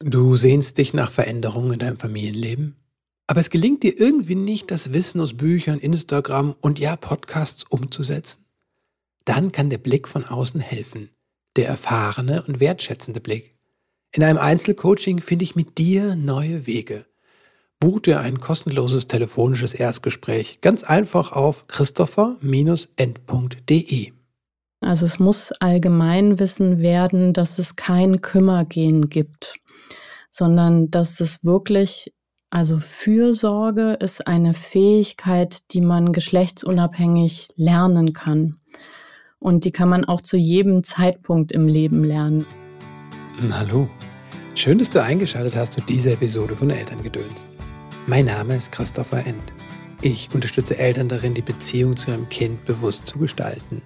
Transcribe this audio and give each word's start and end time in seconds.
Du 0.00 0.36
sehnst 0.36 0.78
dich 0.78 0.94
nach 0.94 1.10
Veränderungen 1.10 1.72
in 1.72 1.80
deinem 1.80 1.96
Familienleben, 1.96 2.76
aber 3.26 3.40
es 3.40 3.50
gelingt 3.50 3.82
dir 3.82 3.98
irgendwie 3.98 4.36
nicht, 4.36 4.70
das 4.70 4.92
Wissen 4.92 5.20
aus 5.20 5.36
Büchern, 5.36 5.80
Instagram 5.80 6.54
und 6.60 6.78
ja 6.78 6.94
Podcasts 6.94 7.64
umzusetzen? 7.64 8.44
Dann 9.24 9.50
kann 9.50 9.70
der 9.70 9.78
Blick 9.78 10.06
von 10.06 10.24
außen 10.24 10.60
helfen, 10.60 11.10
der 11.56 11.66
erfahrene 11.66 12.44
und 12.44 12.60
wertschätzende 12.60 13.20
Blick. 13.20 13.56
In 14.14 14.22
einem 14.22 14.38
Einzelcoaching 14.38 15.20
finde 15.20 15.42
ich 15.42 15.56
mit 15.56 15.78
dir 15.78 16.14
neue 16.14 16.68
Wege. 16.68 17.04
Buch 17.80 17.98
dir 17.98 18.20
ein 18.20 18.38
kostenloses 18.38 19.08
telefonisches 19.08 19.74
Erstgespräch 19.74 20.60
ganz 20.60 20.84
einfach 20.84 21.32
auf 21.32 21.66
christopher-end.de. 21.66 24.12
Also 24.80 25.06
es 25.06 25.18
muss 25.18 25.50
Allgemeinwissen 25.50 26.78
werden, 26.78 27.32
dass 27.32 27.58
es 27.58 27.74
kein 27.74 28.20
Kümmergehen 28.20 29.10
gibt 29.10 29.58
sondern 30.30 30.90
dass 30.90 31.20
es 31.20 31.44
wirklich, 31.44 32.12
also 32.50 32.78
Fürsorge 32.78 33.94
ist 34.00 34.26
eine 34.26 34.54
Fähigkeit, 34.54 35.58
die 35.72 35.80
man 35.80 36.12
geschlechtsunabhängig 36.12 37.48
lernen 37.56 38.12
kann. 38.12 38.56
Und 39.38 39.64
die 39.64 39.70
kann 39.70 39.88
man 39.88 40.04
auch 40.04 40.20
zu 40.20 40.36
jedem 40.36 40.82
Zeitpunkt 40.82 41.52
im 41.52 41.66
Leben 41.66 42.02
lernen. 42.04 42.44
Hallo, 43.50 43.88
schön, 44.54 44.78
dass 44.78 44.90
du 44.90 45.02
eingeschaltet 45.02 45.54
hast 45.54 45.74
zu 45.74 45.80
dieser 45.80 46.12
Episode 46.12 46.56
von 46.56 46.70
Elterngedöns. 46.70 47.44
Mein 48.06 48.24
Name 48.24 48.56
ist 48.56 48.72
Christopher 48.72 49.24
End. 49.26 49.52
Ich 50.00 50.30
unterstütze 50.32 50.78
Eltern 50.78 51.08
darin, 51.08 51.34
die 51.34 51.42
Beziehung 51.42 51.96
zu 51.96 52.10
ihrem 52.10 52.28
Kind 52.28 52.64
bewusst 52.64 53.06
zu 53.06 53.18
gestalten. 53.18 53.82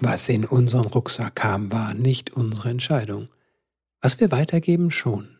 Was 0.00 0.28
in 0.28 0.44
unseren 0.44 0.86
Rucksack 0.86 1.36
kam, 1.36 1.72
war 1.72 1.94
nicht 1.94 2.32
unsere 2.32 2.68
Entscheidung. 2.68 3.28
Was 4.02 4.20
wir 4.20 4.30
weitergeben, 4.30 4.90
schon. 4.90 5.35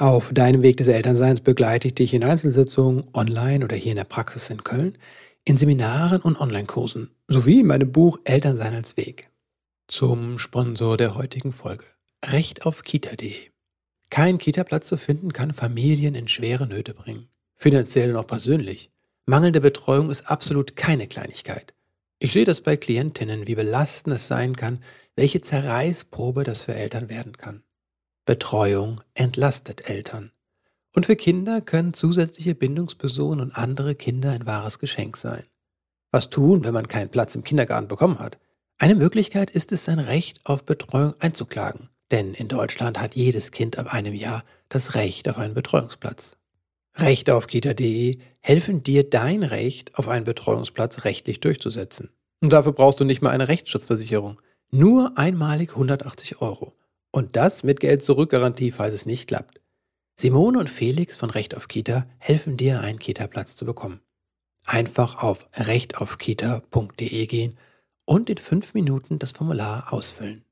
Auf 0.00 0.32
deinem 0.32 0.62
Weg 0.62 0.76
des 0.76 0.86
Elternseins 0.86 1.40
begleite 1.40 1.88
ich 1.88 1.94
dich 1.96 2.14
in 2.14 2.22
Einzelsitzungen, 2.22 3.02
online 3.14 3.64
oder 3.64 3.74
hier 3.74 3.90
in 3.90 3.96
der 3.96 4.04
Praxis 4.04 4.48
in 4.48 4.62
Köln, 4.62 4.96
in 5.44 5.56
Seminaren 5.56 6.22
und 6.22 6.40
Online-Kursen, 6.40 7.10
sowie 7.26 7.60
in 7.60 7.66
meinem 7.66 7.90
Buch 7.90 8.20
Elternsein 8.22 8.74
als 8.74 8.96
Weg. 8.96 9.28
Zum 9.88 10.38
Sponsor 10.38 10.96
der 10.96 11.16
heutigen 11.16 11.50
Folge. 11.50 11.84
Recht 12.24 12.64
auf 12.64 12.84
kita.de. 12.84 13.50
Kein 14.08 14.38
Kita-Platz 14.38 14.86
zu 14.86 14.98
finden 14.98 15.32
kann 15.32 15.52
Familien 15.52 16.14
in 16.14 16.28
schwere 16.28 16.68
Nöte 16.68 16.94
bringen. 16.94 17.28
Finanziell 17.56 18.10
und 18.10 18.16
auch 18.18 18.26
persönlich. 18.28 18.92
Mangelnde 19.26 19.60
Betreuung 19.60 20.10
ist 20.10 20.30
absolut 20.30 20.76
keine 20.76 21.08
Kleinigkeit. 21.08 21.74
Ich 22.20 22.32
sehe 22.32 22.44
das 22.44 22.60
bei 22.60 22.76
Klientinnen, 22.76 23.48
wie 23.48 23.56
belastend 23.56 24.14
es 24.14 24.28
sein 24.28 24.54
kann, 24.54 24.78
welche 25.16 25.40
Zerreißprobe 25.40 26.44
das 26.44 26.62
für 26.62 26.74
Eltern 26.74 27.08
werden 27.08 27.36
kann. 27.36 27.64
Betreuung 28.28 29.00
entlastet 29.14 29.88
Eltern. 29.88 30.32
Und 30.94 31.06
für 31.06 31.16
Kinder 31.16 31.62
können 31.62 31.94
zusätzliche 31.94 32.54
Bindungspersonen 32.54 33.40
und 33.40 33.56
andere 33.56 33.94
Kinder 33.94 34.32
ein 34.32 34.44
wahres 34.44 34.78
Geschenk 34.78 35.16
sein. 35.16 35.44
Was 36.10 36.28
tun, 36.28 36.62
wenn 36.62 36.74
man 36.74 36.88
keinen 36.88 37.08
Platz 37.08 37.34
im 37.36 37.42
Kindergarten 37.42 37.88
bekommen 37.88 38.18
hat? 38.18 38.38
Eine 38.76 38.96
Möglichkeit 38.96 39.50
ist 39.50 39.72
es, 39.72 39.86
sein 39.86 39.98
Recht 39.98 40.44
auf 40.44 40.66
Betreuung 40.66 41.14
einzuklagen. 41.20 41.88
Denn 42.10 42.34
in 42.34 42.48
Deutschland 42.48 43.00
hat 43.00 43.16
jedes 43.16 43.50
Kind 43.50 43.78
ab 43.78 43.94
einem 43.94 44.12
Jahr 44.12 44.44
das 44.68 44.94
Recht 44.94 45.26
auf 45.30 45.38
einen 45.38 45.54
Betreuungsplatz. 45.54 46.36
Rechte 46.96 47.34
auf 47.34 47.46
kita.de 47.46 48.18
helfen 48.40 48.82
dir, 48.82 49.08
dein 49.08 49.42
Recht 49.42 49.94
auf 49.94 50.06
einen 50.06 50.26
Betreuungsplatz 50.26 51.06
rechtlich 51.06 51.40
durchzusetzen. 51.40 52.10
Und 52.42 52.52
dafür 52.52 52.72
brauchst 52.72 53.00
du 53.00 53.06
nicht 53.06 53.22
mal 53.22 53.30
eine 53.30 53.48
Rechtsschutzversicherung. 53.48 54.38
Nur 54.70 55.16
einmalig 55.16 55.70
180 55.70 56.42
Euro. 56.42 56.74
Und 57.10 57.36
das 57.36 57.64
mit 57.64 57.80
Geld 57.80 58.04
zurück 58.04 58.30
Garantie, 58.30 58.70
falls 58.70 58.94
es 58.94 59.06
nicht 59.06 59.28
klappt. 59.28 59.60
Simone 60.20 60.58
und 60.58 60.68
Felix 60.68 61.16
von 61.16 61.30
Recht 61.30 61.56
auf 61.56 61.68
Kita 61.68 62.06
helfen 62.18 62.56
dir, 62.56 62.80
einen 62.80 62.98
Kita-Platz 62.98 63.56
zu 63.56 63.64
bekommen. 63.64 64.00
Einfach 64.66 65.22
auf 65.22 65.46
rechtaufkita.de 65.54 67.26
gehen 67.26 67.56
und 68.04 68.28
in 68.28 68.38
fünf 68.38 68.74
Minuten 68.74 69.18
das 69.18 69.32
Formular 69.32 69.92
ausfüllen. 69.92 70.44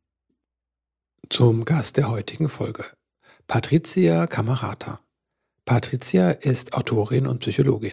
Zum 1.29 1.65
Gast 1.65 1.97
der 1.97 2.09
heutigen 2.09 2.49
Folge. 2.49 2.85
Patricia 3.49 4.27
Camarata. 4.27 5.01
Patricia 5.65 6.31
ist 6.31 6.75
Autorin 6.75 7.27
und 7.27 7.41
Psychologin. 7.41 7.93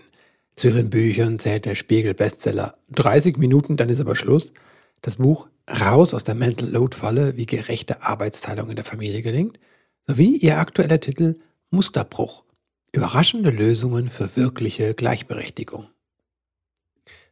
Zu 0.55 0.67
ihren 0.67 0.91
Büchern 0.91 1.39
zählt 1.39 1.65
der 1.65 1.73
Spiegel-Bestseller 1.73 2.77
30 2.91 3.37
Minuten, 3.37 3.75
dann 3.75 3.89
ist 3.89 3.99
aber 3.99 4.15
Schluss. 4.15 4.53
Das 5.01 5.15
Buch 5.15 5.47
Raus 5.69 6.13
aus 6.13 6.25
der 6.25 6.35
Mental 6.35 6.69
Load 6.69 6.95
Falle, 6.95 7.37
wie 7.37 7.45
gerechte 7.45 8.01
Arbeitsteilung 8.03 8.69
in 8.69 8.75
der 8.75 8.83
Familie 8.83 9.21
gelingt, 9.21 9.59
sowie 10.05 10.35
ihr 10.35 10.59
aktueller 10.59 10.99
Titel 10.99 11.39
Musterbruch. 11.69 12.43
Überraschende 12.91 13.49
Lösungen 13.49 14.09
für 14.09 14.35
wirkliche 14.35 14.93
Gleichberechtigung. 14.93 15.87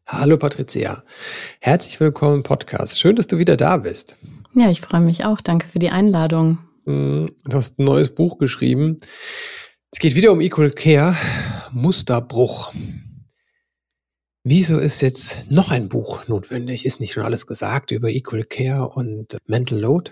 Hallo 0.07 0.37
Patricia, 0.37 1.03
herzlich 1.59 1.99
willkommen 1.99 2.37
im 2.37 2.43
Podcast. 2.43 2.99
Schön, 2.99 3.17
dass 3.17 3.27
du 3.27 3.37
wieder 3.37 3.57
da 3.57 3.77
bist. 3.77 4.15
Ja, 4.55 4.71
ich 4.71 4.81
freue 4.81 5.01
mich 5.01 5.25
auch. 5.25 5.41
Danke 5.41 5.67
für 5.67 5.79
die 5.79 5.89
Einladung. 5.89 6.59
Hm, 6.85 7.29
du 7.43 7.57
hast 7.57 7.79
ein 7.79 7.85
neues 7.85 8.15
Buch 8.15 8.37
geschrieben. 8.37 8.97
Es 9.91 9.99
geht 9.99 10.15
wieder 10.15 10.31
um 10.31 10.39
Equal 10.39 10.71
Care, 10.71 11.17
Musterbruch. 11.71 12.71
Wieso 14.43 14.79
ist 14.79 15.01
jetzt 15.01 15.51
noch 15.51 15.69
ein 15.69 15.87
Buch 15.87 16.27
notwendig? 16.27 16.85
Ist 16.85 16.99
nicht 16.99 17.13
schon 17.13 17.23
alles 17.23 17.45
gesagt 17.45 17.91
über 17.91 18.09
Equal 18.09 18.43
Care 18.43 18.89
und 18.89 19.37
Mental 19.45 19.79
Load? 19.79 20.11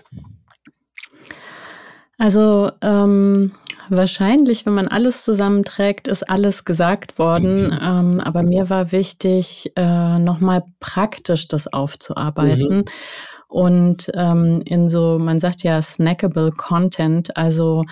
Also 2.16 2.70
ähm, 2.82 3.52
wahrscheinlich, 3.88 4.66
wenn 4.66 4.74
man 4.74 4.88
alles 4.88 5.24
zusammenträgt, 5.24 6.06
ist 6.06 6.28
alles 6.28 6.64
gesagt 6.64 7.18
worden. 7.18 7.76
Ähm, 7.82 8.20
aber 8.20 8.42
mir 8.42 8.70
war 8.70 8.92
wichtig, 8.92 9.72
äh, 9.74 10.18
nochmal 10.18 10.62
praktisch 10.78 11.48
das 11.48 11.66
aufzuarbeiten. 11.72 12.76
Mhm. 12.76 12.84
Und 13.48 14.12
ähm, 14.14 14.62
in 14.64 14.88
so, 14.88 15.18
man 15.18 15.40
sagt 15.40 15.64
ja 15.64 15.82
snackable 15.82 16.52
Content, 16.52 17.36
also 17.36 17.84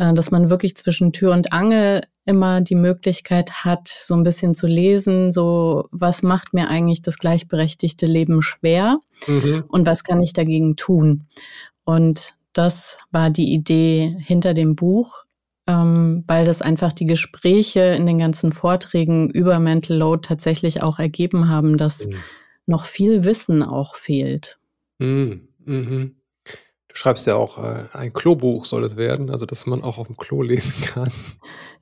dass 0.00 0.30
man 0.30 0.48
wirklich 0.48 0.76
zwischen 0.76 1.12
Tür 1.12 1.32
und 1.32 1.52
Angel 1.52 2.02
immer 2.24 2.60
die 2.60 2.74
Möglichkeit 2.74 3.64
hat, 3.64 3.88
so 3.88 4.14
ein 4.14 4.22
bisschen 4.22 4.54
zu 4.54 4.66
lesen, 4.66 5.30
so 5.30 5.88
was 5.90 6.22
macht 6.22 6.54
mir 6.54 6.68
eigentlich 6.68 7.02
das 7.02 7.18
gleichberechtigte 7.18 8.06
Leben 8.06 8.40
schwer 8.40 9.00
mhm. 9.26 9.64
und 9.68 9.86
was 9.86 10.04
kann 10.04 10.22
ich 10.22 10.32
dagegen 10.32 10.76
tun. 10.76 11.26
Und 11.84 12.34
das 12.52 12.96
war 13.10 13.30
die 13.30 13.52
Idee 13.52 14.16
hinter 14.20 14.54
dem 14.54 14.74
Buch, 14.74 15.24
ähm, 15.66 16.24
weil 16.26 16.46
das 16.46 16.62
einfach 16.62 16.92
die 16.92 17.06
Gespräche 17.06 17.80
in 17.80 18.06
den 18.06 18.18
ganzen 18.18 18.52
Vorträgen 18.52 19.28
über 19.30 19.58
Mental 19.58 19.96
Load 19.96 20.26
tatsächlich 20.26 20.82
auch 20.82 20.98
ergeben 20.98 21.48
haben, 21.48 21.76
dass 21.76 22.06
mhm. 22.06 22.14
noch 22.66 22.86
viel 22.86 23.24
Wissen 23.24 23.62
auch 23.62 23.96
fehlt. 23.96 24.58
Mhm. 25.64 26.14
Du 26.90 26.96
schreibst 26.96 27.26
ja 27.28 27.36
auch, 27.36 27.58
äh, 27.58 27.84
ein 27.92 28.12
Klobuch 28.12 28.64
soll 28.64 28.82
es 28.84 28.96
werden, 28.96 29.30
also 29.30 29.46
dass 29.46 29.64
man 29.64 29.82
auch 29.82 29.96
auf 29.96 30.08
dem 30.08 30.16
Klo 30.16 30.42
lesen 30.42 30.84
kann. 30.86 31.10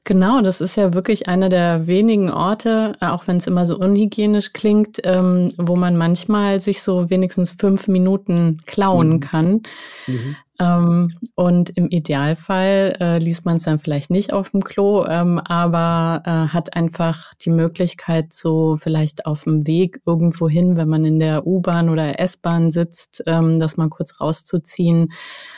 Genau, 0.05 0.43
das 0.43 0.61
ist 0.61 0.77
ja 0.77 0.95
wirklich 0.95 1.29
einer 1.29 1.49
der 1.49 1.87
wenigen 1.87 2.31
Orte, 2.31 2.93
auch 3.01 3.27
wenn 3.27 3.39
es 3.39 3.47
immer 3.47 3.67
so 3.67 3.79
unhygienisch 3.79 4.53
klingt, 4.53 5.01
ähm, 5.05 5.53
wo 5.57 5.77
man 5.77 5.97
manchmal 5.97 6.61
sich 6.61 6.83
so 6.83 7.11
wenigstens 7.11 7.57
fünf 7.59 7.89
Minuten 7.89 8.63
klauen 8.67 9.15
mhm. 9.15 9.21
kann. 9.21 9.63
Mhm. 10.07 10.37
Ähm, 10.61 11.17
und 11.37 11.71
im 11.71 11.89
Idealfall 11.89 12.97
äh, 12.99 13.19
liest 13.19 13.45
man 13.45 13.59
es 13.59 13.65
dann 13.65 13.79
vielleicht 13.79 14.11
nicht 14.11 14.33
auf 14.33 14.51
dem 14.51 14.65
Klo, 14.65 15.07
ähm, 15.07 15.39
aber 15.39 16.23
äh, 16.25 16.53
hat 16.53 16.75
einfach 16.75 17.33
die 17.35 17.51
Möglichkeit, 17.51 18.33
so 18.33 18.77
vielleicht 18.77 19.25
auf 19.25 19.45
dem 19.45 19.69
Weg 19.69 20.01
irgendwo 20.05 20.49
hin, 20.49 20.77
wenn 20.77 20.89
man 20.89 21.05
in 21.05 21.21
der 21.21 21.47
U-Bahn 21.47 21.89
oder 21.89 22.19
S-Bahn 22.19 22.73
sitzt, 22.73 23.23
ähm, 23.27 23.61
das 23.61 23.77
mal 23.77 23.89
kurz 23.89 24.21
rauszuziehen 24.21 25.13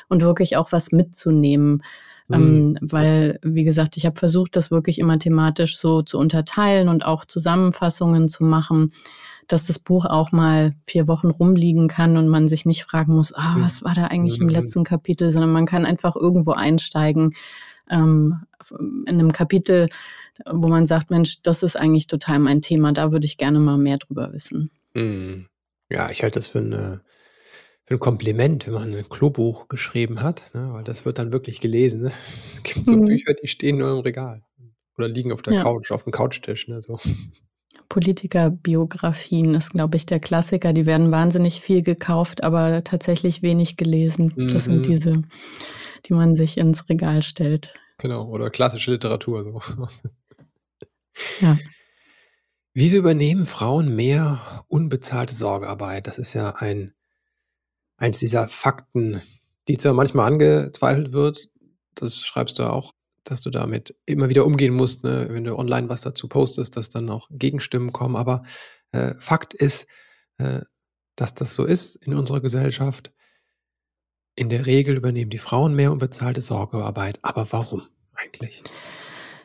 und 0.08 0.20
wirklich 0.20 0.56
auch 0.56 0.70
was 0.72 0.92
mitzunehmen. 0.92 1.82
Ähm, 2.32 2.68
mhm. 2.68 2.78
weil, 2.80 3.40
wie 3.42 3.64
gesagt, 3.64 3.96
ich 3.96 4.06
habe 4.06 4.16
versucht, 4.16 4.54
das 4.54 4.70
wirklich 4.70 5.00
immer 5.00 5.18
thematisch 5.18 5.76
so 5.78 6.02
zu 6.02 6.16
unterteilen 6.16 6.88
und 6.88 7.04
auch 7.04 7.24
Zusammenfassungen 7.24 8.28
zu 8.28 8.44
machen, 8.44 8.92
dass 9.52 9.66
das 9.66 9.78
Buch 9.78 10.04
auch 10.04 10.32
mal 10.32 10.74
vier 10.86 11.08
Wochen 11.08 11.28
rumliegen 11.28 11.88
kann 11.88 12.16
und 12.16 12.28
man 12.28 12.48
sich 12.48 12.66
nicht 12.66 12.84
fragen 12.84 13.14
muss, 13.14 13.32
ah, 13.34 13.56
was 13.58 13.82
war 13.82 13.94
da 13.94 14.06
eigentlich 14.06 14.38
mhm. 14.38 14.48
im 14.48 14.54
letzten 14.54 14.84
Kapitel, 14.84 15.32
sondern 15.32 15.52
man 15.52 15.66
kann 15.66 15.84
einfach 15.84 16.14
irgendwo 16.14 16.52
einsteigen 16.52 17.34
ähm, 17.90 18.40
in 18.70 19.08
einem 19.08 19.32
Kapitel, 19.32 19.88
wo 20.48 20.68
man 20.68 20.86
sagt, 20.86 21.10
Mensch, 21.10 21.42
das 21.42 21.62
ist 21.62 21.76
eigentlich 21.76 22.06
total 22.06 22.38
mein 22.38 22.62
Thema, 22.62 22.92
da 22.92 23.12
würde 23.12 23.26
ich 23.26 23.38
gerne 23.38 23.58
mal 23.58 23.76
mehr 23.78 23.98
drüber 23.98 24.32
wissen. 24.32 24.70
Mhm. 24.94 25.46
Ja, 25.90 26.10
ich 26.10 26.22
halte 26.22 26.38
das 26.38 26.48
für 26.48 26.60
eine 26.60 27.02
für 27.84 27.94
ein 27.94 28.00
Kompliment, 28.00 28.68
wenn 28.68 28.74
man 28.74 28.94
ein 28.94 29.08
Klobuch 29.08 29.66
geschrieben 29.66 30.22
hat, 30.22 30.54
ne, 30.54 30.68
weil 30.72 30.84
das 30.84 31.04
wird 31.04 31.18
dann 31.18 31.32
wirklich 31.32 31.60
gelesen. 31.60 32.02
Ne? 32.02 32.12
Es 32.24 32.62
gibt 32.62 32.86
so 32.86 32.92
Mhm. 32.92 33.06
Bücher, 33.06 33.34
die 33.34 33.48
stehen 33.48 33.78
nur 33.78 33.90
im 33.90 33.98
Regal 33.98 34.44
oder 34.96 35.08
liegen 35.08 35.32
auf 35.32 35.42
der 35.42 35.54
Ja. 35.54 35.62
Couch, 35.64 35.90
auf 35.90 36.04
dem 36.04 36.12
Couchtisch, 36.12 36.68
ne, 36.68 36.80
so. 36.82 37.00
Politikerbiografien 37.90 39.54
ist, 39.54 39.72
glaube 39.72 39.98
ich, 39.98 40.06
der 40.06 40.20
Klassiker. 40.20 40.72
Die 40.72 40.86
werden 40.86 41.10
wahnsinnig 41.10 41.60
viel 41.60 41.82
gekauft, 41.82 42.42
aber 42.42 42.82
tatsächlich 42.84 43.42
wenig 43.42 43.76
gelesen. 43.76 44.32
Das 44.36 44.64
sind 44.64 44.78
mhm. 44.78 44.82
diese 44.82 45.22
die 46.06 46.14
man 46.14 46.36
sich 46.36 46.56
ins 46.56 46.88
Regal 46.88 47.22
stellt. 47.22 47.72
Genau, 47.98 48.26
oder 48.28 48.50
klassische 48.50 48.92
Literatur 48.92 49.44
so. 49.44 49.60
Ja. 51.40 51.58
Wieso 52.72 52.96
übernehmen 52.96 53.44
Frauen 53.44 53.94
mehr 53.94 54.64
unbezahlte 54.68 55.34
Sorgearbeit? 55.34 56.06
Das 56.06 56.18
ist 56.18 56.34
ja 56.34 56.54
ein 56.56 56.94
eins 57.96 58.18
dieser 58.18 58.48
Fakten, 58.48 59.20
die 59.68 59.76
zwar 59.76 59.92
manchmal 59.92 60.32
angezweifelt 60.32 61.12
wird, 61.12 61.50
das 61.94 62.20
schreibst 62.20 62.58
du 62.58 62.62
auch, 62.62 62.94
dass 63.24 63.42
du 63.42 63.50
damit 63.50 63.94
immer 64.06 64.28
wieder 64.28 64.46
umgehen 64.46 64.74
musst, 64.74 65.04
ne, 65.04 65.28
wenn 65.30 65.44
du 65.44 65.56
online 65.56 65.88
was 65.88 66.02
dazu 66.02 66.28
postest, 66.28 66.76
dass 66.76 66.88
dann 66.88 67.10
auch 67.10 67.28
Gegenstimmen 67.30 67.92
kommen. 67.92 68.16
Aber 68.16 68.42
äh, 68.92 69.14
Fakt 69.18 69.54
ist, 69.54 69.86
äh, 70.38 70.60
dass 71.16 71.34
das 71.34 71.54
so 71.54 71.64
ist 71.64 71.96
in 71.96 72.14
unserer 72.14 72.40
Gesellschaft. 72.40 73.12
In 74.34 74.48
der 74.48 74.66
Regel 74.66 74.96
übernehmen 74.96 75.30
die 75.30 75.38
Frauen 75.38 75.74
mehr 75.74 75.92
unbezahlte 75.92 76.40
Sorgearbeit. 76.40 77.18
Aber 77.22 77.46
warum 77.52 77.82
eigentlich? 78.14 78.62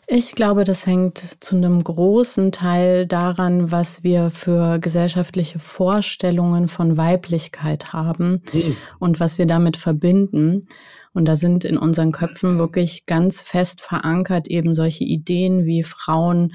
Ich 0.08 0.36
glaube, 0.36 0.64
das 0.66 0.86
hängt 0.86 1.18
zu 1.44 1.56
einem 1.56 1.84
großen 1.84 2.52
Teil 2.52 3.08
daran, 3.08 3.72
was 3.72 4.04
wir 4.04 4.30
für 4.30 4.78
gesellschaftliche 4.78 5.58
Vorstellungen 5.58 6.68
von 6.68 6.96
Weiblichkeit 6.96 7.92
haben 7.92 8.44
mhm. 8.54 8.78
und 9.00 9.20
was 9.20 9.40
wir 9.40 9.48
damit 9.48 9.78
verbinden. 9.78 10.68
Und 11.16 11.30
da 11.30 11.38
sind 11.38 11.64
in 11.64 11.78
unseren 11.78 12.12
Köpfen 12.12 12.60
wirklich 12.60 13.06
ganz 13.06 13.42
fest 13.42 13.80
verankert 13.80 14.50
eben 14.50 14.76
solche 14.76 15.06
Ideen 15.06 15.66
wie 15.66 15.82
Frauen 15.82 16.54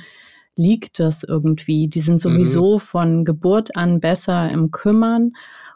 liegt 0.54 1.00
das 1.00 1.22
irgendwie. 1.22 1.88
Die 1.88 2.02
sind 2.02 2.20
sowieso 2.20 2.74
mhm. 2.74 2.80
von 2.80 3.24
Geburt 3.24 3.74
an 3.74 4.00
besser 4.00 4.50
im 4.50 4.70
Kümmern 4.70 5.32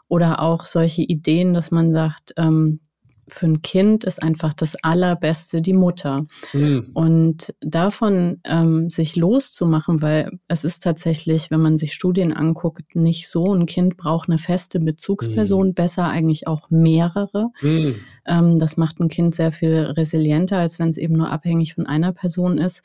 oder 0.07 0.39
auch 0.39 0.65
solche 0.65 1.01
Ideen, 1.01 1.55
dass 1.55 1.71
man 1.71 1.93
sagt, 1.93 2.33
ähm, 2.37 2.79
für 3.27 3.47
ein 3.47 3.61
Kind 3.61 4.03
ist 4.03 4.21
einfach 4.21 4.53
das 4.53 4.75
Allerbeste 4.83 5.61
die 5.61 5.73
Mutter. 5.73 6.25
Mhm. 6.53 6.91
Und 6.93 7.53
davon 7.61 8.39
ähm, 8.43 8.89
sich 8.89 9.15
loszumachen, 9.15 10.01
weil 10.01 10.39
es 10.47 10.63
ist 10.63 10.83
tatsächlich, 10.83 11.49
wenn 11.51 11.61
man 11.61 11.77
sich 11.77 11.93
Studien 11.93 12.33
anguckt, 12.33 12.95
nicht 12.95 13.27
so. 13.27 13.53
Ein 13.53 13.65
Kind 13.65 13.97
braucht 13.97 14.29
eine 14.29 14.37
feste 14.37 14.79
Bezugsperson, 14.79 15.69
mhm. 15.69 15.73
besser 15.73 16.07
eigentlich 16.07 16.47
auch 16.47 16.69
mehrere. 16.69 17.49
Mhm. 17.61 17.95
Ähm, 18.27 18.59
das 18.59 18.77
macht 18.77 18.99
ein 18.99 19.09
Kind 19.09 19.35
sehr 19.35 19.51
viel 19.51 19.75
resilienter, 19.75 20.59
als 20.59 20.79
wenn 20.79 20.89
es 20.89 20.97
eben 20.97 21.15
nur 21.15 21.31
abhängig 21.31 21.73
von 21.73 21.85
einer 21.85 22.11
Person 22.11 22.57
ist. 22.57 22.81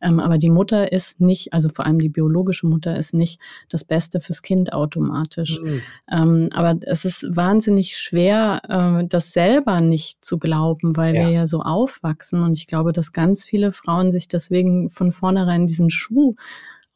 Ähm, 0.00 0.20
aber 0.20 0.38
die 0.38 0.50
Mutter 0.50 0.92
ist 0.92 1.20
nicht, 1.20 1.52
also 1.52 1.68
vor 1.68 1.86
allem 1.86 1.98
die 1.98 2.08
biologische 2.08 2.66
Mutter 2.66 2.96
ist 2.96 3.14
nicht 3.14 3.40
das 3.68 3.84
Beste 3.84 4.20
fürs 4.20 4.42
Kind 4.42 4.72
automatisch. 4.72 5.60
Mhm. 5.60 5.82
Ähm, 6.10 6.48
aber 6.52 6.76
es 6.82 7.04
ist 7.04 7.24
wahnsinnig 7.36 7.96
schwer, 7.96 8.62
äh, 8.68 9.06
das 9.06 9.32
selber 9.32 9.80
nicht 9.80 10.24
zu 10.24 10.38
glauben, 10.38 10.96
weil 10.96 11.14
ja. 11.14 11.26
wir 11.26 11.30
ja 11.30 11.46
so 11.46 11.60
aufwachsen. 11.60 12.42
Und 12.42 12.56
ich 12.56 12.66
glaube, 12.66 12.92
dass 12.92 13.12
ganz 13.12 13.44
viele 13.44 13.72
Frauen 13.72 14.10
sich 14.10 14.28
deswegen 14.28 14.90
von 14.90 15.12
vornherein 15.12 15.66
diesen 15.66 15.90
Schuh 15.90 16.34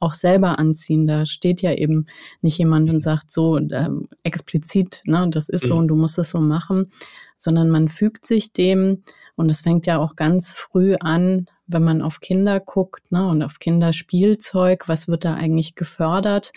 auch 0.01 0.15
selber 0.15 0.59
anziehen. 0.59 1.07
Da 1.07 1.27
steht 1.27 1.63
ja 1.63 1.73
eben 1.73 2.07
nicht 2.43 2.59
jemand 2.59 2.91
und 2.91 3.01
sagt 3.01 3.33
so 3.33 3.59
äh, 3.59 3.89
explizit, 4.23 5.03
ne, 5.05 5.29
das 5.31 5.49
ist 5.49 5.65
so 5.65 5.75
mhm. 5.75 5.81
und 5.81 5.89
du 5.89 5.97
musst 5.97 6.19
es 6.19 6.31
so 6.31 6.41
machen, 6.41 6.93
sondern 7.39 7.71
man 7.71 7.89
fügt 7.89 8.27
sich 8.27 8.53
dem 8.53 9.03
und 9.37 9.51
es 9.51 9.61
fängt 9.61 9.87
ja 9.87 9.99
auch 9.99 10.17
ganz 10.17 10.53
früh 10.53 10.95
an, 10.97 11.47
wenn 11.67 11.85
man 11.85 12.03
auf 12.03 12.21
Kinder 12.21 12.61
guckt 12.61 13.11
ne, 13.11 13.27
und 13.27 13.43
auf 13.43 13.59
Kinderspielzeug, 13.59 14.89
was 14.89 15.09
wird 15.09 15.25
da 15.25 15.35
eigentlich 15.35 15.75
gefördert, 15.75 16.53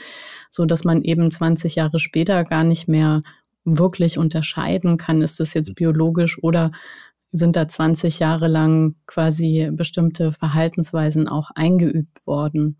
so 0.49 0.65
dass 0.65 0.83
man 0.83 1.03
eben 1.03 1.31
20 1.31 1.75
Jahre 1.75 1.99
später 1.99 2.43
gar 2.43 2.63
nicht 2.63 2.87
mehr 2.87 3.23
wirklich 3.63 4.17
unterscheiden 4.17 4.97
kann, 4.97 5.21
ist 5.21 5.39
das 5.39 5.53
jetzt 5.53 5.75
biologisch 5.75 6.41
oder 6.41 6.71
sind 7.31 7.55
da 7.55 7.67
20 7.67 8.19
Jahre 8.19 8.47
lang 8.47 8.95
quasi 9.05 9.69
bestimmte 9.71 10.31
Verhaltensweisen 10.31 11.27
auch 11.27 11.51
eingeübt 11.55 12.25
worden. 12.25 12.77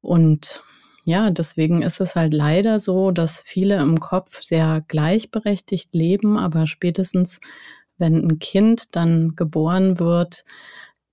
Und 0.00 0.62
ja, 1.04 1.30
deswegen 1.30 1.82
ist 1.82 2.00
es 2.00 2.14
halt 2.14 2.32
leider 2.32 2.78
so, 2.78 3.10
dass 3.10 3.42
viele 3.42 3.76
im 3.76 4.00
Kopf 4.00 4.42
sehr 4.42 4.82
gleichberechtigt 4.88 5.94
leben, 5.94 6.38
aber 6.38 6.66
spätestens, 6.66 7.40
wenn 7.98 8.24
ein 8.24 8.38
Kind 8.38 8.96
dann 8.96 9.36
geboren 9.36 9.98
wird, 9.98 10.44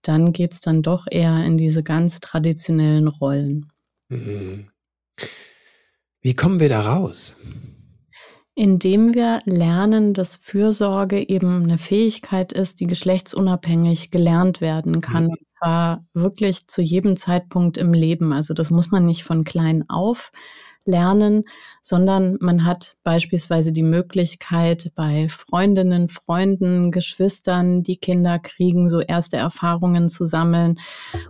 dann 0.01 0.33
geht 0.33 0.53
es 0.53 0.61
dann 0.61 0.81
doch 0.81 1.05
eher 1.09 1.43
in 1.45 1.57
diese 1.57 1.83
ganz 1.83 2.19
traditionellen 2.19 3.07
Rollen. 3.07 3.71
Mhm. 4.09 4.69
Wie 6.21 6.35
kommen 6.35 6.59
wir 6.59 6.69
da 6.69 6.81
raus? 6.81 7.35
Indem 8.53 9.13
wir 9.13 9.41
lernen, 9.45 10.13
dass 10.13 10.37
Fürsorge 10.37 11.27
eben 11.27 11.63
eine 11.63 11.77
Fähigkeit 11.77 12.51
ist, 12.51 12.79
die 12.79 12.85
geschlechtsunabhängig 12.85 14.11
gelernt 14.11 14.61
werden 14.61 15.01
kann. 15.01 15.25
Mhm. 15.25 15.29
Und 15.31 15.47
zwar 15.57 16.05
wirklich 16.13 16.67
zu 16.67 16.81
jedem 16.81 17.15
Zeitpunkt 17.15 17.77
im 17.77 17.93
Leben. 17.93 18.33
Also 18.33 18.53
das 18.53 18.69
muss 18.69 18.91
man 18.91 19.05
nicht 19.05 19.23
von 19.23 19.43
klein 19.43 19.85
auf 19.89 20.31
lernen, 20.85 21.43
sondern 21.81 22.37
man 22.39 22.65
hat 22.65 22.97
beispielsweise 23.03 23.71
die 23.71 23.83
Möglichkeit, 23.83 24.91
bei 24.95 25.27
Freundinnen, 25.29 26.09
Freunden, 26.09 26.91
Geschwistern, 26.91 27.83
die 27.83 27.97
Kinder 27.97 28.39
kriegen, 28.39 28.89
so 28.89 28.99
erste 28.99 29.37
Erfahrungen 29.37 30.09
zu 30.09 30.25
sammeln 30.25 30.79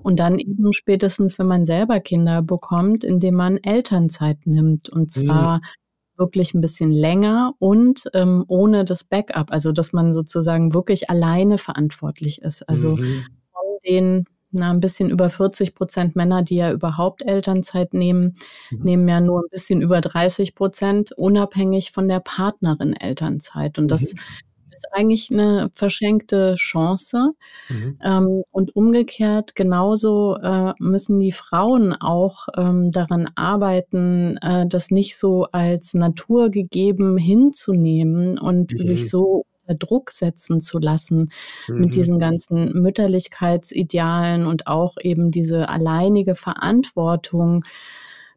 und 0.04 0.20
dann 0.20 0.40
eben 0.40 0.74
spätestens, 0.74 1.38
wenn 1.40 1.48
man 1.48 1.66
selber 1.66 2.00
Kinder 2.00 2.42
bekommt, 2.42 3.04
indem 3.04 3.36
man 3.36 3.58
Elternzeit 3.58 4.46
nimmt 4.46 4.90
und 4.90 5.16
mhm. 5.16 5.26
zwar 5.26 5.58
mhm 5.58 5.64
wirklich 6.18 6.54
ein 6.54 6.62
bisschen 6.62 6.92
länger 6.92 7.54
und 7.58 8.04
ähm, 8.14 8.46
ohne 8.48 8.86
das 8.86 9.04
Backup, 9.04 9.52
also 9.52 9.72
dass 9.72 9.92
man 9.92 10.14
sozusagen 10.14 10.74
wirklich 10.74 11.10
alleine 11.10 11.58
verantwortlich 11.58 12.44
ist. 12.44 12.70
Also 12.70 12.96
mhm. 12.96 13.26
von 13.52 13.78
den 13.84 14.26
na, 14.52 14.72
ein 14.72 14.80
bisschen 14.80 15.10
über 15.10 15.30
40 15.30 15.76
Prozent 15.76 16.16
Männer, 16.16 16.44
die 16.44 16.56
ja 16.56 16.72
überhaupt 16.72 17.24
Elternzeit 17.24 17.94
nehmen, 17.94 18.38
mhm. 18.70 18.80
nehmen 18.84 19.08
ja 19.08 19.20
nur 19.20 19.42
ein 19.42 19.50
bisschen 19.50 19.82
über 19.82 20.02
30 20.02 20.56
Prozent, 20.56 21.12
unabhängig 21.14 21.92
von 21.92 22.08
der 22.08 22.20
Partnerin 22.20 22.94
Elternzeit. 22.94 23.78
Und 23.78 23.90
das 23.90 24.02
mhm. 24.02 24.20
ist 24.72 24.86
eigentlich 24.92 25.30
eine 25.32 25.70
verschenkte 25.74 26.56
Chance. 26.56 27.32
Mhm. 27.70 27.98
Ähm, 28.04 28.44
und 28.52 28.76
umgekehrt 28.76 29.56
genauso 29.56 30.36
äh, 30.36 30.74
müssen 30.80 31.20
die 31.20 31.32
Frauen 31.32 31.94
auch 31.94 32.48
ähm, 32.58 32.92
daran 32.92 33.30
arbeiten, 33.36 34.38
äh, 34.38 34.66
das 34.68 34.92
nicht 34.92 35.18
so 35.18 35.46
als 35.52 35.94
naturgegeben 35.94 37.18
hinzunehmen 37.18 38.38
und 38.38 38.72
sich 38.72 39.04
mhm. 39.04 39.08
So 39.72 39.78
Druck 39.78 40.12
setzen 40.12 40.62
zu 40.62 40.80
lassen 40.80 41.32
mhm. 41.68 41.80
mit 41.80 41.96
diesen 41.96 42.20
ganzen 42.20 42.82
Mütterlichkeitsidealen 42.82 44.46
und 44.46 44.68
auch 44.68 44.96
eben 45.02 45.32
diese 45.32 45.70
alleinige 45.70 46.36
Verantwortung 46.36 47.64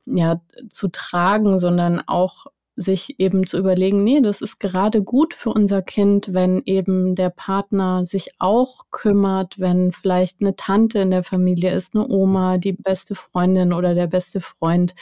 ja 0.07 0.41
zu 0.69 0.89
tragen, 0.89 1.59
sondern 1.59 2.03
auch 2.07 2.47
sich 2.77 3.21
eben 3.21 3.47
zu 3.47 3.57
überlegen, 3.59 4.03
nee, 4.03 4.21
das 4.21 4.41
ist 4.41 4.59
gerade 4.59 5.03
gut 5.03 5.33
für 5.33 5.51
unser 5.51 5.81
Kind, 5.81 6.35
wenn 6.35 6.63
eben 6.67 7.15
der 7.15 7.31
Partner 7.31 8.05
sich 8.05 8.31
auch 8.39 8.87
kümmert, 8.91 9.61
wenn 9.61 9.93
vielleicht 9.93 10.41
eine 10.41 10.57
Tante 10.57 10.99
in 10.99 11.11
der 11.11 11.23
Familie 11.23 11.73
ist, 11.73 11.95
eine 11.95 12.09
Oma, 12.09 12.59
die 12.59 12.73
beste 12.73 13.15
Freundin 13.15 13.73
oder 13.73 13.95
der 13.95 14.09
beste 14.09 14.41
Freund, 14.41 14.95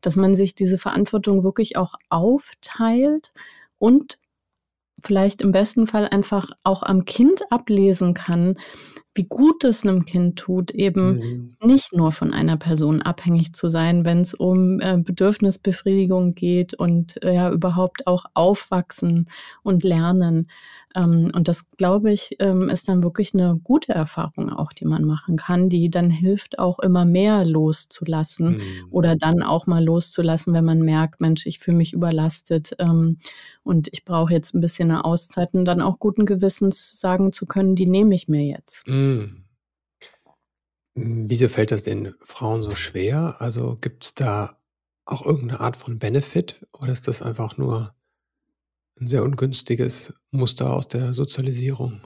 dass 0.00 0.16
man 0.16 0.34
sich 0.34 0.54
diese 0.54 0.78
Verantwortung 0.78 1.44
wirklich 1.44 1.76
auch 1.76 1.94
aufteilt 2.08 3.32
und 3.78 4.18
vielleicht 5.02 5.42
im 5.42 5.52
besten 5.52 5.86
Fall 5.86 6.08
einfach 6.08 6.50
auch 6.64 6.82
am 6.82 7.04
Kind 7.04 7.42
ablesen 7.50 8.14
kann, 8.14 8.56
wie 9.14 9.24
gut 9.24 9.64
es 9.64 9.82
einem 9.82 10.04
Kind 10.04 10.38
tut, 10.38 10.70
eben 10.70 11.18
mhm. 11.18 11.56
nicht 11.62 11.92
nur 11.92 12.12
von 12.12 12.32
einer 12.32 12.56
Person 12.56 13.02
abhängig 13.02 13.54
zu 13.54 13.68
sein, 13.68 14.04
wenn 14.04 14.20
es 14.20 14.32
um 14.32 14.80
äh, 14.80 14.96
Bedürfnisbefriedigung 14.96 16.34
geht 16.34 16.74
und 16.74 17.22
äh, 17.22 17.34
ja 17.34 17.50
überhaupt 17.50 18.06
auch 18.06 18.24
aufwachsen 18.34 19.28
und 19.62 19.84
lernen. 19.84 20.48
Ähm, 20.94 21.30
und 21.34 21.48
das, 21.48 21.70
glaube 21.72 22.12
ich, 22.12 22.36
ähm, 22.38 22.68
ist 22.68 22.88
dann 22.88 23.02
wirklich 23.02 23.34
eine 23.34 23.58
gute 23.62 23.92
Erfahrung 23.92 24.50
auch, 24.50 24.72
die 24.72 24.84
man 24.84 25.04
machen 25.04 25.36
kann, 25.36 25.68
die 25.68 25.90
dann 25.90 26.10
hilft, 26.10 26.58
auch 26.58 26.78
immer 26.78 27.04
mehr 27.04 27.44
loszulassen 27.44 28.56
mhm. 28.56 28.88
oder 28.90 29.16
dann 29.16 29.42
auch 29.42 29.66
mal 29.66 29.82
loszulassen, 29.84 30.52
wenn 30.54 30.64
man 30.64 30.82
merkt, 30.82 31.20
Mensch, 31.20 31.46
ich 31.46 31.58
fühle 31.58 31.78
mich 31.78 31.92
überlastet 31.92 32.74
ähm, 32.78 33.18
und 33.62 33.88
ich 33.92 34.04
brauche 34.04 34.32
jetzt 34.32 34.54
ein 34.54 34.60
bisschen 34.60 34.90
eine 34.90 35.04
Auszeit 35.04 35.54
und 35.54 35.64
dann 35.64 35.80
auch 35.80 35.98
guten 35.98 36.26
Gewissens 36.26 37.00
sagen 37.00 37.32
zu 37.32 37.46
können, 37.46 37.74
die 37.74 37.86
nehme 37.86 38.14
ich 38.14 38.28
mir 38.28 38.44
jetzt. 38.44 38.86
Mhm. 38.86 39.01
Wieso 40.94 41.48
fällt 41.48 41.70
das 41.70 41.82
den 41.82 42.14
Frauen 42.20 42.62
so 42.62 42.74
schwer? 42.74 43.36
Also 43.40 43.76
gibt 43.80 44.04
es 44.04 44.14
da 44.14 44.58
auch 45.04 45.24
irgendeine 45.24 45.60
Art 45.60 45.76
von 45.76 45.98
Benefit 45.98 46.66
oder 46.72 46.92
ist 46.92 47.08
das 47.08 47.22
einfach 47.22 47.56
nur 47.56 47.94
ein 49.00 49.08
sehr 49.08 49.24
ungünstiges 49.24 50.12
Muster 50.30 50.72
aus 50.72 50.88
der 50.88 51.14
Sozialisierung. 51.14 52.02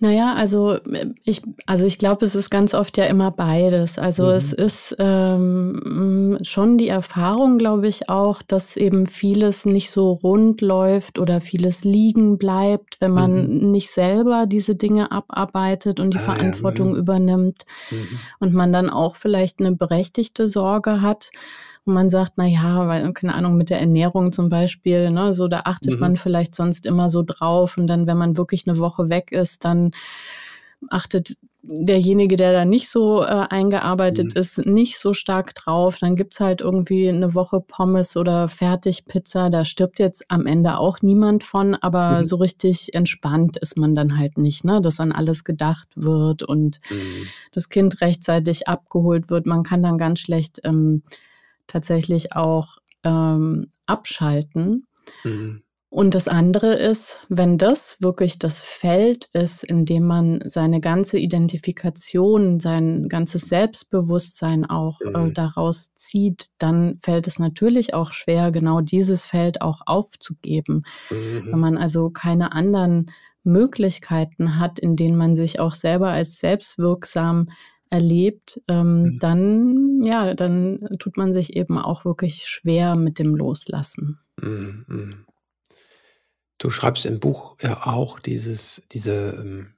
Naja, 0.00 0.34
also 0.34 0.74
äh, 0.74 1.06
ich, 1.24 1.42
also 1.66 1.84
ich 1.84 1.98
glaube, 1.98 2.24
es 2.24 2.34
ist 2.34 2.50
ganz 2.50 2.74
oft 2.74 2.96
ja 2.96 3.06
immer 3.06 3.30
beides. 3.30 3.98
Also 3.98 4.24
mhm. 4.24 4.30
es 4.30 4.52
ist 4.52 4.96
ähm, 4.98 6.38
schon 6.42 6.78
die 6.78 6.88
Erfahrung, 6.88 7.58
glaube 7.58 7.88
ich, 7.88 8.08
auch, 8.08 8.42
dass 8.42 8.76
eben 8.76 9.06
vieles 9.06 9.66
nicht 9.66 9.90
so 9.90 10.12
rund 10.12 10.60
läuft 10.60 11.18
oder 11.18 11.40
vieles 11.40 11.84
liegen 11.84 12.38
bleibt, 12.38 13.00
wenn 13.00 13.12
man 13.12 13.48
mhm. 13.48 13.70
nicht 13.70 13.90
selber 13.90 14.46
diese 14.46 14.76
Dinge 14.76 15.10
abarbeitet 15.10 16.00
und 16.00 16.14
die 16.14 16.18
ah, 16.18 16.32
Verantwortung 16.32 16.88
ja. 16.88 16.94
Mhm. 16.94 17.00
übernimmt 17.00 17.64
mhm. 17.90 18.18
und 18.38 18.54
man 18.54 18.72
dann 18.72 18.90
auch 18.90 19.16
vielleicht 19.16 19.60
eine 19.60 19.72
berechtigte 19.72 20.48
Sorge 20.48 21.02
hat 21.02 21.30
wo 21.88 21.92
man 21.92 22.10
sagt, 22.10 22.34
na 22.36 22.46
ja, 22.46 22.86
weil, 22.86 23.12
keine 23.14 23.34
Ahnung, 23.34 23.56
mit 23.56 23.70
der 23.70 23.80
Ernährung 23.80 24.30
zum 24.30 24.50
Beispiel, 24.50 25.10
ne, 25.10 25.32
so 25.32 25.48
da 25.48 25.62
achtet 25.64 25.94
mhm. 25.94 26.00
man 26.00 26.16
vielleicht 26.16 26.54
sonst 26.54 26.86
immer 26.86 27.08
so 27.08 27.22
drauf 27.22 27.76
und 27.78 27.86
dann, 27.86 28.06
wenn 28.06 28.18
man 28.18 28.36
wirklich 28.36 28.68
eine 28.68 28.78
Woche 28.78 29.08
weg 29.08 29.32
ist, 29.32 29.64
dann 29.64 29.92
achtet 30.90 31.36
derjenige, 31.62 32.36
der 32.36 32.52
da 32.52 32.64
nicht 32.64 32.88
so 32.88 33.22
äh, 33.22 33.26
eingearbeitet 33.26 34.34
mhm. 34.34 34.40
ist, 34.40 34.58
nicht 34.58 34.98
so 34.98 35.12
stark 35.12 35.54
drauf. 35.54 35.98
Dann 35.98 36.14
gibt's 36.14 36.40
halt 36.40 36.60
irgendwie 36.60 37.08
eine 37.08 37.34
Woche 37.34 37.60
Pommes 37.60 38.16
oder 38.16 38.48
Fertigpizza. 38.48 39.50
Da 39.50 39.64
stirbt 39.64 39.98
jetzt 39.98 40.24
am 40.28 40.46
Ende 40.46 40.78
auch 40.78 40.98
niemand 41.02 41.44
von, 41.44 41.74
aber 41.74 42.20
mhm. 42.20 42.24
so 42.24 42.36
richtig 42.36 42.94
entspannt 42.94 43.56
ist 43.56 43.76
man 43.76 43.94
dann 43.94 44.16
halt 44.16 44.38
nicht, 44.38 44.64
ne? 44.64 44.80
dass 44.80 45.00
an 45.00 45.12
alles 45.12 45.44
gedacht 45.44 45.88
wird 45.96 46.42
und 46.42 46.80
mhm. 46.90 47.26
das 47.52 47.68
Kind 47.68 48.00
rechtzeitig 48.00 48.68
abgeholt 48.68 49.28
wird. 49.28 49.46
Man 49.46 49.62
kann 49.62 49.82
dann 49.82 49.98
ganz 49.98 50.20
schlecht 50.20 50.60
ähm, 50.64 51.02
tatsächlich 51.68 52.34
auch 52.34 52.78
ähm, 53.04 53.68
abschalten. 53.86 54.86
Mhm. 55.22 55.62
Und 55.90 56.14
das 56.14 56.28
andere 56.28 56.74
ist, 56.74 57.24
wenn 57.30 57.56
das 57.56 57.96
wirklich 58.00 58.38
das 58.38 58.60
Feld 58.60 59.30
ist, 59.32 59.64
in 59.64 59.86
dem 59.86 60.04
man 60.06 60.40
seine 60.44 60.80
ganze 60.80 61.18
Identifikation, 61.18 62.60
sein 62.60 63.08
ganzes 63.08 63.48
Selbstbewusstsein 63.48 64.66
auch 64.66 65.00
äh, 65.00 65.08
mhm. 65.08 65.30
äh, 65.30 65.32
daraus 65.32 65.94
zieht, 65.94 66.48
dann 66.58 66.98
fällt 66.98 67.26
es 67.26 67.38
natürlich 67.38 67.94
auch 67.94 68.12
schwer, 68.12 68.50
genau 68.50 68.82
dieses 68.82 69.24
Feld 69.24 69.62
auch 69.62 69.80
aufzugeben. 69.86 70.82
Mhm. 71.08 71.48
Wenn 71.52 71.58
man 71.58 71.78
also 71.78 72.10
keine 72.10 72.52
anderen 72.52 73.06
Möglichkeiten 73.42 74.58
hat, 74.58 74.78
in 74.78 74.94
denen 74.94 75.16
man 75.16 75.36
sich 75.36 75.58
auch 75.58 75.72
selber 75.72 76.10
als 76.10 76.38
selbstwirksam 76.38 77.48
erlebt, 77.90 78.60
ähm, 78.68 79.02
mhm. 79.02 79.18
dann, 79.18 80.02
ja, 80.02 80.34
dann 80.34 80.88
tut 80.98 81.16
man 81.16 81.32
sich 81.32 81.56
eben 81.56 81.78
auch 81.78 82.04
wirklich 82.04 82.46
schwer 82.46 82.96
mit 82.96 83.18
dem 83.18 83.34
Loslassen. 83.34 84.18
Mhm. 84.40 84.84
mhm. 84.88 85.24
Du 86.60 86.70
schreibst 86.70 87.06
im 87.06 87.20
Buch 87.20 87.56
ja 87.62 87.86
auch 87.86 88.18
dieses, 88.18 88.82
diese 88.90 89.38
ähm, 89.40 89.74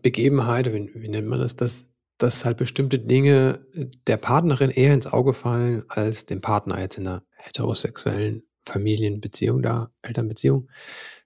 Begebenheit, 0.00 0.72
wie, 0.72 0.88
wie, 0.94 1.08
nennt 1.08 1.26
man 1.26 1.40
das, 1.40 1.56
dass, 1.56 1.88
dass 2.18 2.44
halt 2.44 2.56
bestimmte 2.56 3.00
Dinge 3.00 3.66
der 4.06 4.16
Partnerin 4.16 4.70
eher 4.70 4.94
ins 4.94 5.08
Auge 5.08 5.34
fallen 5.34 5.82
als 5.88 6.26
dem 6.26 6.40
Partner 6.40 6.80
jetzt 6.80 6.98
in 6.98 7.08
einer 7.08 7.24
heterosexuellen 7.32 8.44
Familienbeziehung, 8.64 9.60
da 9.62 9.90
Elternbeziehung. 10.02 10.68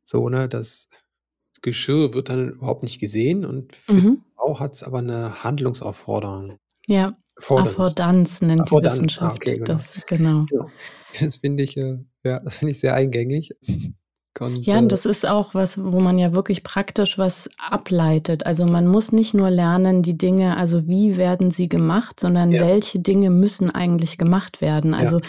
So, 0.05 0.29
ne, 0.31 0.49
das 0.49 0.89
Geschirr 1.61 2.15
wird 2.15 2.29
dann 2.29 2.51
überhaupt 2.51 2.83
nicht 2.83 3.01
gesehen 3.01 3.45
und 3.45 3.73
mhm. 3.89 4.23
Frau 4.45 4.61
hat 4.61 4.75
es 4.75 4.83
aber 4.83 4.99
eine 4.99 5.43
Handlungsaufforderung. 5.43 6.59
Ja, 6.87 7.17
Affordanz 7.49 8.43
nennt 8.43 8.61
Affordanz. 8.61 8.95
die 8.95 9.05
Wissenschaft 9.05 9.33
ah, 9.33 9.35
okay, 9.35 9.55
genau. 9.55 9.65
das. 9.65 10.07
Genau. 10.07 10.45
genau. 10.51 10.71
Das 11.19 11.37
finde 11.37 11.63
ich, 11.63 11.77
äh, 11.79 12.05
ja, 12.25 12.41
das 12.41 12.57
finde 12.57 12.73
ich 12.73 12.81
sehr 12.81 12.95
eingängig. 12.95 13.55
Und, 14.41 14.67
ja, 14.67 14.79
und 14.79 14.91
das 14.91 15.07
ist 15.07 15.27
auch 15.27 15.55
was, 15.55 15.83
wo 15.83 16.01
man 16.01 16.19
ja 16.19 16.35
wirklich 16.35 16.63
praktisch 16.65 17.19
was 17.19 17.49
ableitet. 17.59 18.47
Also 18.47 18.67
man 18.67 18.87
muss 18.87 19.13
nicht 19.13 19.33
nur 19.33 19.51
lernen, 19.51 20.03
die 20.03 20.19
Dinge, 20.19 20.57
also 20.57 20.89
wie 20.89 21.17
werden 21.17 21.51
sie 21.51 21.69
gemacht, 21.69 22.19
sondern 22.19 22.51
ja. 22.51 22.63
welche 22.63 22.99
Dinge 22.99 23.31
müssen 23.31 23.71
eigentlich 23.71 24.19
gemacht 24.19 24.61
werden. 24.61 24.93
Also 24.93 25.19
ja 25.19 25.25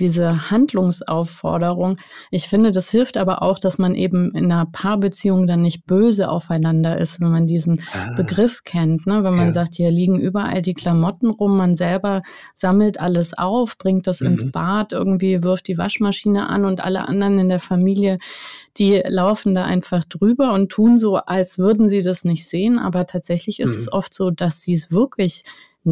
diese 0.00 0.50
Handlungsaufforderung. 0.50 1.98
Ich 2.30 2.48
finde, 2.48 2.72
das 2.72 2.90
hilft 2.90 3.16
aber 3.16 3.42
auch, 3.42 3.58
dass 3.58 3.78
man 3.78 3.94
eben 3.94 4.30
in 4.32 4.50
einer 4.50 4.66
Paarbeziehung 4.66 5.46
dann 5.46 5.62
nicht 5.62 5.86
böse 5.86 6.28
aufeinander 6.28 6.98
ist, 6.98 7.20
wenn 7.20 7.30
man 7.30 7.46
diesen 7.46 7.82
ah. 7.92 8.14
Begriff 8.16 8.64
kennt. 8.64 9.06
Ne? 9.06 9.22
Wenn 9.22 9.36
man 9.36 9.48
ja. 9.48 9.52
sagt, 9.52 9.74
hier 9.74 9.90
liegen 9.90 10.18
überall 10.18 10.62
die 10.62 10.74
Klamotten 10.74 11.30
rum, 11.30 11.56
man 11.56 11.74
selber 11.74 12.22
sammelt 12.54 12.98
alles 13.00 13.36
auf, 13.36 13.76
bringt 13.78 14.06
das 14.06 14.20
mhm. 14.20 14.28
ins 14.28 14.50
Bad, 14.50 14.92
irgendwie 14.92 15.42
wirft 15.42 15.68
die 15.68 15.78
Waschmaschine 15.78 16.48
an 16.48 16.64
und 16.64 16.82
alle 16.82 17.06
anderen 17.06 17.38
in 17.38 17.48
der 17.48 17.60
Familie 17.60 18.18
die 18.76 19.02
laufen 19.06 19.54
da 19.54 19.64
einfach 19.64 20.04
drüber 20.04 20.52
und 20.52 20.70
tun 20.70 20.98
so, 20.98 21.16
als 21.16 21.58
würden 21.58 21.88
sie 21.88 22.02
das 22.02 22.24
nicht 22.24 22.48
sehen. 22.48 22.78
Aber 22.78 23.06
tatsächlich 23.06 23.60
ist 23.60 23.72
mhm. 23.72 23.76
es 23.76 23.92
oft 23.92 24.14
so, 24.14 24.30
dass 24.30 24.62
sie 24.62 24.74
es 24.74 24.90
wirklich 24.90 25.44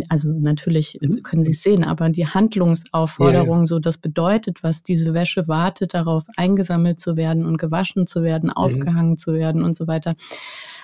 also 0.09 0.33
natürlich 0.33 0.99
mhm. 1.01 1.23
können 1.23 1.45
Sie 1.45 1.53
es 1.53 1.63
sehen, 1.63 1.83
aber 1.83 2.11
die 2.11 2.27
Handlungsaufforderung, 2.27 3.59
ja, 3.59 3.63
ja. 3.63 3.67
so 3.67 3.79
das 3.79 3.97
bedeutet, 3.97 4.63
was 4.63 4.83
diese 4.83 5.15
Wäsche 5.15 5.49
wartet, 5.49 5.95
darauf 5.95 6.25
eingesammelt 6.37 7.01
zu 7.01 7.17
werden 7.17 7.47
und 7.47 7.57
gewaschen 7.57 8.07
zu 8.07 8.23
werden, 8.23 8.49
mhm. 8.49 8.57
aufgehangen 8.57 9.17
zu 9.17 9.33
werden 9.33 9.63
und 9.63 9.75
so 9.75 9.87
weiter. 9.87 10.15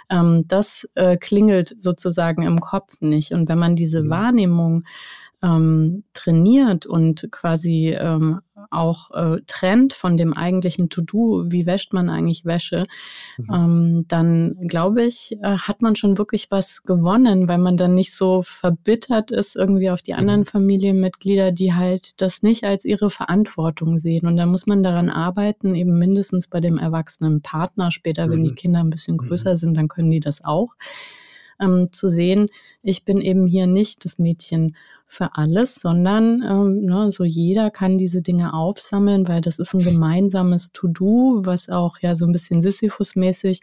Ähm, 0.08 0.44
das 0.48 0.88
äh, 0.94 1.16
klingelt 1.16 1.74
sozusagen 1.78 2.42
im 2.42 2.60
Kopf 2.60 3.00
nicht. 3.00 3.32
Und 3.32 3.48
wenn 3.48 3.58
man 3.58 3.76
diese 3.76 4.04
mhm. 4.04 4.10
Wahrnehmung 4.10 4.84
ähm, 5.42 6.04
trainiert 6.14 6.86
und 6.86 7.28
quasi 7.30 7.90
ähm, 7.90 8.40
auch 8.70 9.10
äh, 9.12 9.40
trennt 9.46 9.92
von 9.92 10.16
dem 10.16 10.32
eigentlichen 10.32 10.88
To-Do, 10.88 11.44
wie 11.48 11.66
wäscht 11.66 11.92
man 11.92 12.08
eigentlich 12.08 12.44
Wäsche, 12.44 12.86
mhm. 13.36 13.54
ähm, 13.54 14.04
dann 14.08 14.56
glaube 14.68 15.02
ich, 15.02 15.36
äh, 15.42 15.58
hat 15.58 15.82
man 15.82 15.96
schon 15.96 16.18
wirklich 16.18 16.50
was 16.50 16.82
gewonnen, 16.82 17.48
weil 17.48 17.58
man 17.58 17.76
dann 17.76 17.94
nicht 17.94 18.14
so 18.14 18.42
verbittert 18.42 19.30
ist 19.30 19.56
irgendwie 19.56 19.90
auf 19.90 20.02
die 20.02 20.14
anderen 20.14 20.40
mhm. 20.40 20.46
Familienmitglieder, 20.46 21.52
die 21.52 21.74
halt 21.74 22.20
das 22.20 22.42
nicht 22.42 22.64
als 22.64 22.84
ihre 22.84 23.10
Verantwortung 23.10 23.98
sehen. 23.98 24.26
Und 24.26 24.36
da 24.36 24.46
muss 24.46 24.66
man 24.66 24.82
daran 24.82 25.10
arbeiten, 25.10 25.74
eben 25.74 25.98
mindestens 25.98 26.46
bei 26.46 26.60
dem 26.60 26.78
erwachsenen 26.78 27.42
Partner. 27.42 27.90
Später, 27.90 28.26
mhm. 28.26 28.30
wenn 28.30 28.44
die 28.44 28.50
mhm. 28.50 28.56
Kinder 28.56 28.80
ein 28.80 28.90
bisschen 28.90 29.14
mhm. 29.14 29.28
größer 29.28 29.56
sind, 29.56 29.76
dann 29.76 29.88
können 29.88 30.10
die 30.10 30.20
das 30.20 30.44
auch. 30.44 30.74
Ähm, 31.60 31.92
zu 31.92 32.08
sehen, 32.08 32.48
ich 32.82 33.04
bin 33.04 33.20
eben 33.20 33.46
hier 33.46 33.66
nicht 33.66 34.04
das 34.04 34.18
Mädchen 34.18 34.74
für 35.06 35.36
alles, 35.36 35.76
sondern 35.76 36.42
ähm, 36.42 36.84
ne, 36.86 37.12
so 37.12 37.24
jeder 37.24 37.70
kann 37.70 37.98
diese 37.98 38.22
Dinge 38.22 38.52
aufsammeln, 38.52 39.28
weil 39.28 39.40
das 39.40 39.58
ist 39.58 39.72
ein 39.74 39.80
gemeinsames 39.80 40.72
To-Do, 40.72 41.42
was 41.44 41.68
auch 41.68 41.98
ja 42.00 42.16
so 42.16 42.26
ein 42.26 42.32
bisschen 42.32 42.62
Sisyphus-mäßig 42.62 43.60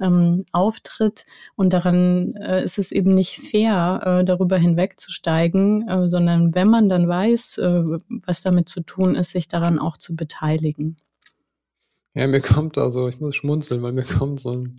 ähm, 0.00 0.46
auftritt. 0.52 1.26
Und 1.54 1.72
daran 1.72 2.34
äh, 2.36 2.64
ist 2.64 2.78
es 2.78 2.92
eben 2.92 3.12
nicht 3.12 3.40
fair, 3.40 4.00
äh, 4.04 4.24
darüber 4.24 4.56
hinwegzusteigen, 4.56 5.86
äh, 5.88 6.08
sondern 6.08 6.54
wenn 6.54 6.68
man 6.68 6.88
dann 6.88 7.08
weiß, 7.08 7.58
äh, 7.58 7.82
was 8.08 8.42
damit 8.42 8.68
zu 8.68 8.80
tun 8.80 9.16
ist, 9.16 9.32
sich 9.32 9.48
daran 9.48 9.78
auch 9.78 9.96
zu 9.96 10.16
beteiligen. 10.16 10.96
Ja, 12.14 12.26
mir 12.26 12.40
kommt 12.40 12.78
also, 12.78 13.08
ich 13.08 13.20
muss 13.20 13.36
schmunzeln, 13.36 13.82
weil 13.82 13.92
mir 13.92 14.04
kommt 14.04 14.40
so 14.40 14.52
ein 14.52 14.76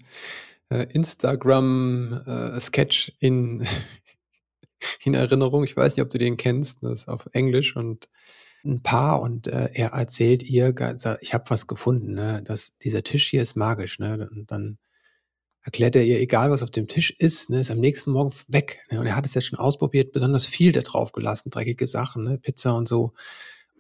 Instagram-Sketch 0.69 3.09
äh, 3.09 3.13
in, 3.25 3.65
in 5.03 5.13
Erinnerung. 5.13 5.63
Ich 5.63 5.77
weiß 5.77 5.95
nicht, 5.95 6.03
ob 6.03 6.09
du 6.09 6.17
den 6.17 6.37
kennst. 6.37 6.83
Das 6.83 7.01
ist 7.01 7.07
auf 7.07 7.29
Englisch 7.33 7.75
und 7.75 8.09
ein 8.65 8.81
Paar 8.83 9.21
und 9.21 9.47
äh, 9.47 9.69
er 9.73 9.89
erzählt 9.89 10.43
ihr, 10.43 10.73
ich 11.21 11.33
habe 11.33 11.49
was 11.49 11.67
gefunden, 11.67 12.13
ne? 12.13 12.41
dass 12.43 12.77
dieser 12.79 13.03
Tisch 13.03 13.29
hier 13.29 13.41
ist 13.41 13.55
magisch. 13.55 13.99
Ne? 13.99 14.29
Und 14.29 14.51
dann 14.51 14.77
erklärt 15.67 15.97
er 15.97 16.03
ihr, 16.03 16.19
egal 16.19 16.49
was 16.49 16.63
auf 16.63 16.71
dem 16.71 16.87
Tisch 16.87 17.11
ist, 17.11 17.49
ne, 17.49 17.59
ist 17.59 17.71
am 17.71 17.79
nächsten 17.79 18.11
Morgen 18.11 18.33
weg. 18.47 18.85
Ne? 18.89 19.01
Und 19.01 19.05
er 19.05 19.17
hat 19.17 19.25
es 19.25 19.33
jetzt 19.33 19.47
schon 19.47 19.59
ausprobiert, 19.59 20.13
besonders 20.13 20.45
viel 20.45 20.71
da 20.71 20.81
drauf 20.81 21.11
gelassen, 21.11 21.49
dreckige 21.49 21.87
Sachen, 21.87 22.23
ne? 22.23 22.37
Pizza 22.37 22.73
und 22.73 22.87
so. 22.87 23.13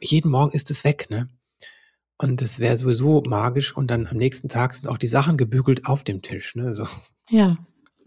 Jeden 0.01 0.29
Morgen 0.29 0.51
ist 0.51 0.69
es 0.69 0.83
weg, 0.83 1.09
ne? 1.09 1.29
Und 2.19 2.41
es 2.41 2.59
wäre 2.59 2.77
sowieso 2.77 3.21
magisch 3.27 3.75
und 3.75 3.91
dann 3.91 4.07
am 4.07 4.17
nächsten 4.17 4.49
Tag 4.49 4.73
sind 4.73 4.87
auch 4.87 4.97
die 4.97 5.07
Sachen 5.07 5.37
gebügelt 5.37 5.85
auf 5.85 6.03
dem 6.03 6.21
Tisch, 6.21 6.55
ne? 6.55 6.73
So. 6.73 6.87
Ja. 7.29 7.57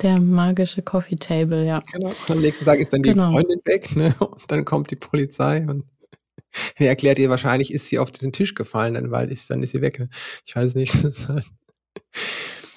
Der 0.03 0.19
magische 0.19 0.83
Coffee 0.83 1.17
Table, 1.17 1.67
ja. 1.67 1.83
Genau. 1.93 2.11
Am 2.29 2.41
nächsten 2.41 2.65
Tag 2.65 2.81
ist 2.81 2.93
dann 2.93 3.03
die 3.03 3.11
genau. 3.11 3.31
Freundin 3.31 3.61
weg, 3.67 3.95
ne? 3.95 4.15
Und 4.19 4.51
dann 4.51 4.65
kommt 4.65 4.91
die 4.91 4.97
Polizei 4.97 5.67
und 5.69 5.85
er 6.77 6.89
erklärt 6.89 7.19
ihr 7.19 7.31
wahrscheinlich, 7.31 7.73
ist 7.73 7.87
sie 7.87 7.99
auf 7.99 8.11
diesen 8.11 8.33
Tisch 8.33 8.55
gefallen, 8.55 8.95
dann, 8.95 9.11
weil 9.11 9.31
ist, 9.31 9.51
dann 9.51 9.63
ist 9.63 9.71
sie 9.71 9.83
weg. 9.83 9.99
Ne? 9.99 10.09
Ich 10.45 10.57
weiß 10.57 10.75
nicht. 10.75 10.95
Halt 11.29 11.45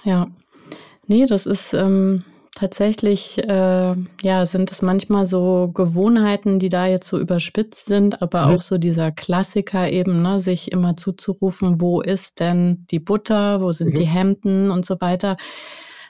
ja. 0.04 0.28
Nee, 1.08 1.26
das 1.26 1.46
ist 1.46 1.74
ähm, 1.74 2.24
tatsächlich, 2.56 3.38
äh, 3.38 3.96
ja, 4.22 4.46
sind 4.46 4.72
es 4.72 4.82
manchmal 4.82 5.26
so 5.26 5.72
Gewohnheiten, 5.74 6.60
die 6.60 6.70
da 6.70 6.86
jetzt 6.88 7.08
so 7.08 7.20
überspitzt 7.20 7.86
sind, 7.86 8.22
aber 8.22 8.46
mhm. 8.46 8.56
auch 8.56 8.62
so 8.62 8.78
dieser 8.78 9.12
Klassiker 9.12 9.90
eben, 9.90 10.22
ne, 10.22 10.40
sich 10.40 10.72
immer 10.72 10.96
zuzurufen, 10.96 11.82
wo 11.82 12.02
ist 12.02 12.40
denn 12.40 12.86
die 12.92 13.00
Butter, 13.00 13.62
wo 13.62 13.72
sind 13.72 13.94
mhm. 13.94 13.98
die 13.98 14.06
Hemden 14.06 14.72
und 14.72 14.86
so 14.86 15.02
weiter. 15.02 15.38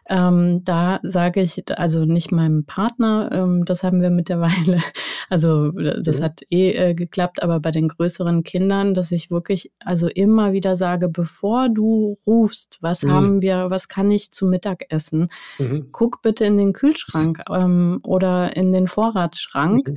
Ähm, 0.10 0.64
da 0.66 1.00
sage 1.04 1.42
ich, 1.42 1.64
also 1.78 2.06
nicht 2.06 2.32
meinem 2.32 2.66
Partner, 2.66 3.30
ähm, 3.32 3.66
das 3.66 3.84
haben 3.84 4.02
wir 4.02 4.10
mittlerweile 4.10 4.78
Also 5.30 5.72
das 5.72 6.20
ja. 6.20 6.26
hat 6.26 6.42
eh 6.52 6.72
äh, 6.72 6.94
geklappt, 6.94 7.42
aber 7.42 7.60
bei 7.60 7.72
den 7.72 7.88
größeren 7.88 8.44
Kindern, 8.44 8.94
dass 8.94 9.12
ich 9.12 9.32
wirklich 9.32 9.72
also 9.80 10.08
immer 10.08 10.54
wieder 10.54 10.76
sage, 10.76 11.10
bevor 11.10 11.70
du 11.70 12.18
rufst, 12.28 12.78
was 12.82 13.04
mhm. 13.04 13.12
haben 13.12 13.42
wir, 13.42 13.70
was 13.70 13.88
kann 13.88 14.12
ich 14.12 14.32
zu 14.32 14.46
Mittag 14.46 14.86
essen, 14.90 15.30
mhm. 15.58 15.90
guck 15.92 16.22
bitte 16.22 16.46
in 16.46 16.58
den 16.58 16.74
Kühlschrank 16.74 17.42
ähm, 17.50 18.00
oder 18.04 18.56
in 18.56 18.72
den 18.72 18.88
Vorratsschrank. 18.88 19.90
Mhm. 19.90 19.96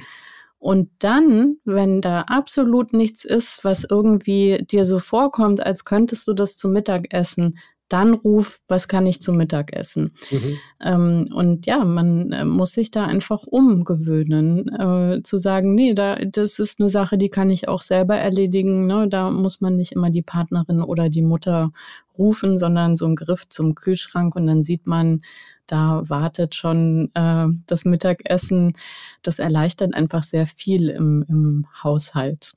Und 0.58 0.90
dann, 1.00 1.58
wenn 1.64 2.00
da 2.00 2.22
absolut 2.22 2.92
nichts 2.94 3.24
ist, 3.24 3.62
was 3.62 3.84
irgendwie 3.84 4.64
dir 4.70 4.86
so 4.86 4.98
vorkommt, 4.98 5.64
als 5.64 5.84
könntest 5.84 6.26
du 6.28 6.32
das 6.32 6.56
zum 6.56 6.72
Mittag 6.72 7.12
essen, 7.12 7.58
dann 7.88 8.14
ruf, 8.14 8.60
was 8.68 8.88
kann 8.88 9.06
ich 9.06 9.22
zum 9.22 9.36
Mittag 9.36 9.72
essen? 9.74 10.12
Mhm. 10.30 10.58
Ähm, 10.80 11.28
und 11.34 11.66
ja, 11.66 11.84
man 11.84 12.32
äh, 12.32 12.44
muss 12.44 12.72
sich 12.72 12.90
da 12.90 13.04
einfach 13.04 13.46
umgewöhnen, 13.46 14.68
äh, 14.68 15.22
zu 15.22 15.38
sagen, 15.38 15.74
nee, 15.74 15.94
da, 15.94 16.16
das 16.16 16.58
ist 16.58 16.80
eine 16.80 16.90
Sache, 16.90 17.16
die 17.18 17.28
kann 17.28 17.50
ich 17.50 17.68
auch 17.68 17.82
selber 17.82 18.16
erledigen. 18.16 18.86
Ne? 18.86 19.08
Da 19.08 19.30
muss 19.30 19.60
man 19.60 19.76
nicht 19.76 19.92
immer 19.92 20.10
die 20.10 20.22
Partnerin 20.22 20.82
oder 20.82 21.08
die 21.08 21.22
Mutter 21.22 21.72
rufen, 22.18 22.58
sondern 22.58 22.96
so 22.96 23.06
ein 23.06 23.16
Griff 23.16 23.48
zum 23.48 23.74
Kühlschrank 23.74 24.34
und 24.36 24.46
dann 24.46 24.62
sieht 24.62 24.86
man, 24.86 25.22
da 25.66 26.02
wartet 26.06 26.54
schon 26.54 27.10
äh, 27.14 27.46
das 27.66 27.84
Mittagessen. 27.84 28.74
Das 29.22 29.38
erleichtert 29.38 29.94
einfach 29.94 30.22
sehr 30.22 30.46
viel 30.46 30.88
im, 30.88 31.24
im 31.28 31.66
Haushalt 31.82 32.52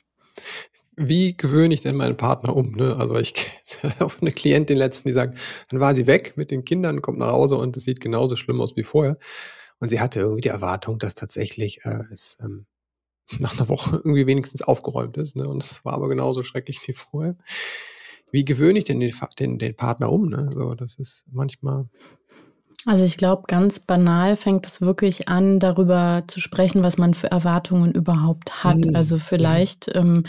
wie 0.99 1.35
gewöhne 1.35 1.73
ich 1.73 1.81
denn 1.81 1.95
meinen 1.95 2.17
Partner 2.17 2.55
um? 2.55 2.71
Ne? 2.71 2.95
Also 2.97 3.17
ich 3.17 3.33
habe 3.99 4.13
eine 4.19 4.31
Klientin 4.31 4.77
letzten, 4.77 5.07
die 5.07 5.13
sagt, 5.13 5.37
dann 5.69 5.79
war 5.79 5.95
sie 5.95 6.07
weg 6.07 6.33
mit 6.35 6.51
den 6.51 6.65
Kindern, 6.65 7.01
kommt 7.01 7.19
nach 7.19 7.31
Hause 7.31 7.55
und 7.55 7.77
es 7.77 7.85
sieht 7.85 8.01
genauso 8.01 8.35
schlimm 8.35 8.59
aus 8.59 8.75
wie 8.75 8.83
vorher. 8.83 9.17
Und 9.79 9.89
sie 9.89 10.01
hatte 10.01 10.19
irgendwie 10.19 10.41
die 10.41 10.49
Erwartung, 10.49 10.99
dass 10.99 11.13
tatsächlich 11.13 11.85
äh, 11.85 12.03
es 12.11 12.37
ähm, 12.41 12.65
nach 13.39 13.57
einer 13.57 13.69
Woche 13.69 13.95
irgendwie 13.95 14.27
wenigstens 14.27 14.61
aufgeräumt 14.61 15.15
ist. 15.17 15.37
Ne? 15.37 15.47
Und 15.47 15.63
es 15.63 15.85
war 15.85 15.93
aber 15.93 16.09
genauso 16.09 16.43
schrecklich 16.43 16.85
wie 16.85 16.93
vorher. 16.93 17.37
Wie 18.31 18.45
gewöhne 18.45 18.79
ich 18.79 18.85
denn 18.85 18.99
den, 18.99 19.13
den, 19.39 19.57
den 19.57 19.75
Partner 19.75 20.11
um? 20.11 20.27
Ne? 20.27 20.49
So, 20.53 20.75
das 20.75 20.99
ist 20.99 21.25
manchmal 21.31 21.89
also 22.85 23.03
ich 23.03 23.17
glaube, 23.17 23.43
ganz 23.47 23.79
banal 23.79 24.35
fängt 24.35 24.65
es 24.65 24.81
wirklich 24.81 25.27
an, 25.27 25.59
darüber 25.59 26.23
zu 26.27 26.39
sprechen, 26.39 26.83
was 26.83 26.97
man 26.97 27.13
für 27.13 27.29
Erwartungen 27.29 27.91
überhaupt 27.91 28.63
hat. 28.63 28.85
Mhm. 28.85 28.95
Also 28.95 29.17
vielleicht 29.17 29.91
ähm, 29.93 30.23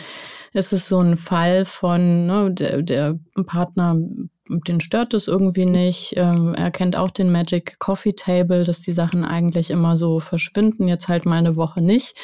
ist 0.52 0.72
es 0.72 0.88
so 0.88 0.98
ein 0.98 1.16
Fall 1.16 1.64
von, 1.64 2.26
ne, 2.26 2.52
der, 2.52 2.82
der 2.82 3.18
Partner, 3.46 3.96
den 4.48 4.80
stört 4.80 5.14
es 5.14 5.28
irgendwie 5.28 5.66
nicht. 5.66 6.14
Ähm, 6.16 6.54
er 6.54 6.72
kennt 6.72 6.96
auch 6.96 7.12
den 7.12 7.30
Magic 7.30 7.78
Coffee 7.78 8.14
Table, 8.14 8.64
dass 8.64 8.80
die 8.80 8.92
Sachen 8.92 9.24
eigentlich 9.24 9.70
immer 9.70 9.96
so 9.96 10.18
verschwinden, 10.18 10.88
jetzt 10.88 11.08
halt 11.08 11.26
mal 11.26 11.36
eine 11.36 11.54
Woche 11.54 11.80
nicht. 11.80 12.16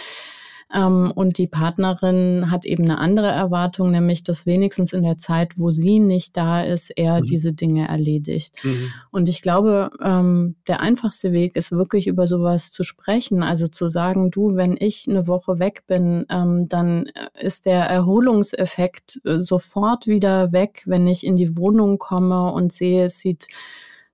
Ähm, 0.75 1.13
und 1.15 1.39
die 1.39 1.47
Partnerin 1.47 2.51
hat 2.51 2.65
eben 2.65 2.85
eine 2.85 2.99
andere 2.99 3.29
Erwartung, 3.29 3.93
nämlich 3.93 4.25
dass 4.25 4.47
wenigstens 4.47 4.93
in 4.93 5.05
der 5.05 5.17
Zeit, 5.17 5.59
wo 5.59 5.71
sie 5.71 6.01
nicht 6.01 6.37
da 6.37 6.63
ist, 6.63 6.91
er 6.91 7.21
mhm. 7.21 7.27
diese 7.27 7.53
Dinge 7.53 7.89
erledigt. 7.89 8.57
Mhm. 8.65 8.93
Und 9.13 9.29
ich 9.29 9.43
glaube, 9.43 9.91
ähm, 10.03 10.57
der 10.67 10.81
einfachste 10.81 11.33
Weg 11.33 11.55
ist 11.55 11.71
wirklich 11.71 12.09
über 12.09 12.27
sowas 12.27 12.73
zu 12.73 12.83
sprechen. 12.83 13.45
Also 13.45 13.69
zu 13.69 13.89
sagen, 13.89 14.31
du, 14.31 14.57
wenn 14.57 14.77
ich 14.79 15.07
eine 15.09 15.29
Woche 15.29 15.61
weg 15.61 15.85
bin, 15.87 16.27
ähm, 16.31 16.69
dann 16.69 17.11
ist 17.39 17.67
der 17.67 17.85
Erholungseffekt 17.85 19.21
äh, 19.25 19.41
sofort 19.41 20.07
wieder 20.09 20.51
weg, 20.51 20.83
wenn 20.87 21.07
ich 21.07 21.25
in 21.25 21.37
die 21.37 21.57
Wohnung 21.57 21.99
komme 21.99 22.51
und 22.53 22.73
sehe, 22.73 23.05
es 23.05 23.21
sieht 23.21 23.47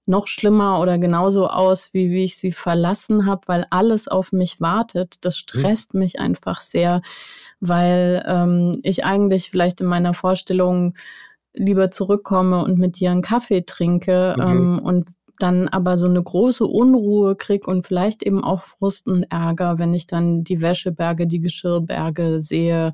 noch 0.07 0.27
schlimmer 0.27 0.81
oder 0.81 0.99
genauso 0.99 1.49
aus, 1.49 1.91
wie, 1.93 2.11
wie 2.11 2.25
ich 2.25 2.37
sie 2.37 2.53
verlassen 2.53 3.27
habe, 3.27 3.43
weil 3.47 3.67
alles 3.71 4.09
auf 4.09 4.33
mich 4.33 4.61
wartet. 4.61 5.17
Das 5.25 5.35
mhm. 5.35 5.39
stresst 5.39 5.95
mhm. 5.95 6.01
mich 6.01 6.19
einfach 6.19 6.61
sehr, 6.61 7.03
weil 7.61 8.25
ähm, 8.27 8.79
ich 8.83 9.05
eigentlich 9.05 9.51
vielleicht 9.51 9.81
in 9.81 9.87
meiner 9.87 10.15
Vorstellung 10.15 10.95
lieber 11.55 11.91
zurückkomme 11.91 12.65
und 12.65 12.79
mit 12.79 12.99
dir 12.99 13.11
einen 13.11 13.23
Kaffee 13.23 13.63
trinke 13.63 14.35
mhm. 14.37 14.43
ähm, 14.43 14.81
und 14.83 15.09
dann 15.39 15.69
aber 15.69 15.97
so 15.97 16.07
eine 16.07 16.23
große 16.23 16.65
Unruhe 16.65 17.35
krieg 17.37 17.67
und 17.67 17.85
vielleicht 17.85 18.23
eben 18.23 18.45
auch 18.45 18.63
Frust 18.63 19.09
und 19.09 19.25
Ärger, 19.25 19.79
wenn 19.79 19.93
ich 19.93 20.07
dann 20.07 20.45
die 20.45 20.61
Wäscheberge, 20.61 21.27
die 21.27 21.41
Geschirrberge 21.41 22.41
sehe, 22.41 22.93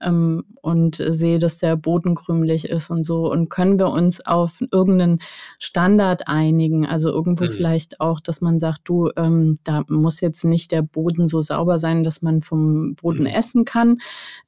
ähm, 0.00 0.44
und 0.62 0.96
sehe, 0.96 1.38
dass 1.38 1.58
der 1.58 1.76
Boden 1.76 2.14
krümelig 2.14 2.68
ist 2.68 2.90
und 2.90 3.04
so. 3.04 3.30
Und 3.30 3.48
können 3.48 3.78
wir 3.78 3.88
uns 3.88 4.24
auf 4.24 4.60
irgendeinen 4.70 5.20
Standard 5.58 6.28
einigen? 6.28 6.86
Also 6.86 7.10
irgendwo 7.10 7.44
mhm. 7.44 7.50
vielleicht 7.50 8.00
auch, 8.00 8.20
dass 8.20 8.40
man 8.40 8.58
sagt, 8.58 8.82
du, 8.84 9.10
ähm, 9.16 9.54
da 9.64 9.84
muss 9.88 10.20
jetzt 10.20 10.44
nicht 10.44 10.72
der 10.72 10.82
Boden 10.82 11.28
so 11.28 11.40
sauber 11.40 11.78
sein, 11.78 12.04
dass 12.04 12.22
man 12.22 12.40
vom 12.40 12.94
Boden 12.94 13.20
mhm. 13.20 13.26
essen 13.26 13.64
kann. 13.64 13.98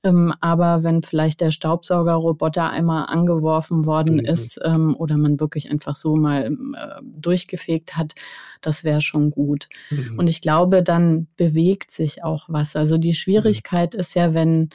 Ähm, 0.03 0.33
aber 0.41 0.83
wenn 0.83 1.03
vielleicht 1.03 1.41
der 1.41 1.51
Staubsaugerroboter 1.51 2.71
einmal 2.71 3.07
angeworfen 3.07 3.87
worden 3.87 4.17
mhm. 4.17 4.25
ist 4.25 4.59
ähm, 4.65 4.97
oder 4.97 5.17
man 5.17 5.41
wirklich 5.41 5.71
einfach 5.71 5.97
so 5.97 6.17
mal 6.17 6.47
äh, 6.47 7.03
durchgefegt 7.03 7.97
hat, 7.97 8.15
das 8.61 8.85
wäre 8.85 9.01
schon 9.01 9.31
gut. 9.31 9.69
Mhm. 9.91 10.19
Und 10.19 10.29
ich 10.29 10.41
glaube, 10.41 10.83
dann 10.83 11.27
bewegt 11.37 11.91
sich 11.91 12.25
auch 12.25 12.47
was. 12.49 12.77
Also 12.77 12.99
die 12.99 13.09
mhm. 13.11 13.15
Schwierigkeit 13.15 13.95
ist 13.95 14.15
ja, 14.15 14.35
wenn 14.35 14.71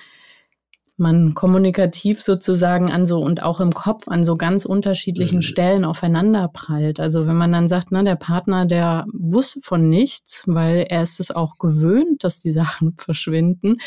man 0.98 1.34
kommunikativ 1.34 2.22
sozusagen 2.22 2.92
an 2.92 3.06
so 3.06 3.20
und 3.20 3.42
auch 3.42 3.60
im 3.60 3.74
Kopf 3.74 4.08
an 4.08 4.24
so 4.24 4.36
ganz 4.36 4.66
unterschiedlichen 4.66 5.38
mhm. 5.38 5.44
Stellen 5.44 5.86
aufeinander 5.86 6.48
prallt. 6.48 7.00
Also 7.00 7.28
wenn 7.28 7.38
man 7.38 7.52
dann 7.52 7.68
sagt, 7.68 7.88
na, 7.92 8.04
der 8.04 8.16
Partner, 8.16 8.66
der 8.66 9.06
wusste 9.14 9.62
von 9.62 9.90
nichts, 9.90 10.44
weil 10.48 10.86
er 10.90 11.02
ist 11.02 11.20
es 11.20 11.32
auch 11.32 11.58
gewöhnt, 11.58 12.24
dass 12.24 12.40
die 12.40 12.52
Sachen 12.62 12.96
verschwinden. 12.98 13.78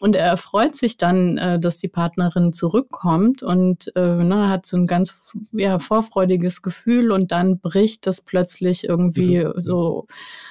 Und 0.00 0.16
er 0.16 0.38
freut 0.38 0.76
sich 0.76 0.96
dann, 0.96 1.36
äh, 1.36 1.60
dass 1.60 1.76
die 1.76 1.88
Partnerin 1.88 2.54
zurückkommt 2.54 3.42
und 3.42 3.92
na, 3.94 4.48
hat 4.48 4.64
so 4.64 4.78
ein 4.78 4.86
ganz 4.86 5.36
ja, 5.52 5.78
vorfreudiges 5.78 6.62
Gefühl 6.62 7.12
und 7.12 7.32
dann 7.32 7.58
bricht 7.58 8.06
das 8.06 8.22
plötzlich 8.22 8.84
irgendwie 8.88 9.44
mhm. 9.44 9.52
so 9.56 10.06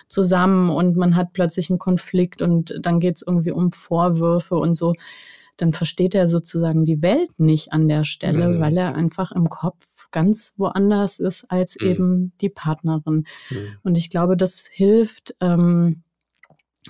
zusammen 0.08 0.70
und 0.70 0.96
man 0.98 1.16
hat 1.16 1.34
plötzlich 1.34 1.70
einen 1.70 1.80
Konflikt 1.80 2.44
und 2.44 2.76
dann 2.80 3.00
geht 3.00 3.18
es 3.18 3.24
irgendwie 3.26 3.52
um 3.52 3.72
Vorwürfe 3.72 4.56
und 4.56 4.76
so 4.76 4.94
dann 5.62 5.74
versteht 5.74 6.16
er 6.16 6.28
sozusagen 6.28 6.86
die 6.86 7.02
Welt 7.02 7.32
nicht 7.38 7.74
an 7.74 7.88
der 7.88 8.06
Stelle, 8.06 8.48
mhm. 8.48 8.60
weil 8.62 8.78
er 8.78 8.96
einfach 8.96 9.32
im 9.32 9.50
Kopf 9.50 9.86
ganz 10.12 10.54
woanders 10.58 11.20
ist 11.20 11.46
als 11.50 11.76
mhm. 11.80 11.88
eben 11.88 12.34
die 12.42 12.50
Partnerin. 12.50 13.26
Mhm. 13.50 13.68
Und 13.84 13.98
ich 13.98 14.10
glaube, 14.10 14.38
das 14.38 14.68
hilft, 14.72 15.36
ähm, 15.42 16.04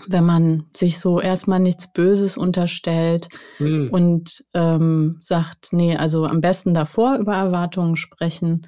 wenn 0.08 0.24
man 0.24 0.66
sich 0.76 1.00
so 1.00 1.20
erstmal 1.20 1.60
nichts 1.60 1.92
Böses 1.92 2.38
unterstellt 2.38 3.30
mhm. 3.58 3.90
und 3.92 4.46
ähm, 4.54 5.18
sagt, 5.20 5.70
nee, 5.72 5.96
also 5.96 6.26
am 6.26 6.42
besten 6.42 6.74
davor 6.74 7.18
über 7.18 7.34
Erwartungen 7.34 7.96
sprechen 7.96 8.62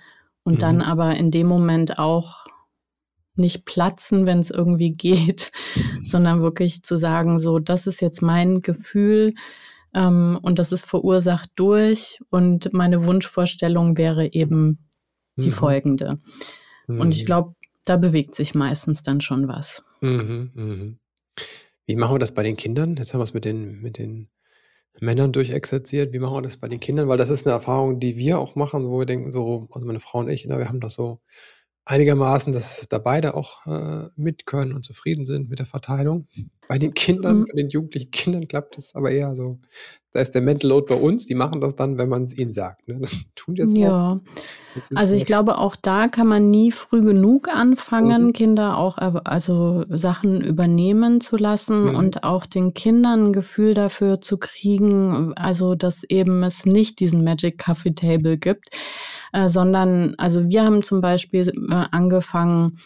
und 0.43 0.63
dann 0.63 0.77
mhm. 0.77 0.81
aber 0.81 1.15
in 1.15 1.29
dem 1.29 1.47
Moment 1.47 1.99
auch 1.99 2.45
nicht 3.35 3.65
platzen, 3.65 4.25
wenn 4.25 4.39
es 4.39 4.49
irgendwie 4.49 4.91
geht, 4.95 5.51
sondern 6.07 6.41
wirklich 6.41 6.83
zu 6.83 6.97
sagen, 6.97 7.39
so, 7.39 7.59
das 7.59 7.85
ist 7.85 8.01
jetzt 8.01 8.21
mein 8.21 8.61
Gefühl, 8.61 9.35
ähm, 9.93 10.39
und 10.41 10.60
das 10.60 10.71
ist 10.71 10.86
verursacht 10.86 11.49
durch. 11.56 12.19
Und 12.30 12.73
meine 12.73 13.06
Wunschvorstellung 13.06 13.97
wäre 13.97 14.34
eben 14.34 14.88
die 15.38 15.49
mhm. 15.49 15.54
folgende. 15.54 16.19
Mhm. 16.88 16.99
Und 16.99 17.13
ich 17.13 17.23
mhm. 17.23 17.25
glaube, 17.25 17.56
da 17.86 17.97
bewegt 17.97 18.36
sich 18.36 18.56
meistens 18.56 19.04
dann 19.04 19.21
schon 19.21 19.47
was. 19.47 19.84
Mhm, 20.01 20.51
mhm. 20.54 20.99
Wie 21.86 21.95
machen 21.95 22.15
wir 22.15 22.19
das 22.19 22.34
bei 22.34 22.43
den 22.43 22.58
Kindern? 22.58 22.95
Jetzt 22.95 23.13
haben 23.13 23.19
wir 23.19 23.25
es 23.25 23.34
mit 23.34 23.45
den, 23.45 23.82
mit 23.82 23.97
den 23.97 24.30
Männern 24.99 25.32
durchexerziert. 25.32 26.13
Wie 26.13 26.19
machen 26.19 26.36
wir 26.36 26.41
das 26.41 26.58
bei 26.58 26.67
den 26.67 26.80
Kindern? 26.80 27.08
Weil 27.08 27.17
das 27.17 27.30
ist 27.30 27.45
eine 27.45 27.54
Erfahrung, 27.54 27.99
die 27.99 28.17
wir 28.17 28.39
auch 28.39 28.56
machen, 28.56 28.86
wo 28.88 28.99
wir 28.99 29.06
denken, 29.06 29.32
so, 29.32 29.67
also 29.71 29.88
meine 29.88 29.99
Frau 29.99 30.19
und 30.19 30.30
ich, 30.30 30.45
na, 30.45 30.60
wir 30.60 30.67
haben 30.67 30.80
das 30.80 30.93
so 30.93 31.21
einigermaßen, 31.86 32.54
dass 32.54 32.88
da 32.89 32.99
beide 32.99 33.34
auch 33.34 33.65
äh, 33.65 34.10
mit 34.15 34.45
können 34.45 34.73
und 34.73 34.86
zufrieden 34.86 35.25
sind 35.25 35.49
mit 35.49 35.60
der 35.60 35.65
Verteilung. 35.65 36.27
Bei 36.71 36.79
den 36.79 36.93
Kindern, 36.93 37.39
mhm. 37.39 37.45
bei 37.47 37.53
den 37.57 37.67
jugendlichen 37.67 38.12
Kindern 38.12 38.47
klappt 38.47 38.77
es 38.77 38.95
aber 38.95 39.12
eher 39.12 39.36
so. 39.36 39.60
Da 40.13 40.21
ist 40.21 40.31
der 40.31 40.41
Mental 40.41 40.69
Load 40.69 40.86
bei 40.88 40.95
uns, 40.95 41.25
die 41.25 41.36
machen 41.36 41.60
das 41.60 41.75
dann, 41.75 41.97
wenn 41.97 42.07
man 42.07 42.23
es 42.23 42.38
ihnen 42.38 42.53
sagt. 42.53 42.88
Ne? 42.88 43.01
tun 43.36 43.55
die 43.55 43.62
es 43.63 43.73
ja. 43.75 44.21
Also 44.95 45.13
ich 45.13 45.25
glaube, 45.25 45.57
auch 45.57 45.75
da 45.75 46.07
kann 46.07 46.27
man 46.27 46.47
nie 46.47 46.71
früh 46.71 47.01
genug 47.01 47.49
anfangen, 47.49 48.27
mhm. 48.27 48.31
Kinder 48.31 48.77
auch 48.77 48.97
also 48.97 49.84
Sachen 49.89 50.39
übernehmen 50.39 51.19
zu 51.19 51.36
lassen 51.36 51.89
mhm. 51.89 51.95
und 51.97 52.23
auch 52.23 52.45
den 52.45 52.73
Kindern 52.73 53.27
ein 53.27 53.34
Gefühl 53.34 53.73
dafür 53.73 54.21
zu 54.21 54.38
kriegen, 54.38 55.34
also 55.36 55.75
dass 55.75 56.05
eben 56.05 56.41
es 56.43 56.65
nicht 56.65 57.01
diesen 57.01 57.25
Magic 57.25 57.62
Coffee 57.62 57.93
Table 57.93 58.38
gibt, 58.38 58.69
äh, 59.34 59.49
sondern 59.49 60.15
also 60.17 60.47
wir 60.47 60.63
haben 60.63 60.84
zum 60.84 61.01
Beispiel 61.01 61.49
äh, 61.49 61.86
angefangen, 61.91 62.79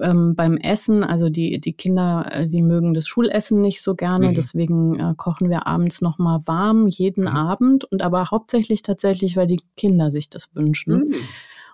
ähm, 0.00 0.34
beim 0.34 0.56
Essen, 0.56 1.04
also 1.04 1.28
die, 1.28 1.60
die 1.60 1.72
Kinder, 1.72 2.26
äh, 2.30 2.46
die 2.46 2.62
mögen 2.62 2.94
das 2.94 3.06
Schulessen 3.06 3.60
nicht 3.60 3.82
so 3.82 3.94
gerne, 3.94 4.28
mhm. 4.28 4.34
deswegen 4.34 4.98
äh, 4.98 5.14
kochen 5.16 5.50
wir 5.50 5.66
abends 5.66 6.00
nochmal 6.00 6.40
warm 6.44 6.86
jeden 6.88 7.22
mhm. 7.22 7.28
Abend 7.28 7.84
und 7.84 8.02
aber 8.02 8.30
hauptsächlich 8.30 8.82
tatsächlich, 8.82 9.36
weil 9.36 9.46
die 9.46 9.60
Kinder 9.76 10.10
sich 10.10 10.30
das 10.30 10.48
wünschen. 10.54 11.00
Mhm. 11.00 11.14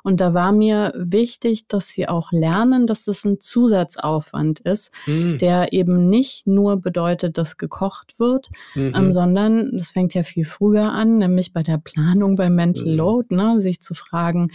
Und 0.05 0.21
da 0.21 0.35
war 0.35 0.53
mir 0.53 0.93
wichtig, 0.97 1.67
dass 1.67 1.89
sie 1.89 2.09
auch 2.09 2.31
lernen, 2.31 2.87
dass 2.87 3.07
das 3.07 3.25
ein 3.25 3.41
Zusatzaufwand 3.41 4.61
ist, 4.61 4.91
mhm. 5.07 5.39
der 5.39 5.73
eben 5.73 6.11
nicht 6.11 6.47
nur 6.47 6.77
bedeutet, 6.77 7.39
dass 7.39 7.57
gekocht 7.57 8.21
wird, 8.21 8.51
mhm. 8.75 8.93
ähm, 8.95 9.13
sondern 9.15 9.71
das 9.73 9.93
fängt 9.93 10.13
ja 10.13 10.23
viel 10.23 10.45
früher 10.45 10.93
an, 10.93 11.17
nämlich 11.17 11.55
bei 11.55 11.63
der 11.63 11.79
Planung 11.79 12.37
beim 12.37 12.55
Mental 12.55 12.85
mhm. 12.85 12.97
Load, 12.97 13.35
ne, 13.35 13.61
sich 13.63 13.81
zu 13.81 13.95
fragen, 13.95 14.51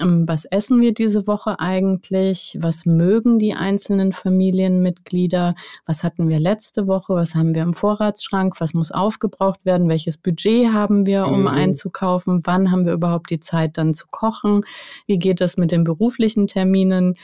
ähm, 0.00 0.28
was 0.28 0.44
essen 0.44 0.80
wir 0.80 0.94
diese 0.94 1.26
Woche 1.26 1.58
eigentlich, 1.58 2.56
was 2.60 2.86
mögen 2.86 3.40
die 3.40 3.54
einzelnen 3.54 4.12
Familienmitglieder, 4.12 5.56
was 5.84 6.04
hatten 6.04 6.28
wir 6.28 6.38
letzte 6.38 6.86
Woche, 6.86 7.14
was 7.14 7.34
haben 7.34 7.56
wir 7.56 7.62
im 7.62 7.74
Vorratsschrank, 7.74 8.60
was 8.60 8.72
muss 8.72 8.92
aufgebraucht 8.92 9.64
werden, 9.64 9.88
welches 9.88 10.16
Budget 10.16 10.72
haben 10.72 11.06
wir, 11.06 11.26
um 11.26 11.40
mhm. 11.40 11.48
einzukaufen, 11.48 12.42
wann 12.44 12.70
haben 12.70 12.86
wir 12.86 12.92
überhaupt 12.92 13.30
die 13.30 13.40
Zeit 13.40 13.78
dann 13.78 13.94
zu 13.94 14.06
kochen, 14.08 14.62
wie 15.06 15.18
geht 15.18 15.40
das 15.40 15.56
mit 15.56 15.72
den 15.72 15.84
beruflichen 15.84 16.46
Terminen 16.46 17.14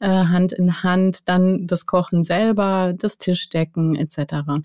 äh, 0.00 0.08
Hand 0.08 0.52
in 0.52 0.82
Hand, 0.82 1.28
dann 1.28 1.66
das 1.66 1.86
Kochen 1.86 2.24
selber, 2.24 2.94
das 2.96 3.18
Tischdecken 3.18 3.94
etc. 3.94 4.62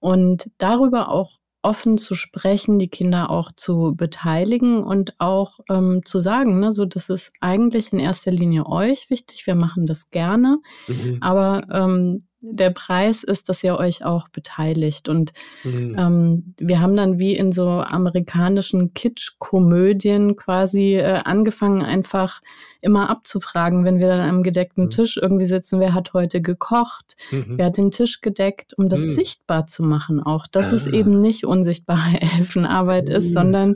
Und 0.00 0.50
darüber 0.58 1.10
auch 1.10 1.38
offen 1.62 1.98
zu 1.98 2.14
sprechen, 2.14 2.78
die 2.78 2.88
Kinder 2.88 3.30
auch 3.30 3.50
zu 3.52 3.94
beteiligen 3.96 4.84
und 4.84 5.14
auch 5.18 5.58
ähm, 5.68 6.02
zu 6.04 6.20
sagen, 6.20 6.60
ne, 6.60 6.72
so 6.72 6.84
das 6.84 7.08
ist 7.08 7.32
eigentlich 7.40 7.92
in 7.92 7.98
erster 7.98 8.30
Linie 8.30 8.66
euch 8.66 9.10
wichtig, 9.10 9.46
wir 9.46 9.54
machen 9.54 9.86
das 9.86 10.10
gerne, 10.10 10.58
mhm. 10.86 11.18
aber 11.20 11.66
ähm, 11.72 12.28
der 12.40 12.70
Preis 12.70 13.24
ist, 13.24 13.48
dass 13.48 13.64
ihr 13.64 13.76
euch 13.76 14.04
auch 14.04 14.28
beteiligt. 14.28 15.08
Und 15.08 15.32
mhm. 15.64 15.96
ähm, 15.98 16.54
wir 16.58 16.80
haben 16.80 16.96
dann 16.96 17.18
wie 17.18 17.34
in 17.34 17.50
so 17.50 17.68
amerikanischen 17.68 18.94
Kitsch-Komödien 18.94 20.36
quasi 20.36 20.94
äh, 20.94 21.20
angefangen, 21.24 21.82
einfach 21.82 22.40
immer 22.80 23.10
abzufragen, 23.10 23.84
wenn 23.84 24.00
wir 24.00 24.08
dann 24.08 24.28
am 24.28 24.42
gedeckten 24.44 24.84
mhm. 24.84 24.90
Tisch 24.90 25.18
irgendwie 25.20 25.46
sitzen, 25.46 25.80
wer 25.80 25.94
hat 25.94 26.12
heute 26.14 26.40
gekocht, 26.40 27.16
mhm. 27.32 27.54
wer 27.56 27.66
hat 27.66 27.76
den 27.76 27.90
Tisch 27.90 28.20
gedeckt, 28.20 28.72
um 28.78 28.88
das 28.88 29.00
mhm. 29.00 29.14
sichtbar 29.14 29.66
zu 29.66 29.82
machen 29.82 30.22
auch, 30.22 30.46
dass 30.46 30.72
ah. 30.72 30.76
es 30.76 30.86
eben 30.86 31.20
nicht 31.20 31.44
unsichtbare 31.44 32.20
Elfenarbeit 32.38 33.08
ist, 33.08 33.30
mhm. 33.30 33.32
sondern 33.32 33.74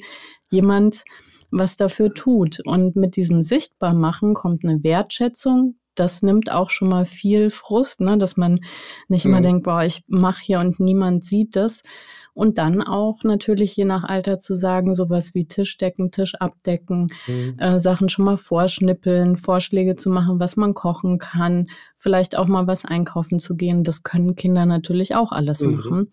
jemand, 0.50 1.02
was 1.50 1.76
dafür 1.76 2.14
tut. 2.14 2.60
Und 2.64 2.94
mit 2.94 3.16
diesem 3.16 3.42
Sichtbarmachen 3.42 4.34
kommt 4.34 4.64
eine 4.64 4.84
Wertschätzung, 4.84 5.74
das 5.94 6.22
nimmt 6.22 6.50
auch 6.50 6.70
schon 6.70 6.88
mal 6.88 7.04
viel 7.04 7.50
Frust, 7.50 8.00
ne? 8.00 8.18
dass 8.18 8.36
man 8.36 8.60
nicht 9.08 9.24
immer 9.24 9.38
mhm. 9.38 9.42
denkt, 9.42 9.64
boah, 9.64 9.84
ich 9.84 10.02
mache 10.06 10.42
hier 10.42 10.60
und 10.60 10.80
niemand 10.80 11.24
sieht 11.24 11.56
das. 11.56 11.82
Und 12.34 12.56
dann 12.56 12.80
auch 12.80 13.24
natürlich 13.24 13.76
je 13.76 13.84
nach 13.84 14.04
Alter 14.04 14.38
zu 14.38 14.56
sagen, 14.56 14.94
sowas 14.94 15.34
wie 15.34 15.44
Tischdecken, 15.44 16.10
Tisch 16.10 16.34
abdecken, 16.34 17.12
mhm. 17.26 17.58
äh, 17.58 17.78
Sachen 17.78 18.08
schon 18.08 18.24
mal 18.24 18.38
vorschnippeln, 18.38 19.36
Vorschläge 19.36 19.96
zu 19.96 20.08
machen, 20.08 20.40
was 20.40 20.56
man 20.56 20.72
kochen 20.72 21.18
kann, 21.18 21.66
vielleicht 21.98 22.38
auch 22.38 22.46
mal 22.46 22.66
was 22.66 22.86
einkaufen 22.86 23.38
zu 23.38 23.54
gehen. 23.54 23.84
Das 23.84 24.02
können 24.02 24.34
Kinder 24.34 24.64
natürlich 24.64 25.14
auch 25.14 25.30
alles 25.30 25.60
mhm. 25.60 25.74
machen. 25.76 26.08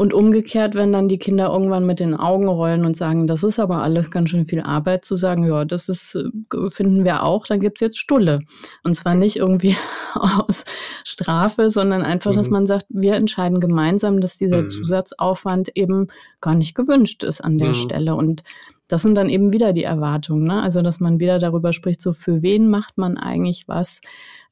Und 0.00 0.14
umgekehrt, 0.14 0.76
wenn 0.76 0.94
dann 0.94 1.08
die 1.08 1.18
Kinder 1.18 1.52
irgendwann 1.52 1.84
mit 1.84 2.00
den 2.00 2.14
Augen 2.14 2.48
rollen 2.48 2.86
und 2.86 2.96
sagen, 2.96 3.26
das 3.26 3.42
ist 3.42 3.60
aber 3.60 3.82
alles 3.82 4.10
ganz 4.10 4.30
schön 4.30 4.46
viel 4.46 4.62
Arbeit, 4.62 5.04
zu 5.04 5.14
sagen, 5.14 5.44
ja, 5.44 5.66
das 5.66 5.90
ist, 5.90 6.14
äh, 6.14 6.70
finden 6.70 7.04
wir 7.04 7.22
auch, 7.22 7.46
dann 7.46 7.60
gibt's 7.60 7.82
jetzt 7.82 7.98
Stulle. 7.98 8.40
Und 8.82 8.94
zwar 8.94 9.14
nicht 9.14 9.36
irgendwie 9.36 9.76
aus 10.14 10.64
Strafe, 11.04 11.68
sondern 11.70 12.00
einfach, 12.00 12.30
mhm. 12.30 12.36
dass 12.36 12.48
man 12.48 12.66
sagt, 12.66 12.86
wir 12.88 13.12
entscheiden 13.12 13.60
gemeinsam, 13.60 14.22
dass 14.22 14.38
dieser 14.38 14.62
mhm. 14.62 14.70
Zusatzaufwand 14.70 15.76
eben 15.76 16.06
gar 16.40 16.54
nicht 16.54 16.74
gewünscht 16.74 17.22
ist 17.22 17.42
an 17.42 17.58
der 17.58 17.68
mhm. 17.68 17.74
Stelle. 17.74 18.14
Und 18.14 18.42
das 18.88 19.02
sind 19.02 19.14
dann 19.16 19.28
eben 19.28 19.52
wieder 19.52 19.74
die 19.74 19.84
Erwartungen. 19.84 20.44
Ne? 20.44 20.62
Also, 20.62 20.80
dass 20.80 21.00
man 21.00 21.20
wieder 21.20 21.38
darüber 21.38 21.74
spricht, 21.74 22.00
so 22.00 22.14
für 22.14 22.40
wen 22.40 22.70
macht 22.70 22.96
man 22.96 23.18
eigentlich 23.18 23.68
was 23.68 24.00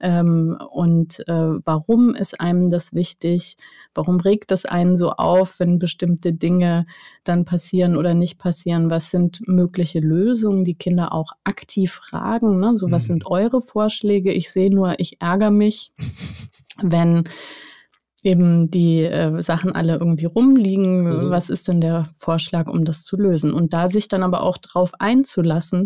ähm, 0.01 0.57
und 0.71 1.21
äh, 1.29 1.51
warum 1.65 2.15
ist 2.15 2.41
einem 2.41 2.71
das 2.71 2.95
wichtig? 2.95 3.57
Warum 3.95 4.21
regt 4.21 4.53
es 4.53 4.65
einen 4.65 4.97
so 4.97 5.11
auf, 5.11 5.59
wenn 5.59 5.79
bestimmte 5.79 6.33
Dinge 6.33 6.87
dann 7.25 7.45
passieren 7.45 7.97
oder 7.97 8.15
nicht 8.15 8.39
passieren? 8.39 8.91
Was 8.91 9.11
sind 9.11 9.47
mögliche 9.49 9.99
Lösungen, 9.99 10.65
die 10.65 10.77
Kinder 10.77 11.13
auch 11.13 11.33
aktiv 11.45 11.93
fragen? 11.93 12.61
Ne? 12.61 12.77
So, 12.77 12.91
was 12.91 13.05
mhm. 13.05 13.07
sind 13.07 13.27
eure 13.27 13.61
Vorschläge? 13.61 14.33
Ich 14.33 14.51
sehe 14.53 14.73
nur, 14.73 15.01
ich 15.01 15.21
ärgere 15.21 15.51
mich, 15.51 15.93
wenn 16.83 17.25
eben 18.23 18.71
die 18.71 19.03
äh, 19.03 19.43
Sachen 19.43 19.73
alle 19.73 19.97
irgendwie 19.97 20.27
rumliegen. 20.27 21.05
Mhm. 21.05 21.31
Was 21.31 21.51
ist 21.51 21.69
denn 21.69 21.81
der 21.81 22.07
Vorschlag, 22.19 22.69
um 22.69 22.85
das 22.85 23.05
zu 23.05 23.17
lösen? 23.17 23.53
Und 23.53 23.73
da 23.73 23.89
sich 23.89 24.09
dann 24.09 24.23
aber 24.23 24.43
auch 24.43 24.59
drauf 24.59 24.93
einzulassen, 24.99 25.85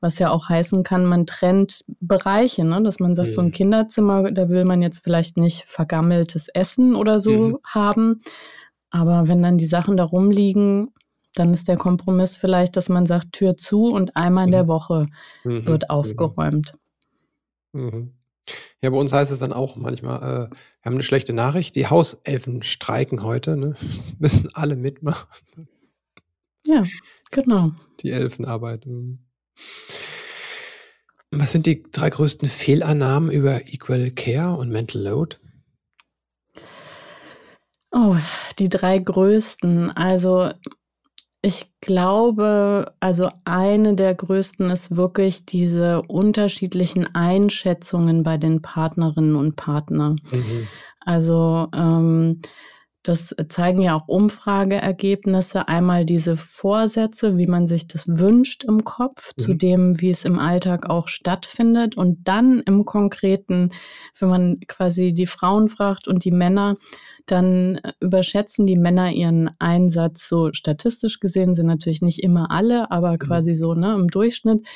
was 0.00 0.18
ja 0.18 0.30
auch 0.30 0.48
heißen 0.48 0.82
kann, 0.82 1.04
man 1.04 1.26
trennt 1.26 1.84
Bereiche, 2.00 2.64
ne? 2.64 2.82
dass 2.82 2.98
man 2.98 3.14
sagt, 3.14 3.28
mhm. 3.28 3.32
so 3.32 3.40
ein 3.42 3.46
mhm. 3.48 3.52
Kinderzimmer, 3.52 4.30
da 4.30 4.48
will 4.48 4.64
man 4.64 4.82
jetzt 4.82 5.00
vielleicht 5.04 5.36
nicht 5.36 5.64
vergammeltes 5.64 6.48
Essen 6.48 6.94
oder 6.94 7.20
so 7.20 7.32
mhm. 7.32 7.58
haben. 7.64 8.22
Aber 8.90 9.28
wenn 9.28 9.42
dann 9.42 9.58
die 9.58 9.66
Sachen 9.66 9.96
da 9.96 10.04
rumliegen, 10.04 10.92
dann 11.34 11.52
ist 11.52 11.68
der 11.68 11.76
Kompromiss 11.76 12.36
vielleicht, 12.36 12.76
dass 12.76 12.88
man 12.88 13.04
sagt, 13.04 13.32
Tür 13.32 13.56
zu 13.56 13.92
und 13.92 14.16
einmal 14.16 14.46
in 14.46 14.52
der 14.52 14.64
mhm. 14.64 14.68
Woche 14.68 15.06
mhm. 15.44 15.66
wird 15.66 15.90
aufgeräumt. 15.90 16.72
Mhm. 17.72 18.15
Ja, 18.86 18.90
bei 18.90 18.98
uns 18.98 19.12
heißt 19.12 19.32
es 19.32 19.40
dann 19.40 19.52
auch 19.52 19.74
manchmal, 19.74 20.18
äh, 20.18 20.22
wir 20.22 20.84
haben 20.84 20.94
eine 20.94 21.02
schlechte 21.02 21.32
Nachricht, 21.32 21.74
die 21.74 21.88
Hauselfen 21.88 22.62
streiken 22.62 23.24
heute, 23.24 23.56
ne? 23.56 23.74
Das 23.80 24.14
müssen 24.20 24.50
alle 24.54 24.76
mitmachen. 24.76 25.26
Ja, 26.64 26.84
genau. 27.32 27.72
Die 27.98 28.10
Elfenarbeit. 28.10 28.86
Mhm. 28.86 29.18
Was 31.32 31.50
sind 31.50 31.66
die 31.66 31.82
drei 31.82 32.10
größten 32.10 32.48
Fehlannahmen 32.48 33.32
über 33.32 33.66
Equal 33.66 34.12
Care 34.12 34.56
und 34.56 34.70
Mental 34.70 35.02
Load? 35.02 35.38
Oh, 37.90 38.14
die 38.60 38.68
drei 38.68 39.00
größten. 39.00 39.90
Also 39.90 40.52
ich 41.46 41.70
glaube, 41.80 42.92
also 42.98 43.30
eine 43.44 43.94
der 43.94 44.16
größten 44.16 44.68
ist 44.68 44.96
wirklich 44.96 45.46
diese 45.46 46.02
unterschiedlichen 46.08 47.14
Einschätzungen 47.14 48.24
bei 48.24 48.36
den 48.36 48.62
Partnerinnen 48.62 49.36
und 49.36 49.54
Partnern. 49.54 50.16
Mhm. 50.32 50.66
Also 50.98 51.68
ähm, 51.72 52.40
das 53.04 53.32
zeigen 53.48 53.80
ja 53.80 53.94
auch 53.94 54.08
Umfrageergebnisse. 54.08 55.68
Einmal 55.68 56.04
diese 56.04 56.34
Vorsätze, 56.34 57.38
wie 57.38 57.46
man 57.46 57.68
sich 57.68 57.86
das 57.86 58.08
wünscht 58.08 58.64
im 58.64 58.82
Kopf, 58.82 59.30
mhm. 59.36 59.42
zu 59.42 59.54
dem, 59.54 60.00
wie 60.00 60.10
es 60.10 60.24
im 60.24 60.40
Alltag 60.40 60.90
auch 60.90 61.06
stattfindet. 61.06 61.96
Und 61.96 62.26
dann 62.26 62.58
im 62.66 62.84
Konkreten, 62.84 63.70
wenn 64.18 64.28
man 64.28 64.60
quasi 64.66 65.14
die 65.14 65.28
Frauen 65.28 65.68
fragt 65.68 66.08
und 66.08 66.24
die 66.24 66.32
Männer, 66.32 66.76
dann 67.26 67.76
äh, 67.76 67.92
überschätzen 68.00 68.66
die 68.66 68.76
Männer 68.76 69.12
ihren 69.12 69.50
Einsatz 69.58 70.28
so 70.28 70.52
statistisch 70.52 71.20
gesehen, 71.20 71.54
sind 71.54 71.66
natürlich 71.66 72.02
nicht 72.02 72.22
immer 72.22 72.50
alle, 72.50 72.90
aber 72.90 73.12
mhm. 73.12 73.18
quasi 73.18 73.54
so 73.54 73.74
ne, 73.74 73.94
im 73.94 74.08
Durchschnitt 74.08 74.66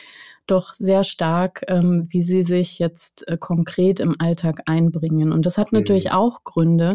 doch 0.46 0.74
sehr 0.74 1.04
stark, 1.04 1.62
ähm, 1.68 2.06
wie 2.10 2.22
sie 2.22 2.42
sich 2.42 2.78
jetzt 2.78 3.26
äh, 3.28 3.36
konkret 3.38 4.00
im 4.00 4.16
Alltag 4.18 4.62
einbringen. 4.66 5.32
Und 5.32 5.46
das 5.46 5.58
hat 5.58 5.72
natürlich 5.72 6.06
mhm. 6.06 6.12
auch 6.12 6.44
Gründe, 6.44 6.94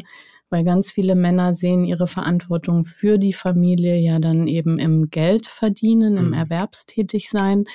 weil 0.50 0.64
ganz 0.64 0.92
viele 0.92 1.16
Männer 1.16 1.54
sehen 1.54 1.86
ihre 1.86 2.08
Verantwortung 2.08 2.86
für 2.86 3.18
die 3.18 3.34
Familie 3.34 3.98
ja 3.98 4.20
dann 4.20 4.48
eben 4.48 4.78
im 4.78 5.10
Geld 5.10 5.48
verdienen, 5.48 6.18
im 6.18 6.28
mhm. 6.28 6.34
Erwerbstätigsein. 6.34 7.66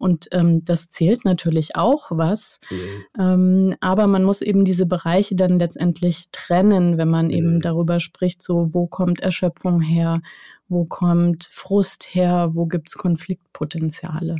Und 0.00 0.28
ähm, 0.32 0.64
das 0.64 0.88
zählt 0.88 1.26
natürlich 1.26 1.76
auch 1.76 2.06
was. 2.08 2.58
Mhm. 2.70 3.04
Ähm, 3.20 3.74
aber 3.80 4.06
man 4.06 4.24
muss 4.24 4.40
eben 4.40 4.64
diese 4.64 4.86
Bereiche 4.86 5.36
dann 5.36 5.58
letztendlich 5.58 6.30
trennen, 6.32 6.96
wenn 6.96 7.10
man 7.10 7.26
mhm. 7.26 7.32
eben 7.32 7.60
darüber 7.60 8.00
spricht, 8.00 8.42
so 8.42 8.72
wo 8.72 8.86
kommt 8.86 9.20
Erschöpfung 9.20 9.82
her, 9.82 10.22
wo 10.68 10.86
kommt 10.86 11.44
Frust 11.44 12.14
her, 12.14 12.52
wo 12.54 12.64
gibt 12.64 12.88
es 12.88 12.94
Konfliktpotenziale. 12.94 14.36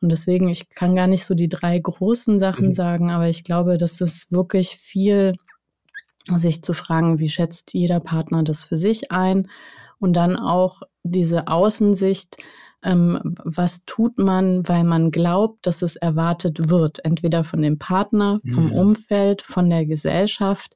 Und 0.00 0.08
deswegen, 0.08 0.48
ich 0.48 0.70
kann 0.70 0.96
gar 0.96 1.08
nicht 1.08 1.26
so 1.26 1.34
die 1.34 1.50
drei 1.50 1.78
großen 1.78 2.38
Sachen 2.38 2.68
mhm. 2.68 2.72
sagen, 2.72 3.10
aber 3.10 3.28
ich 3.28 3.44
glaube, 3.44 3.76
dass 3.76 4.00
es 4.00 4.26
wirklich 4.30 4.78
viel 4.78 5.34
sich 6.36 6.62
zu 6.62 6.72
fragen, 6.72 7.18
wie 7.18 7.28
schätzt 7.28 7.74
jeder 7.74 8.00
Partner 8.00 8.42
das 8.44 8.64
für 8.64 8.78
sich 8.78 9.12
ein 9.12 9.48
und 9.98 10.14
dann 10.14 10.36
auch 10.36 10.80
diese 11.02 11.48
Außensicht, 11.48 12.38
ähm, 12.86 13.34
was 13.44 13.84
tut 13.84 14.18
man, 14.18 14.66
weil 14.68 14.84
man 14.84 15.10
glaubt, 15.10 15.66
dass 15.66 15.82
es 15.82 15.96
erwartet 15.96 16.70
wird, 16.70 17.04
entweder 17.04 17.42
von 17.42 17.60
dem 17.60 17.78
Partner, 17.78 18.38
vom 18.54 18.68
mhm. 18.68 18.72
Umfeld, 18.72 19.42
von 19.42 19.68
der 19.68 19.84
Gesellschaft. 19.84 20.72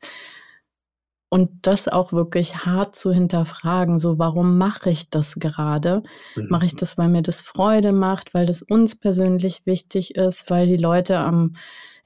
Und 1.32 1.50
das 1.62 1.86
auch 1.86 2.12
wirklich 2.12 2.66
hart 2.66 2.96
zu 2.96 3.12
hinterfragen, 3.12 4.00
so 4.00 4.18
warum 4.18 4.58
mache 4.58 4.90
ich 4.90 5.10
das 5.10 5.36
gerade? 5.36 6.02
Mhm. 6.34 6.48
Mache 6.50 6.66
ich 6.66 6.74
das, 6.74 6.98
weil 6.98 7.08
mir 7.08 7.22
das 7.22 7.40
Freude 7.40 7.92
macht, 7.92 8.34
weil 8.34 8.46
das 8.46 8.62
uns 8.62 8.96
persönlich 8.96 9.64
wichtig 9.64 10.16
ist, 10.16 10.50
weil 10.50 10.66
die 10.66 10.76
Leute 10.76 11.18
am 11.18 11.52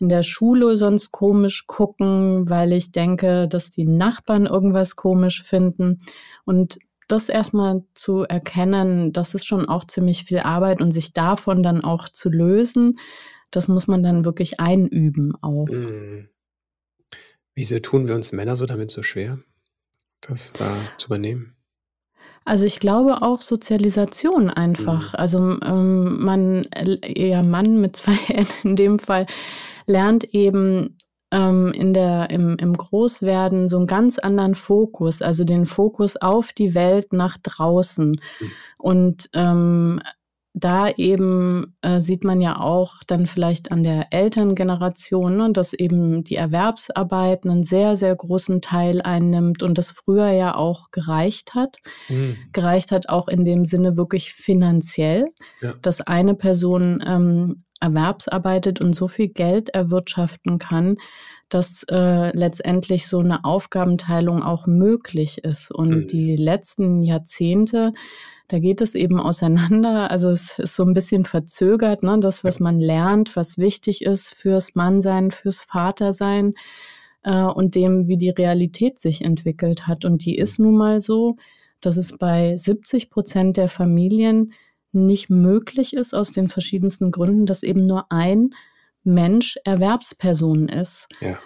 in 0.00 0.08
der 0.10 0.24
Schule 0.24 0.76
sonst 0.76 1.12
komisch 1.12 1.66
gucken, 1.66 2.50
weil 2.50 2.72
ich 2.72 2.92
denke, 2.92 3.48
dass 3.48 3.70
die 3.70 3.86
Nachbarn 3.86 4.44
irgendwas 4.44 4.96
komisch 4.96 5.42
finden. 5.42 6.02
Und 6.44 6.78
das 7.08 7.28
erstmal 7.28 7.82
zu 7.94 8.22
erkennen, 8.22 9.12
das 9.12 9.34
ist 9.34 9.46
schon 9.46 9.68
auch 9.68 9.84
ziemlich 9.84 10.24
viel 10.24 10.38
Arbeit 10.38 10.80
und 10.80 10.90
sich 10.90 11.12
davon 11.12 11.62
dann 11.62 11.82
auch 11.82 12.08
zu 12.08 12.28
lösen, 12.28 12.98
das 13.50 13.68
muss 13.68 13.86
man 13.86 14.02
dann 14.02 14.24
wirklich 14.24 14.60
einüben 14.60 15.34
auch. 15.40 15.66
Mhm. 15.66 16.28
Wieso 17.54 17.78
tun 17.78 18.08
wir 18.08 18.14
uns 18.14 18.32
Männer 18.32 18.56
so 18.56 18.66
damit 18.66 18.90
so 18.90 19.02
schwer, 19.02 19.38
das 20.20 20.52
da 20.52 20.76
zu 20.96 21.06
übernehmen? 21.06 21.54
Also 22.44 22.66
ich 22.66 22.78
glaube 22.78 23.22
auch 23.22 23.40
Sozialisation 23.40 24.50
einfach. 24.50 25.12
Mhm. 25.12 25.18
Also 25.18 25.38
ähm, 25.62 26.24
man, 26.24 26.64
eher 26.64 27.42
Mann 27.42 27.80
mit 27.80 27.96
zwei 27.96 28.16
N 28.28 28.46
in 28.64 28.76
dem 28.76 28.98
Fall, 28.98 29.26
lernt 29.86 30.24
eben 30.34 30.96
ähm, 31.34 31.72
in 31.72 31.92
der, 31.92 32.30
im, 32.30 32.56
im 32.58 32.72
Großwerden 32.74 33.68
so 33.68 33.76
einen 33.76 33.88
ganz 33.88 34.18
anderen 34.18 34.54
Fokus, 34.54 35.20
also 35.20 35.44
den 35.44 35.66
Fokus 35.66 36.16
auf 36.16 36.52
die 36.52 36.74
Welt 36.74 37.12
nach 37.12 37.36
draußen. 37.42 38.12
Mhm. 38.12 38.52
Und 38.78 39.30
ähm, 39.34 40.00
da 40.56 40.88
eben 40.88 41.74
äh, 41.82 41.98
sieht 41.98 42.22
man 42.22 42.40
ja 42.40 42.60
auch 42.60 43.00
dann 43.08 43.26
vielleicht 43.26 43.72
an 43.72 43.82
der 43.82 44.12
Elterngeneration, 44.12 45.36
ne, 45.36 45.52
dass 45.52 45.72
eben 45.72 46.22
die 46.22 46.36
Erwerbsarbeit 46.36 47.44
einen 47.44 47.64
sehr, 47.64 47.96
sehr 47.96 48.14
großen 48.14 48.60
Teil 48.60 49.02
einnimmt 49.02 49.64
und 49.64 49.76
das 49.76 49.90
früher 49.90 50.30
ja 50.30 50.54
auch 50.54 50.92
gereicht 50.92 51.54
hat. 51.54 51.78
Mhm. 52.08 52.36
Gereicht 52.52 52.92
hat 52.92 53.08
auch 53.08 53.26
in 53.26 53.44
dem 53.44 53.64
Sinne 53.64 53.96
wirklich 53.96 54.32
finanziell, 54.32 55.26
ja. 55.60 55.74
dass 55.82 56.00
eine 56.00 56.36
Person 56.36 57.02
ähm, 57.04 57.63
erwerbsarbeitet 57.84 58.80
und 58.80 58.94
so 58.94 59.08
viel 59.08 59.28
Geld 59.28 59.68
erwirtschaften 59.70 60.58
kann, 60.58 60.96
dass 61.48 61.84
äh, 61.90 62.36
letztendlich 62.36 63.06
so 63.06 63.18
eine 63.20 63.44
Aufgabenteilung 63.44 64.42
auch 64.42 64.66
möglich 64.66 65.44
ist. 65.44 65.70
Und 65.70 65.90
mhm. 65.90 66.06
die 66.06 66.36
letzten 66.36 67.02
Jahrzehnte 67.02 67.92
da 68.48 68.58
geht 68.58 68.80
es 68.82 68.94
eben 68.94 69.18
auseinander. 69.18 70.10
Also 70.10 70.28
es 70.28 70.58
ist 70.58 70.76
so 70.76 70.84
ein 70.84 70.92
bisschen 70.92 71.24
verzögert, 71.24 72.02
ne? 72.02 72.18
das, 72.20 72.44
was 72.44 72.60
man 72.60 72.78
lernt, 72.78 73.36
was 73.36 73.58
wichtig 73.58 74.02
ist 74.04 74.34
fürs 74.34 74.74
Mannsein, 74.74 75.30
fürs 75.30 75.62
Vatersein 75.62 76.54
äh, 77.22 77.42
und 77.42 77.74
dem, 77.74 78.06
wie 78.06 78.18
die 78.18 78.30
Realität 78.30 78.98
sich 78.98 79.24
entwickelt 79.24 79.86
hat. 79.86 80.04
Und 80.04 80.24
die 80.24 80.36
ist 80.36 80.58
nun 80.58 80.76
mal 80.76 81.00
so, 81.00 81.36
dass 81.80 81.96
es 81.96 82.16
bei 82.18 82.56
70 82.56 83.10
Prozent 83.10 83.56
der 83.56 83.68
Familien 83.68 84.52
nicht 84.94 85.30
möglich 85.30 85.94
ist, 85.94 86.14
aus 86.14 86.32
den 86.32 86.48
verschiedensten 86.48 87.10
Gründen, 87.10 87.46
dass 87.46 87.62
eben 87.62 87.86
nur 87.86 88.10
ein 88.10 88.50
Mensch 89.02 89.58
Erwerbsperson 89.64 90.68
ist. 90.68 91.08
Ja. 91.20 91.38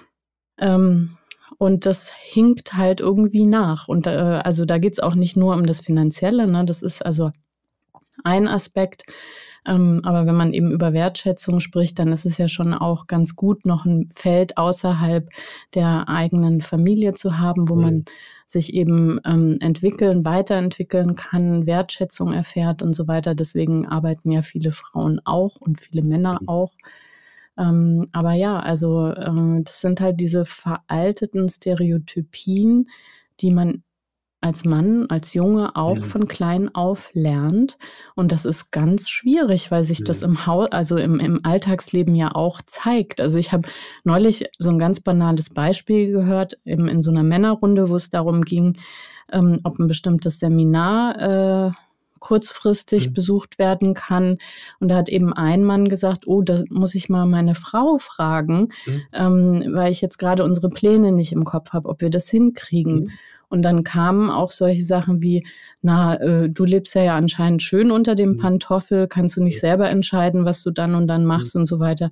Ähm, 0.58 1.18
und 1.58 1.86
das 1.86 2.12
hinkt 2.12 2.74
halt 2.74 3.00
irgendwie 3.00 3.44
nach. 3.44 3.88
Und 3.88 4.06
äh, 4.06 4.10
also 4.10 4.64
da 4.64 4.78
geht 4.78 4.92
es 4.92 5.00
auch 5.00 5.14
nicht 5.14 5.36
nur 5.36 5.54
um 5.54 5.66
das 5.66 5.80
Finanzielle, 5.80 6.46
ne? 6.46 6.64
das 6.64 6.82
ist 6.82 7.04
also 7.04 7.30
ein 8.24 8.48
Aspekt. 8.48 9.04
Ähm, 9.66 10.00
aber 10.04 10.26
wenn 10.26 10.36
man 10.36 10.52
eben 10.52 10.70
über 10.70 10.92
Wertschätzung 10.92 11.60
spricht, 11.60 11.98
dann 11.98 12.12
ist 12.12 12.26
es 12.26 12.38
ja 12.38 12.48
schon 12.48 12.74
auch 12.74 13.06
ganz 13.06 13.36
gut, 13.36 13.66
noch 13.66 13.84
ein 13.84 14.08
Feld 14.14 14.56
außerhalb 14.56 15.28
der 15.74 16.08
eigenen 16.08 16.60
Familie 16.60 17.14
zu 17.14 17.38
haben, 17.38 17.68
wo 17.68 17.74
mhm. 17.74 17.82
man 17.82 18.04
sich 18.46 18.72
eben 18.72 19.20
ähm, 19.26 19.58
entwickeln, 19.60 20.24
weiterentwickeln 20.24 21.14
kann, 21.14 21.66
Wertschätzung 21.66 22.32
erfährt 22.32 22.82
und 22.82 22.94
so 22.94 23.06
weiter. 23.06 23.34
Deswegen 23.34 23.86
arbeiten 23.86 24.30
ja 24.30 24.42
viele 24.42 24.72
Frauen 24.72 25.20
auch 25.24 25.56
und 25.56 25.80
viele 25.80 26.02
Männer 26.02 26.38
mhm. 26.40 26.48
auch 26.48 26.72
ähm, 27.58 28.08
aber 28.12 28.34
ja, 28.34 28.60
also 28.60 29.12
ähm, 29.16 29.64
das 29.64 29.80
sind 29.80 30.00
halt 30.00 30.20
diese 30.20 30.44
veralteten 30.44 31.48
Stereotypien, 31.48 32.88
die 33.40 33.50
man 33.50 33.82
als 34.40 34.64
Mann, 34.64 35.06
als 35.08 35.34
Junge 35.34 35.74
auch 35.74 35.96
mhm. 35.96 36.04
von 36.04 36.28
klein 36.28 36.74
auf 36.74 37.10
lernt. 37.12 37.76
Und 38.14 38.30
das 38.30 38.44
ist 38.44 38.70
ganz 38.70 39.08
schwierig, 39.08 39.70
weil 39.70 39.82
sich 39.82 40.00
mhm. 40.00 40.04
das 40.04 40.22
im 40.22 40.46
Haus, 40.46 40.68
also 40.70 40.96
im, 40.96 41.18
im 41.18 41.40
Alltagsleben 41.44 42.14
ja 42.14 42.34
auch 42.34 42.62
zeigt. 42.62 43.20
Also 43.20 43.38
ich 43.38 43.52
habe 43.52 43.68
neulich 44.04 44.48
so 44.58 44.70
ein 44.70 44.78
ganz 44.78 45.00
banales 45.00 45.50
Beispiel 45.50 46.12
gehört 46.12 46.58
in, 46.64 46.86
in 46.86 47.02
so 47.02 47.10
einer 47.10 47.24
Männerrunde, 47.24 47.90
wo 47.90 47.96
es 47.96 48.10
darum 48.10 48.42
ging, 48.42 48.78
ähm, 49.32 49.60
ob 49.64 49.78
ein 49.78 49.88
bestimmtes 49.88 50.38
Seminar 50.38 51.68
äh, 51.68 51.72
kurzfristig 52.20 53.08
mhm. 53.08 53.14
besucht 53.14 53.58
werden 53.58 53.94
kann. 53.94 54.38
Und 54.80 54.88
da 54.88 54.96
hat 54.96 55.08
eben 55.08 55.32
ein 55.32 55.64
Mann 55.64 55.88
gesagt, 55.88 56.26
oh, 56.26 56.42
da 56.42 56.62
muss 56.70 56.94
ich 56.94 57.08
mal 57.08 57.26
meine 57.26 57.54
Frau 57.54 57.98
fragen, 57.98 58.68
mhm. 58.86 59.02
ähm, 59.12 59.64
weil 59.74 59.90
ich 59.90 60.00
jetzt 60.00 60.18
gerade 60.18 60.44
unsere 60.44 60.68
Pläne 60.68 61.12
nicht 61.12 61.32
im 61.32 61.44
Kopf 61.44 61.70
habe, 61.70 61.88
ob 61.88 62.00
wir 62.00 62.10
das 62.10 62.28
hinkriegen. 62.28 62.94
Mhm. 63.04 63.10
Und 63.48 63.62
dann 63.62 63.84
kamen 63.84 64.30
auch 64.30 64.50
solche 64.50 64.84
Sachen 64.84 65.22
wie, 65.22 65.46
na, 65.80 66.16
äh, 66.16 66.50
du 66.50 66.64
lebst 66.64 66.94
ja, 66.94 67.02
ja 67.02 67.16
anscheinend 67.16 67.62
schön 67.62 67.90
unter 67.90 68.14
dem 68.14 68.32
mhm. 68.32 68.36
Pantoffel, 68.38 69.08
kannst 69.08 69.36
du 69.36 69.42
nicht 69.42 69.60
selber 69.60 69.88
entscheiden, 69.88 70.44
was 70.44 70.62
du 70.62 70.70
dann 70.70 70.94
und 70.94 71.06
dann 71.06 71.24
machst 71.24 71.54
mhm. 71.54 71.60
und 71.62 71.66
so 71.66 71.80
weiter 71.80 72.10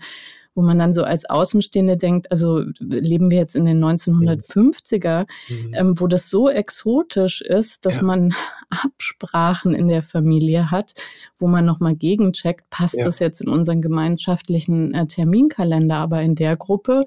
wo 0.56 0.62
man 0.62 0.78
dann 0.78 0.92
so 0.92 1.04
als 1.04 1.28
Außenstehende 1.28 1.98
denkt, 1.98 2.32
also 2.32 2.64
leben 2.80 3.30
wir 3.30 3.36
jetzt 3.36 3.54
in 3.54 3.66
den 3.66 3.84
1950er, 3.84 5.26
mhm. 5.48 5.74
ähm, 5.74 6.00
wo 6.00 6.06
das 6.06 6.30
so 6.30 6.48
exotisch 6.48 7.42
ist, 7.42 7.84
dass 7.84 7.96
ja. 7.96 8.02
man 8.02 8.34
Absprachen 8.70 9.74
in 9.74 9.86
der 9.86 10.02
Familie 10.02 10.70
hat, 10.70 10.94
wo 11.38 11.46
man 11.46 11.66
nochmal 11.66 11.94
gegencheckt, 11.94 12.70
passt 12.70 12.96
ja. 12.96 13.04
das 13.04 13.18
jetzt 13.18 13.42
in 13.42 13.48
unseren 13.48 13.82
gemeinschaftlichen 13.82 14.94
äh, 14.94 15.06
Terminkalender, 15.06 15.96
aber 15.96 16.22
in 16.22 16.34
der 16.34 16.56
Gruppe 16.56 17.04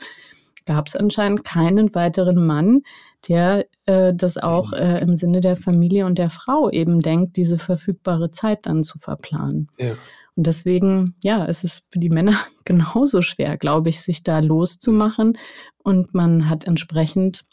gab 0.65 0.85
es 0.85 0.95
anscheinend 0.95 1.43
keinen 1.43 1.95
weiteren 1.95 2.45
Mann, 2.45 2.83
der 3.27 3.65
äh, 3.85 4.13
das 4.13 4.37
auch 4.37 4.71
mhm. 4.71 4.77
äh, 4.77 4.99
im 4.99 5.17
Sinne 5.17 5.41
der 5.41 5.57
Familie 5.57 6.05
und 6.05 6.17
der 6.17 6.29
Frau 6.29 6.69
eben 6.69 6.99
denkt, 6.99 7.37
diese 7.37 7.57
verfügbare 7.57 8.31
Zeit 8.31 8.65
dann 8.65 8.83
zu 8.83 8.99
verplanen. 8.99 9.67
Ja. 9.77 9.95
Und 10.35 10.47
deswegen, 10.47 11.15
ja, 11.21 11.45
es 11.45 11.63
ist 11.63 11.83
für 11.91 11.99
die 11.99 12.09
Männer 12.09 12.35
genauso 12.65 13.21
schwer, 13.21 13.57
glaube 13.57 13.89
ich, 13.89 14.01
sich 14.01 14.23
da 14.23 14.39
loszumachen. 14.39 15.37
Und 15.83 16.13
man 16.13 16.49
hat 16.49 16.65
entsprechend 16.65 17.43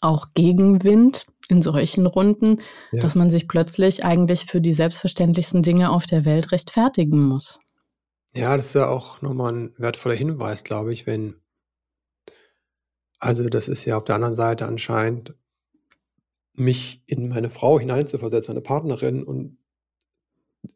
auch 0.00 0.28
Gegenwind 0.34 1.26
in 1.48 1.62
solchen 1.62 2.06
Runden, 2.06 2.60
ja. 2.92 3.02
dass 3.02 3.14
man 3.14 3.30
sich 3.30 3.48
plötzlich 3.48 4.04
eigentlich 4.04 4.46
für 4.46 4.60
die 4.60 4.72
selbstverständlichsten 4.72 5.62
Dinge 5.62 5.90
auf 5.90 6.06
der 6.06 6.24
Welt 6.24 6.52
rechtfertigen 6.52 7.22
muss. 7.22 7.60
Ja, 8.34 8.56
das 8.56 8.66
ist 8.66 8.74
ja 8.74 8.88
auch 8.88 9.22
nochmal 9.22 9.52
ein 9.52 9.74
wertvoller 9.78 10.16
Hinweis, 10.16 10.64
glaube 10.64 10.92
ich, 10.92 11.06
wenn, 11.06 11.36
also 13.18 13.48
das 13.48 13.68
ist 13.68 13.84
ja 13.84 13.96
auf 13.96 14.04
der 14.04 14.16
anderen 14.16 14.34
Seite 14.34 14.66
anscheinend, 14.66 15.34
mich 16.54 17.02
in 17.06 17.28
meine 17.28 17.50
Frau 17.50 17.80
hineinzuversetzen, 17.80 18.52
meine 18.54 18.62
Partnerin 18.62 19.24
und 19.24 19.58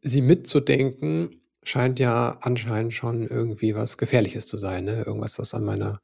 sie 0.02 0.22
mitzudenken, 0.22 1.40
scheint 1.62 1.98
ja 1.98 2.38
anscheinend 2.40 2.94
schon 2.94 3.26
irgendwie 3.26 3.74
was 3.74 3.98
Gefährliches 3.98 4.46
zu 4.46 4.56
sein, 4.56 4.84
ne? 4.84 5.02
Irgendwas, 5.04 5.38
was 5.38 5.54
an 5.54 5.64
meiner 5.64 6.00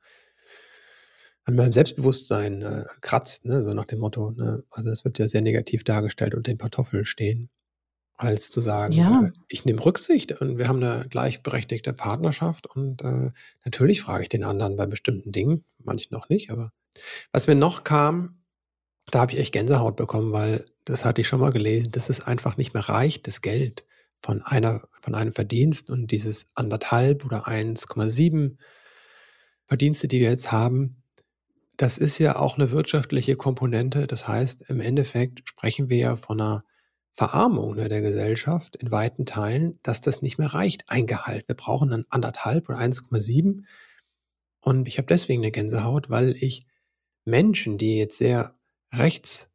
an 1.46 1.56
meinem 1.56 1.72
Selbstbewusstsein, 1.72 2.62
äh, 2.62 2.84
kratzt, 3.02 3.44
ne? 3.44 3.62
So 3.62 3.74
nach 3.74 3.84
dem 3.84 3.98
Motto, 4.00 4.30
ne? 4.30 4.64
Also, 4.70 4.90
es 4.90 5.04
wird 5.04 5.18
ja 5.18 5.26
sehr 5.28 5.42
negativ 5.42 5.84
dargestellt 5.84 6.34
unter 6.34 6.50
den 6.50 6.58
Pantoffeln 6.58 7.04
stehen, 7.04 7.50
als 8.16 8.50
zu 8.50 8.60
sagen, 8.60 8.92
Ja. 8.94 9.24
äh, 9.26 9.32
ich 9.48 9.64
nehme 9.64 9.84
Rücksicht 9.84 10.32
und 10.40 10.58
wir 10.58 10.68
haben 10.68 10.82
eine 10.82 11.06
gleichberechtigte 11.08 11.92
Partnerschaft 11.92 12.66
und, 12.66 13.02
äh, 13.02 13.30
natürlich 13.64 14.02
frage 14.02 14.22
ich 14.22 14.28
den 14.28 14.44
anderen 14.44 14.76
bei 14.76 14.86
bestimmten 14.86 15.32
Dingen, 15.32 15.64
manchen 15.82 16.14
noch 16.14 16.28
nicht, 16.28 16.50
aber 16.50 16.72
was 17.32 17.46
mir 17.46 17.56
noch 17.56 17.84
kam 17.84 18.38
da 19.10 19.20
habe 19.20 19.32
ich 19.32 19.38
echt 19.38 19.52
Gänsehaut 19.52 19.96
bekommen, 19.96 20.32
weil 20.32 20.64
das 20.84 21.04
hatte 21.04 21.20
ich 21.20 21.28
schon 21.28 21.40
mal 21.40 21.52
gelesen, 21.52 21.92
dass 21.92 22.08
es 22.08 22.20
einfach 22.20 22.56
nicht 22.56 22.74
mehr 22.74 22.88
reicht, 22.88 23.26
das 23.26 23.40
Geld 23.42 23.84
von 24.22 24.42
einer 24.42 24.88
von 25.02 25.14
einem 25.14 25.32
Verdienst 25.32 25.90
und 25.90 26.10
dieses 26.10 26.48
anderthalb 26.54 27.24
oder 27.24 27.46
1,7 27.46 28.56
Verdienste, 29.66 30.08
die 30.08 30.20
wir 30.20 30.30
jetzt 30.30 30.50
haben, 30.52 31.02
das 31.76 31.98
ist 31.98 32.18
ja 32.18 32.36
auch 32.36 32.56
eine 32.56 32.70
wirtschaftliche 32.70 33.36
Komponente. 33.36 34.06
Das 34.06 34.26
heißt, 34.26 34.62
im 34.68 34.80
Endeffekt 34.80 35.46
sprechen 35.48 35.90
wir 35.90 35.98
ja 35.98 36.16
von 36.16 36.40
einer 36.40 36.62
Verarmung, 37.16 37.76
ne, 37.76 37.88
der 37.88 38.02
Gesellschaft 38.02 38.74
in 38.76 38.90
weiten 38.90 39.24
Teilen, 39.24 39.78
dass 39.82 40.00
das 40.00 40.20
nicht 40.20 40.38
mehr 40.38 40.52
reicht, 40.52 40.84
ein 40.88 41.06
Gehalt. 41.06 41.46
Wir 41.46 41.54
brauchen 41.54 41.90
dann 41.90 42.04
anderthalb 42.10 42.68
oder 42.68 42.78
1,7. 42.78 43.62
Und 44.60 44.88
ich 44.88 44.98
habe 44.98 45.06
deswegen 45.06 45.42
eine 45.42 45.52
Gänsehaut, 45.52 46.10
weil 46.10 46.36
ich 46.36 46.66
Menschen, 47.24 47.78
die 47.78 47.98
jetzt 47.98 48.18
sehr 48.18 48.58
rechts 48.92 49.48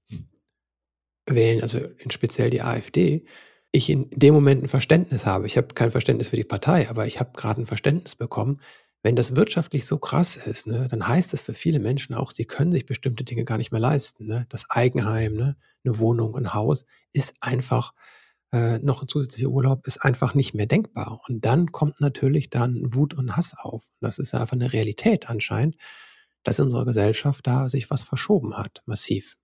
wählen, 1.25 1.61
also 1.61 1.81
speziell 2.09 2.49
die 2.49 2.61
AfD, 2.61 3.25
ich 3.71 3.89
in 3.89 4.09
dem 4.11 4.33
Moment 4.33 4.63
ein 4.63 4.67
Verständnis 4.67 5.25
habe. 5.25 5.45
Ich 5.45 5.57
habe 5.57 5.67
kein 5.75 5.91
Verständnis 5.91 6.29
für 6.29 6.37
die 6.37 6.43
Partei, 6.43 6.89
aber 6.89 7.05
ich 7.07 7.19
habe 7.19 7.31
gerade 7.33 7.61
ein 7.61 7.67
Verständnis 7.67 8.15
bekommen, 8.15 8.59
wenn 9.03 9.15
das 9.15 9.35
wirtschaftlich 9.35 9.85
so 9.85 9.97
krass 9.97 10.35
ist, 10.35 10.67
ne, 10.67 10.87
dann 10.89 11.07
heißt 11.07 11.33
das 11.33 11.41
für 11.41 11.53
viele 11.53 11.79
Menschen 11.79 12.15
auch, 12.15 12.31
sie 12.31 12.45
können 12.45 12.71
sich 12.71 12.85
bestimmte 12.85 13.23
Dinge 13.23 13.45
gar 13.45 13.57
nicht 13.57 13.71
mehr 13.71 13.81
leisten. 13.81 14.25
Ne? 14.25 14.45
Das 14.49 14.69
Eigenheim, 14.69 15.35
ne, 15.35 15.57
eine 15.83 15.99
Wohnung, 15.99 16.35
ein 16.35 16.53
Haus 16.53 16.85
ist 17.13 17.33
einfach, 17.39 17.93
äh, 18.51 18.79
noch 18.79 19.01
ein 19.01 19.07
zusätzlicher 19.07 19.49
Urlaub 19.49 19.87
ist 19.87 20.03
einfach 20.03 20.33
nicht 20.33 20.53
mehr 20.53 20.65
denkbar. 20.65 21.21
Und 21.27 21.45
dann 21.45 21.71
kommt 21.71 22.01
natürlich 22.01 22.49
dann 22.49 22.93
Wut 22.93 23.13
und 23.13 23.37
Hass 23.37 23.55
auf. 23.57 23.87
Das 24.01 24.19
ist 24.19 24.33
einfach 24.33 24.53
eine 24.53 24.73
Realität 24.73 25.29
anscheinend 25.29 25.75
dass 26.43 26.59
in 26.59 26.65
unserer 26.65 26.85
Gesellschaft 26.85 27.45
da 27.47 27.69
sich 27.69 27.89
was 27.89 28.03
verschoben 28.03 28.57
hat, 28.57 28.81
massiv. 28.85 29.35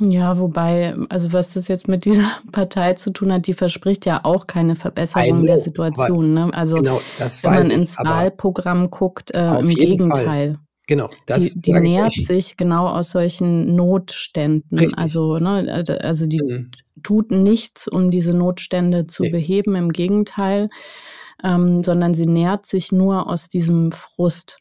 Ja, 0.00 0.38
wobei, 0.38 0.94
also 1.08 1.32
was 1.32 1.54
das 1.54 1.68
jetzt 1.68 1.88
mit 1.88 2.04
dieser 2.04 2.30
Partei 2.52 2.94
zu 2.94 3.10
tun 3.10 3.32
hat, 3.32 3.46
die 3.46 3.54
verspricht 3.54 4.06
ja 4.06 4.20
auch 4.24 4.46
keine 4.46 4.76
Verbesserung 4.76 5.38
know, 5.38 5.46
der 5.46 5.58
Situation. 5.58 6.34
Ne? 6.34 6.50
Also 6.52 6.76
genau, 6.76 7.00
wenn 7.18 7.54
man 7.54 7.70
ins 7.70 7.96
Wahlprogramm 7.98 8.90
guckt, 8.90 9.32
äh, 9.32 9.58
im 9.58 9.68
Gegenteil. 9.68 10.24
Fall. 10.24 10.58
Genau, 10.88 11.10
das 11.26 11.54
die, 11.54 11.58
die 11.58 11.80
nährt 11.80 12.12
sich 12.12 12.56
genau 12.56 12.86
aus 12.86 13.10
solchen 13.10 13.74
Notständen. 13.74 14.78
Richtig. 14.78 14.98
Also, 14.98 15.38
ne, 15.38 15.84
also 16.00 16.26
die 16.26 16.40
mhm. 16.40 16.70
tut 17.02 17.32
nichts, 17.32 17.88
um 17.88 18.12
diese 18.12 18.32
Notstände 18.32 19.06
zu 19.08 19.24
nee. 19.24 19.30
beheben, 19.30 19.74
im 19.74 19.92
Gegenteil, 19.92 20.68
ähm, 21.42 21.82
sondern 21.82 22.14
sie 22.14 22.26
nährt 22.26 22.66
sich 22.66 22.92
nur 22.92 23.28
aus 23.28 23.48
diesem 23.48 23.90
Frust. 23.90 24.60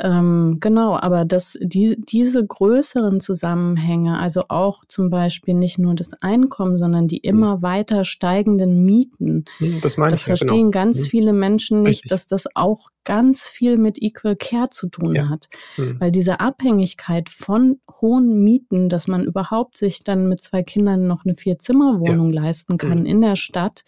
Ähm, 0.00 0.58
genau, 0.60 0.96
aber 0.96 1.24
das, 1.24 1.58
die, 1.60 1.96
diese 1.98 2.46
größeren 2.46 3.18
Zusammenhänge, 3.18 4.18
also 4.18 4.44
auch 4.48 4.84
zum 4.86 5.10
Beispiel 5.10 5.54
nicht 5.54 5.78
nur 5.78 5.96
das 5.96 6.12
Einkommen, 6.22 6.78
sondern 6.78 7.08
die 7.08 7.16
mhm. 7.16 7.28
immer 7.28 7.56
mhm. 7.56 7.62
weiter 7.62 8.04
steigenden 8.04 8.84
Mieten, 8.84 9.44
mhm, 9.58 9.80
das, 9.80 9.96
meine 9.96 10.12
das 10.12 10.20
ich, 10.20 10.26
verstehen 10.26 10.48
ja, 10.48 10.56
genau. 10.56 10.70
ganz 10.70 11.00
mhm. 11.00 11.04
viele 11.04 11.32
Menschen 11.32 11.82
nicht, 11.82 12.04
Richtig. 12.04 12.10
dass 12.10 12.26
das 12.28 12.44
auch 12.54 12.90
ganz 13.04 13.48
viel 13.48 13.76
mit 13.76 14.00
Equal 14.00 14.36
Care 14.36 14.68
zu 14.70 14.88
tun 14.88 15.16
ja. 15.16 15.28
hat. 15.28 15.48
Mhm. 15.76 15.98
Weil 15.98 16.12
diese 16.12 16.38
Abhängigkeit 16.38 17.28
von 17.28 17.80
hohen 18.00 18.44
Mieten, 18.44 18.88
dass 18.88 19.08
man 19.08 19.24
überhaupt 19.24 19.76
sich 19.76 20.04
dann 20.04 20.28
mit 20.28 20.40
zwei 20.40 20.62
Kindern 20.62 21.08
noch 21.08 21.24
eine 21.24 21.34
Vier-Zimmer-Wohnung 21.34 22.32
ja. 22.32 22.42
leisten 22.42 22.76
kann 22.76 23.00
mhm. 23.00 23.06
in 23.06 23.20
der 23.20 23.34
Stadt, 23.34 23.82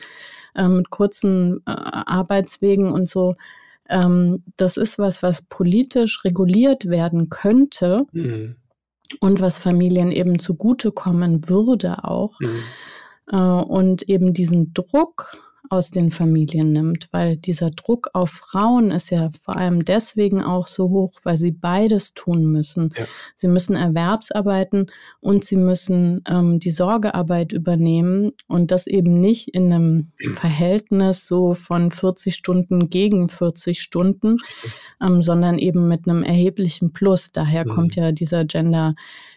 äh, 0.56 0.66
mit 0.66 0.90
kurzen 0.90 1.58
äh, 1.66 1.70
Arbeitswegen 1.70 2.90
und 2.90 3.08
so, 3.08 3.36
ähm, 3.90 4.44
das 4.56 4.76
ist 4.76 4.98
was, 4.98 5.22
was 5.22 5.42
politisch 5.42 6.24
reguliert 6.24 6.88
werden 6.88 7.28
könnte 7.28 8.06
mhm. 8.12 8.56
und 9.20 9.40
was 9.40 9.58
Familien 9.58 10.12
eben 10.12 10.38
zugutekommen 10.38 11.48
würde 11.48 12.04
auch. 12.04 12.38
Mhm. 12.40 12.62
Äh, 13.30 13.36
und 13.36 14.08
eben 14.08 14.32
diesen 14.32 14.72
Druck 14.72 15.36
aus 15.68 15.90
den 15.90 16.10
Familien 16.10 16.72
nimmt, 16.72 17.08
weil 17.12 17.36
dieser 17.36 17.70
Druck 17.70 18.10
auf 18.14 18.30
Frauen 18.30 18.90
ist 18.90 19.10
ja 19.10 19.30
vor 19.42 19.56
allem 19.56 19.84
deswegen 19.84 20.42
auch 20.42 20.66
so 20.66 20.88
hoch, 20.88 21.12
weil 21.22 21.36
sie 21.36 21.52
beides 21.52 22.14
tun 22.14 22.46
müssen. 22.46 22.92
Ja. 22.96 23.04
Sie 23.36 23.48
müssen 23.48 23.76
Erwerbsarbeiten 23.76 24.86
und 25.20 25.44
sie 25.44 25.56
müssen 25.56 26.22
ähm, 26.26 26.58
die 26.58 26.70
Sorgearbeit 26.70 27.52
übernehmen 27.52 28.32
und 28.48 28.70
das 28.70 28.86
eben 28.86 29.20
nicht 29.20 29.48
in 29.48 29.72
einem 29.72 30.12
Verhältnis 30.32 31.26
so 31.26 31.54
von 31.54 31.90
40 31.90 32.34
Stunden 32.34 32.88
gegen 32.88 33.28
40 33.28 33.80
Stunden, 33.80 34.38
ähm, 35.00 35.22
sondern 35.22 35.58
eben 35.58 35.88
mit 35.88 36.08
einem 36.08 36.22
erheblichen 36.22 36.92
Plus. 36.92 37.32
Daher 37.32 37.64
mhm. 37.64 37.68
kommt 37.68 37.96
ja 37.96 38.12
dieser 38.12 38.44
Gender 38.44 38.94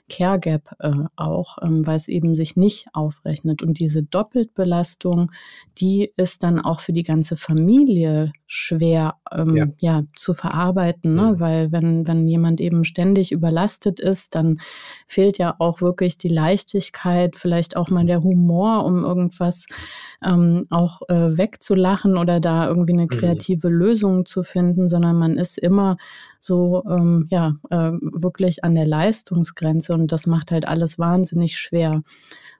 Care 0.10 0.40
Gap 0.40 0.70
äh, 0.80 0.92
auch, 1.16 1.58
ähm, 1.62 1.88
weil 1.88 1.96
es 1.96 2.08
eben 2.08 2.36
sich 2.36 2.56
nicht 2.56 2.88
aufrechnet. 2.94 3.64
Und 3.64 3.80
diese 3.80 4.04
Doppeltbelastung, 4.04 5.32
die 5.78 6.12
ist 6.18 6.44
dann 6.44 6.60
auch 6.60 6.82
für 6.82 6.94
die 6.94 7.04
ganze 7.04 7.36
Familie 7.36 8.32
schwer 8.46 9.16
ähm, 9.32 9.56
ja. 9.56 9.66
ja. 9.80 10.04
zu 10.16 10.34
verarbeiten, 10.34 11.16
ne? 11.16 11.34
Mhm. 11.34 11.40
weil 11.40 11.72
wenn, 11.72 12.08
wenn 12.08 12.28
jemand 12.28 12.62
eben 12.62 12.84
ständig 12.84 13.32
überlastet 13.32 14.00
ist, 14.00 14.36
dann 14.36 14.60
fehlt 15.08 15.38
ja 15.38 15.56
auch 15.60 15.82
wirklich 15.82 16.18
die 16.18 16.28
Leichtigkeit, 16.28 17.36
vielleicht 17.36 17.78
auch 17.78 17.90
mal 17.90 18.06
der 18.06 18.24
Humor, 18.24 18.86
um 18.86 19.04
irgendwas 19.04 19.66
ähm, 20.26 20.68
auch 20.70 21.02
äh, 21.10 21.38
wegzulachen 21.38 22.18
oder 22.18 22.40
da 22.40 22.68
irgendwie 22.68 22.94
eine 22.94 23.04
mhm. 23.04 23.10
kreative 23.10 23.70
mhm. 23.70 23.76
Lösung 23.76 24.26
zu 24.26 24.44
finden, 24.44 24.88
sondern 24.90 25.18
man 25.18 25.38
ist 25.38 25.58
immer 25.58 25.98
so 26.40 26.84
ähm, 26.90 27.28
ja 27.30 27.56
äh, 27.70 27.92
wirklich 28.02 28.64
an 28.64 28.76
der 28.76 28.86
Leistungsgrenze 28.88 29.94
und 29.94 30.12
das 30.12 30.28
macht 30.28 30.52
halt 30.52 30.68
alles 30.68 31.00
wahnsinnig 31.00 31.58
schwer. 31.58 32.04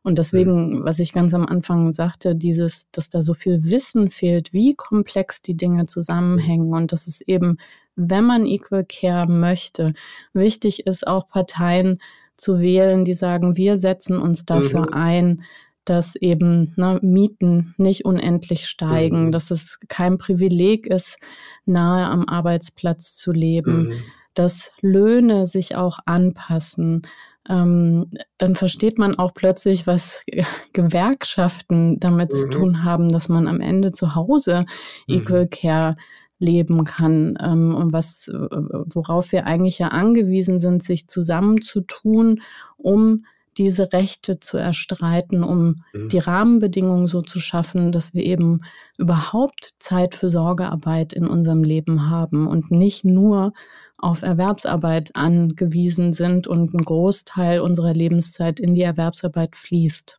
Und 0.04 0.18
deswegen, 0.18 0.84
was 0.84 1.00
ich 1.00 1.14
ganz 1.14 1.34
am 1.34 1.46
Anfang 1.46 1.94
sagte, 1.94 2.36
dieses, 2.36 2.90
dass 2.92 3.10
da 3.10 3.22
so 3.22 3.34
viel 3.34 3.64
Wissen 3.64 4.10
fehlt, 4.10 4.52
wie 4.52 4.76
komplex 4.76 5.42
die 5.42 5.56
Dinge 5.56 5.86
zusammenhängen 5.86 6.74
und 6.74 6.92
dass 6.92 7.08
es 7.08 7.22
eben, 7.22 7.58
wenn 7.96 8.26
man 8.26 8.46
Equal 8.46 8.86
Care 8.86 9.32
möchte, 9.32 9.94
wichtig 10.34 10.86
ist, 10.88 11.08
auch 11.08 11.30
Parteien 11.30 12.00
zu 12.36 12.60
wählen, 12.60 13.06
die 13.06 13.14
sagen, 13.14 13.56
wir 13.56 13.78
setzen 13.78 14.20
uns 14.20 14.46
dafür 14.46 14.88
mhm. 14.88 14.94
ein, 14.94 15.44
dass 15.86 16.16
eben 16.16 16.74
ne, 16.76 17.00
Mieten 17.02 17.74
nicht 17.78 18.06
unendlich 18.06 18.68
steigen, 18.68 19.28
mhm. 19.28 19.32
dass 19.32 19.52
es 19.52 19.80
kein 19.88 20.18
Privileg 20.18 20.88
ist, 20.88 21.18
nahe 21.66 22.06
am 22.06 22.28
Arbeitsplatz 22.28 23.16
zu 23.16 23.32
leben, 23.32 23.90
mhm. 23.90 23.94
dass 24.34 24.72
Löhne 24.82 25.46
sich 25.46 25.76
auch 25.76 26.00
anpassen. 26.06 27.04
Ähm, 27.50 28.12
dann 28.38 28.56
versteht 28.56 28.98
man 28.98 29.16
auch 29.16 29.34
plötzlich, 29.34 29.86
was 29.86 30.22
Gewerkschaften 30.74 32.00
damit 32.00 32.32
mhm. 32.32 32.36
zu 32.36 32.50
tun 32.50 32.84
haben, 32.84 33.10
dass 33.10 33.28
man 33.28 33.48
am 33.48 33.60
Ende 33.60 33.92
zu 33.92 34.16
Hause 34.16 34.66
mhm. 35.08 35.16
Equal 35.16 35.48
Care 35.48 35.98
leben 36.40 36.84
kann 36.84 37.38
ähm, 37.42 37.74
und 37.76 37.94
was, 37.94 38.30
worauf 38.30 39.32
wir 39.32 39.46
eigentlich 39.46 39.80
ja 39.80 39.90
angewiesen 39.90 40.60
sind, 40.60 40.84
sich 40.84 41.08
zusammenzutun, 41.08 42.42
um 42.78 43.26
diese 43.58 43.94
Rechte 43.94 44.40
zu 44.40 44.58
erstreiten, 44.58 45.44
um 45.44 45.84
mhm. 45.94 46.10
die 46.10 46.20
Rahmenbedingungen 46.20 47.08
so 47.08 47.22
zu 47.22 47.40
schaffen, 47.40 47.92
dass 47.92 48.14
wir 48.14 48.24
eben 48.24 48.62
überhaupt 48.98 49.72
Zeit 49.80 50.16
für 50.16 50.30
Sorgearbeit 50.30 51.14
in 51.14 51.28
unserem 51.28 51.64
Leben 51.64 52.10
haben 52.10 52.48
und 52.48 52.72
nicht 52.72 53.06
nur 53.06 53.54
auf 53.98 54.22
Erwerbsarbeit 54.22 55.12
angewiesen 55.16 56.14
sind 56.14 56.46
und 56.46 56.74
ein 56.74 56.84
Großteil 56.84 57.62
unserer 57.62 57.94
Lebenszeit 57.94 58.60
in 58.60 58.76
die 58.76 58.82
Erwerbsarbeit 58.82 59.56
fließt. 59.56 60.18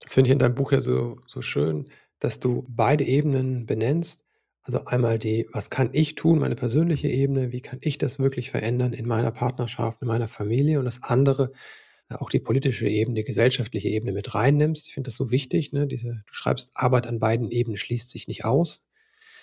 Das 0.00 0.14
finde 0.14 0.28
ich 0.28 0.32
in 0.32 0.38
deinem 0.38 0.54
Buch 0.54 0.72
ja 0.72 0.80
so, 0.80 1.16
so 1.26 1.40
schön, 1.40 1.86
dass 2.18 2.38
du 2.38 2.66
beide 2.68 3.04
Ebenen 3.04 3.64
benennst. 3.64 4.24
Also 4.62 4.84
einmal 4.84 5.18
die, 5.18 5.46
was 5.52 5.70
kann 5.70 5.90
ich 5.92 6.14
tun, 6.14 6.38
meine 6.38 6.56
persönliche 6.56 7.08
Ebene, 7.08 7.52
wie 7.52 7.60
kann 7.60 7.78
ich 7.82 7.98
das 7.98 8.18
wirklich 8.18 8.50
verändern 8.50 8.92
in 8.92 9.06
meiner 9.06 9.30
Partnerschaft, 9.30 10.02
in 10.02 10.08
meiner 10.08 10.28
Familie 10.28 10.78
und 10.78 10.84
das 10.84 11.02
andere, 11.02 11.52
auch 12.10 12.30
die 12.30 12.40
politische 12.40 12.86
Ebene, 12.86 13.20
die 13.20 13.24
gesellschaftliche 13.24 13.88
Ebene 13.88 14.12
mit 14.12 14.34
reinnimmst. 14.34 14.86
Ich 14.88 14.94
finde 14.94 15.08
das 15.08 15.16
so 15.16 15.30
wichtig. 15.30 15.72
Ne? 15.72 15.86
Diese, 15.86 16.22
du 16.26 16.34
schreibst, 16.34 16.72
Arbeit 16.74 17.06
an 17.06 17.18
beiden 17.18 17.50
Ebenen 17.50 17.76
schließt 17.76 18.10
sich 18.10 18.28
nicht 18.28 18.44
aus. 18.44 18.82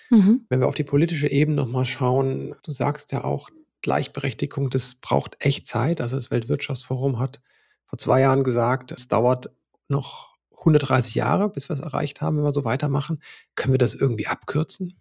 Mhm. 0.09 0.45
Wenn 0.49 0.59
wir 0.59 0.67
auf 0.67 0.75
die 0.75 0.83
politische 0.83 1.29
Ebene 1.29 1.57
nochmal 1.57 1.85
schauen, 1.85 2.55
du 2.63 2.71
sagst 2.71 3.11
ja 3.11 3.23
auch, 3.23 3.49
Gleichberechtigung, 3.81 4.69
das 4.69 4.95
braucht 4.95 5.37
echt 5.39 5.65
Zeit. 5.65 6.01
Also 6.01 6.15
das 6.15 6.29
Weltwirtschaftsforum 6.29 7.19
hat 7.19 7.41
vor 7.87 7.97
zwei 7.97 8.21
Jahren 8.21 8.43
gesagt, 8.43 8.91
es 8.91 9.07
dauert 9.07 9.49
noch 9.87 10.37
130 10.59 11.15
Jahre, 11.15 11.49
bis 11.49 11.69
wir 11.69 11.73
es 11.73 11.79
erreicht 11.79 12.21
haben, 12.21 12.37
wenn 12.37 12.43
wir 12.43 12.51
so 12.51 12.63
weitermachen. 12.63 13.21
Können 13.55 13.73
wir 13.73 13.79
das 13.79 13.95
irgendwie 13.95 14.27
abkürzen? 14.27 15.00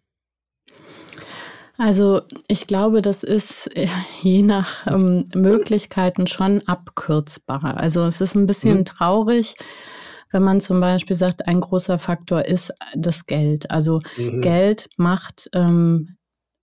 Also 1.81 2.21
ich 2.47 2.67
glaube, 2.67 3.01
das 3.01 3.25
ist 3.25 3.75
äh, 3.75 3.89
je 4.23 4.43
nach 4.43 4.87
ähm, 4.87 5.27
Möglichkeiten 5.35 6.27
schon 6.27 6.61
abkürzbar. 6.67 7.79
Also 7.79 8.05
es 8.05 8.21
ist 8.21 8.35
ein 8.35 8.47
bisschen 8.47 8.81
mhm. 8.81 8.85
traurig, 8.85 9.55
wenn 10.31 10.43
man 10.43 10.61
zum 10.61 10.79
Beispiel 10.81 11.17
sagt, 11.17 11.49
ein 11.49 11.61
großer 11.61 11.99
Faktor 11.99 12.45
ist 12.45 12.71
das 12.95 13.25
Geld. 13.25 13.71
Also 13.71 14.01
mhm. 14.19 14.43
Geld 14.43 14.91
macht 14.99 15.49
ähm, 15.55 16.17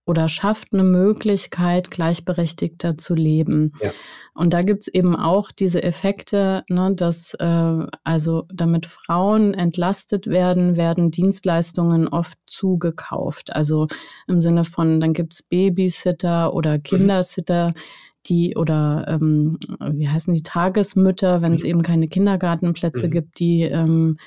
oder 0.07 0.29
schafft 0.29 0.73
eine 0.73 0.83
Möglichkeit, 0.83 1.91
gleichberechtigter 1.91 2.97
zu 2.97 3.13
leben. 3.13 3.73
Ja. 3.81 3.91
Und 4.33 4.53
da 4.53 4.61
gibt's 4.61 4.87
eben 4.87 5.15
auch 5.15 5.51
diese 5.51 5.83
Effekte, 5.83 6.63
ne, 6.69 6.93
dass 6.95 7.33
äh, 7.33 7.85
also 8.03 8.45
damit 8.53 8.85
Frauen 8.85 9.53
entlastet 9.53 10.27
werden, 10.27 10.77
werden 10.77 11.11
Dienstleistungen 11.11 12.07
oft 12.07 12.37
zugekauft. 12.45 13.53
Also 13.53 13.87
im 14.27 14.41
Sinne 14.41 14.63
von, 14.63 14.99
dann 14.99 15.13
gibt's 15.13 15.43
Babysitter 15.43 16.53
oder 16.53 16.77
mhm. 16.77 16.83
Kindersitter. 16.83 17.73
Die 18.27 18.57
oder 18.57 19.05
ähm, 19.07 19.57
wie 19.93 20.09
heißen 20.09 20.33
die 20.33 20.43
Tagesmütter, 20.43 21.41
wenn 21.41 21.53
es 21.53 21.63
mhm. 21.63 21.69
eben 21.69 21.81
keine 21.81 22.09
Kindergartenplätze 22.09 23.07
mhm. 23.07 23.11
gibt, 23.11 23.39
die 23.39 23.63
ähm, 23.63 24.17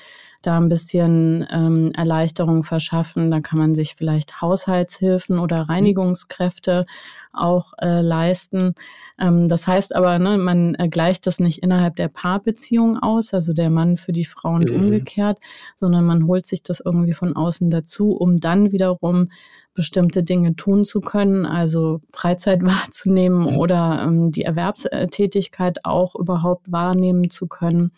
da 0.41 0.57
ein 0.57 0.69
bisschen 0.69 1.45
ähm, 1.51 1.91
Erleichterung 1.95 2.63
verschaffen. 2.63 3.31
Da 3.31 3.39
kann 3.41 3.59
man 3.59 3.75
sich 3.75 3.95
vielleicht 3.95 4.41
Haushaltshilfen 4.41 5.39
oder 5.39 5.63
mhm. 5.63 5.69
Reinigungskräfte 5.69 6.85
auch 7.33 7.73
äh, 7.79 8.01
leisten. 8.01 8.75
Ähm, 9.19 9.47
das 9.47 9.67
heißt 9.67 9.95
aber, 9.95 10.19
ne, 10.19 10.37
man 10.37 10.75
äh, 10.75 10.89
gleicht 10.89 11.27
das 11.27 11.39
nicht 11.39 11.59
innerhalb 11.59 11.95
der 11.95 12.07
Paarbeziehung 12.07 12.97
aus, 12.97 13.33
also 13.33 13.53
der 13.53 13.69
Mann 13.69 13.97
für 13.97 14.11
die 14.11 14.25
Frau 14.25 14.55
und 14.55 14.69
mhm. 14.69 14.75
umgekehrt, 14.75 15.39
sondern 15.77 16.05
man 16.05 16.27
holt 16.27 16.45
sich 16.45 16.63
das 16.63 16.81
irgendwie 16.83 17.13
von 17.13 17.35
außen 17.35 17.69
dazu, 17.69 18.11
um 18.15 18.39
dann 18.39 18.71
wiederum 18.71 19.29
bestimmte 19.73 20.21
Dinge 20.23 20.55
tun 20.55 20.83
zu 20.83 20.99
können, 20.99 21.45
also 21.45 22.01
Freizeit 22.11 22.61
wahrzunehmen 22.63 23.51
mhm. 23.51 23.57
oder 23.57 24.03
ähm, 24.05 24.31
die 24.31 24.43
Erwerbstätigkeit 24.43 25.85
auch 25.85 26.15
überhaupt 26.15 26.71
wahrnehmen 26.71 27.29
zu 27.29 27.47
können. 27.47 27.91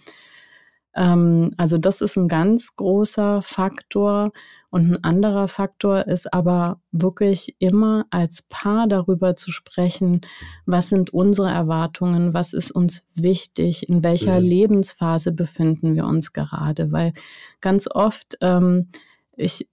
Ähm, 0.95 1.51
also 1.57 1.77
das 1.77 2.01
ist 2.01 2.17
ein 2.17 2.27
ganz 2.27 2.75
großer 2.75 3.41
Faktor. 3.41 4.31
Und 4.69 4.91
ein 4.91 5.03
anderer 5.03 5.47
Faktor 5.47 6.07
ist 6.07 6.33
aber 6.33 6.81
wirklich 6.91 7.55
immer 7.59 8.07
als 8.09 8.41
Paar 8.49 8.87
darüber 8.87 9.35
zu 9.35 9.51
sprechen, 9.51 10.21
was 10.65 10.89
sind 10.89 11.13
unsere 11.13 11.51
Erwartungen, 11.51 12.33
was 12.33 12.53
ist 12.53 12.71
uns 12.71 13.05
wichtig, 13.13 13.87
in 13.87 14.03
welcher 14.03 14.39
mhm. 14.41 14.47
Lebensphase 14.47 15.31
befinden 15.31 15.93
wir 15.93 16.05
uns 16.05 16.33
gerade. 16.33 16.91
Weil 16.91 17.13
ganz 17.61 17.87
oft, 17.87 18.35
ähm, 18.41 18.87
ich, 19.35 19.67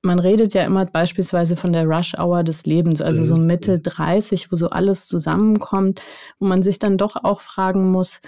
man 0.00 0.18
redet 0.18 0.54
ja 0.54 0.64
immer 0.64 0.86
beispielsweise 0.86 1.54
von 1.54 1.74
der 1.74 1.84
Rush 1.84 2.14
Hour 2.18 2.42
des 2.42 2.64
Lebens, 2.64 3.02
also 3.02 3.26
so 3.26 3.36
mhm. 3.36 3.44
Mitte 3.44 3.78
30, 3.78 4.50
wo 4.50 4.56
so 4.56 4.70
alles 4.70 5.06
zusammenkommt, 5.06 6.00
wo 6.38 6.46
man 6.46 6.62
sich 6.62 6.78
dann 6.78 6.96
doch 6.96 7.16
auch 7.22 7.42
fragen 7.42 7.90
muss, 7.90 8.22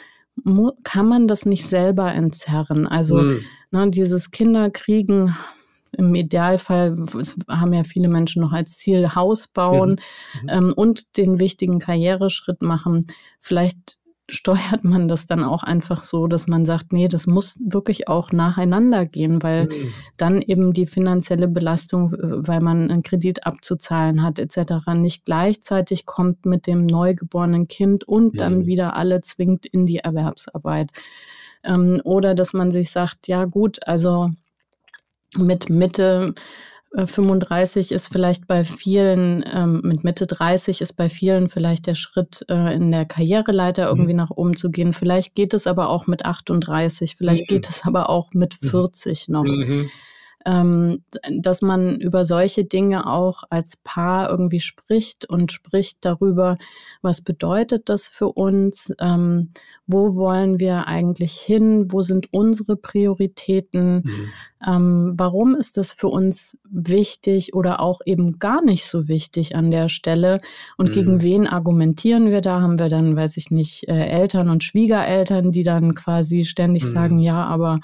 kann 0.83 1.07
man 1.07 1.29
das 1.29 1.47
nicht 1.47 1.67
selber 1.69 2.13
entzerren? 2.13 2.87
Also 2.87 3.17
mhm. 3.17 3.45
ne, 3.71 3.91
dieses 3.91 4.31
Kinderkriegen, 4.31 5.37
im 5.97 6.15
Idealfall 6.15 6.97
haben 7.49 7.75
ja 7.75 7.85
viele 7.85 8.09
Menschen 8.09 8.41
noch 8.43 8.53
als 8.53 8.79
Ziel 8.79 9.15
Haus 9.15 9.47
bauen 9.47 10.01
mhm. 10.43 10.49
ähm, 10.49 10.73
und 10.75 11.17
den 11.19 11.39
wichtigen 11.39 11.79
Karriereschritt 11.79 12.63
machen. 12.63 13.07
Vielleicht 13.41 13.99
steuert 14.31 14.85
man 14.85 15.09
das 15.09 15.27
dann 15.27 15.45
auch 15.45 15.63
einfach 15.63 16.03
so, 16.03 16.27
dass 16.27 16.47
man 16.47 16.65
sagt, 16.65 16.93
nee, 16.93 17.09
das 17.09 17.27
muss 17.27 17.59
wirklich 17.61 18.09
auch 18.09 18.33
nacheinander 18.33 19.05
gehen, 19.05 19.43
weil 19.43 19.67
mhm. 19.67 19.93
dann 20.17 20.41
eben 20.41 20.73
die 20.73 20.87
finanzielle 20.87 21.49
Belastung, 21.49 22.13
weil 22.13 22.61
man 22.61 22.91
einen 22.91 23.03
Kredit 23.03 23.47
abzuzahlen 23.47 24.23
hat 24.23 24.39
etc., 24.39 24.89
nicht 24.95 25.25
gleichzeitig 25.25 26.07
kommt 26.07 26.47
mit 26.47 26.67
dem 26.67 26.87
neugeborenen 26.87 27.69
Kind 27.69 28.05
und 28.05 28.35
mhm. 28.35 28.39
dann 28.39 28.67
wieder 28.67 28.97
alle 28.97 29.21
zwingt 29.21 29.67
in 29.67 29.87
die 29.87 29.99
Erwerbsarbeit. 29.99 30.91
Ähm, 31.65 32.01
oder 32.05 32.35
dass 32.35 32.53
man 32.53 32.71
sich 32.71 32.91
sagt, 32.91 33.29
ja 33.29 33.45
gut, 33.45 33.87
also 33.87 34.31
mit 35.37 35.71
Mitte 35.71 36.35
35 36.95 37.91
äh, 37.91 37.95
ist 37.95 38.09
vielleicht 38.09 38.47
bei 38.47 38.65
vielen, 38.65 39.45
ähm, 39.53 39.81
mit 39.83 40.05
Mitte 40.05 40.27
30 40.27 40.81
ist 40.81 40.93
bei 40.95 41.09
vielen 41.09 41.49
vielleicht 41.49 41.87
der 41.87 41.95
Schritt 41.95 42.45
äh, 42.49 42.75
in 42.75 42.91
der 42.91 43.07
Karriereleiter 43.07 43.89
irgendwie 43.89 44.13
mhm. 44.13 44.19
nach 44.19 44.31
oben 44.31 44.57
zu 44.57 44.71
gehen. 44.71 44.93
Vielleicht 44.93 45.35
geht 45.35 45.55
es 45.55 45.67
aber 45.67 45.89
auch 45.89 46.07
mit 46.07 46.25
38, 46.25 47.17
vielleicht 47.17 47.51
mhm. 47.51 47.55
geht 47.55 47.69
es 47.69 47.83
aber 47.85 48.11
auch 48.11 48.33
mit 48.35 48.55
40 48.55 49.29
mhm. 49.29 49.33
noch. 49.33 49.45
Mhm 49.45 49.91
ähm, 50.47 51.05
dass 51.31 51.63
man 51.63 52.01
über 52.01 52.25
solche 52.25 52.65
Dinge 52.65 53.07
auch 53.07 53.43
als 53.51 53.77
Paar 53.85 54.31
irgendwie 54.31 54.61
spricht 54.61 55.29
und 55.29 55.53
spricht 55.53 55.99
darüber, 56.05 56.59
was 57.01 57.21
bedeutet 57.21 57.89
das 57.89 58.07
für 58.07 58.29
uns, 58.29 58.93
ähm, 59.01 59.51
wo 59.87 60.17
wollen 60.17 60.61
wir 60.61 60.87
eigentlich 60.87 61.33
hin, 61.33 61.91
wo 61.91 62.03
sind 62.03 62.33
unsere 62.33 62.77
Prioritäten, 62.77 64.03
mhm. 64.05 64.29
ähm, 64.67 65.15
warum 65.17 65.55
ist 65.57 65.77
das 65.77 65.93
für 65.93 66.09
uns 66.09 66.57
wichtig 66.69 67.55
oder 67.55 67.81
auch 67.81 68.01
eben 68.07 68.39
gar 68.39 68.63
nicht 68.65 68.87
so 68.87 69.09
wichtig 69.09 69.57
an 69.57 69.71
der 69.71 69.89
Stelle 69.89 70.41
und 70.77 70.91
mhm. 70.91 70.93
gegen 70.93 71.23
wen 71.23 71.47
argumentieren 71.47 72.31
wir 72.31 72.41
da? 72.41 72.61
Haben 72.61 72.79
wir 72.79 72.89
dann, 72.89 73.17
weiß 73.17 73.37
ich 73.37 73.51
nicht, 73.51 73.89
äh, 73.89 74.07
Eltern 74.07 74.49
und 74.49 74.65
Schwiegereltern, 74.65 75.53
die 75.53 75.65
dann 75.65 75.95
quasi 75.95 76.45
ständig 76.45 76.85
mhm. 76.85 76.89
sagen, 76.89 77.19
ja, 77.19 77.45
aber 77.45 77.81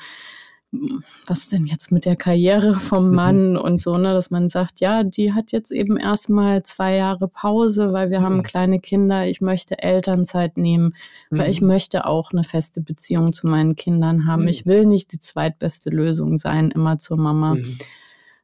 was 1.27 1.49
denn 1.49 1.65
jetzt 1.65 1.91
mit 1.93 2.05
der 2.05 2.17
Karriere 2.17 2.77
vom 2.77 3.09
mhm. 3.09 3.15
Mann 3.15 3.57
und 3.57 3.81
so, 3.81 3.97
ne, 3.97 4.13
dass 4.13 4.31
man 4.31 4.51
sagt, 4.51 4.81
ja, 4.81 5.03
die 5.03 5.33
hat 5.33 5.51
jetzt 5.51 5.71
eben 5.71 5.97
erstmal 5.97 6.63
zwei 6.63 6.97
Jahre 6.97 7.27
Pause, 7.27 7.93
weil 7.93 8.11
wir 8.11 8.21
mhm. 8.21 8.25
haben 8.25 8.43
kleine 8.43 8.79
Kinder, 8.79 9.27
ich 9.27 9.41
möchte 9.41 9.79
Elternzeit 9.83 10.59
nehmen, 10.59 10.95
mhm. 11.31 11.39
weil 11.39 11.51
ich 11.51 11.63
mhm. 11.63 11.69
möchte 11.69 12.05
auch 12.05 12.33
eine 12.33 12.45
feste 12.45 12.83
Beziehung 12.83 13.33
zu 13.33 13.47
meinen 13.47 13.77
Kindern 13.77 14.27
haben. 14.27 14.43
Mhm. 14.43 14.49
Ich 14.49 14.67
will 14.67 14.85
nicht 14.85 15.13
die 15.13 15.21
zweitbeste 15.21 15.89
Lösung 15.89 16.37
sein, 16.37 16.71
immer 16.71 16.99
zur 16.99 17.17
Mama. 17.17 17.55
Mhm. 17.55 17.79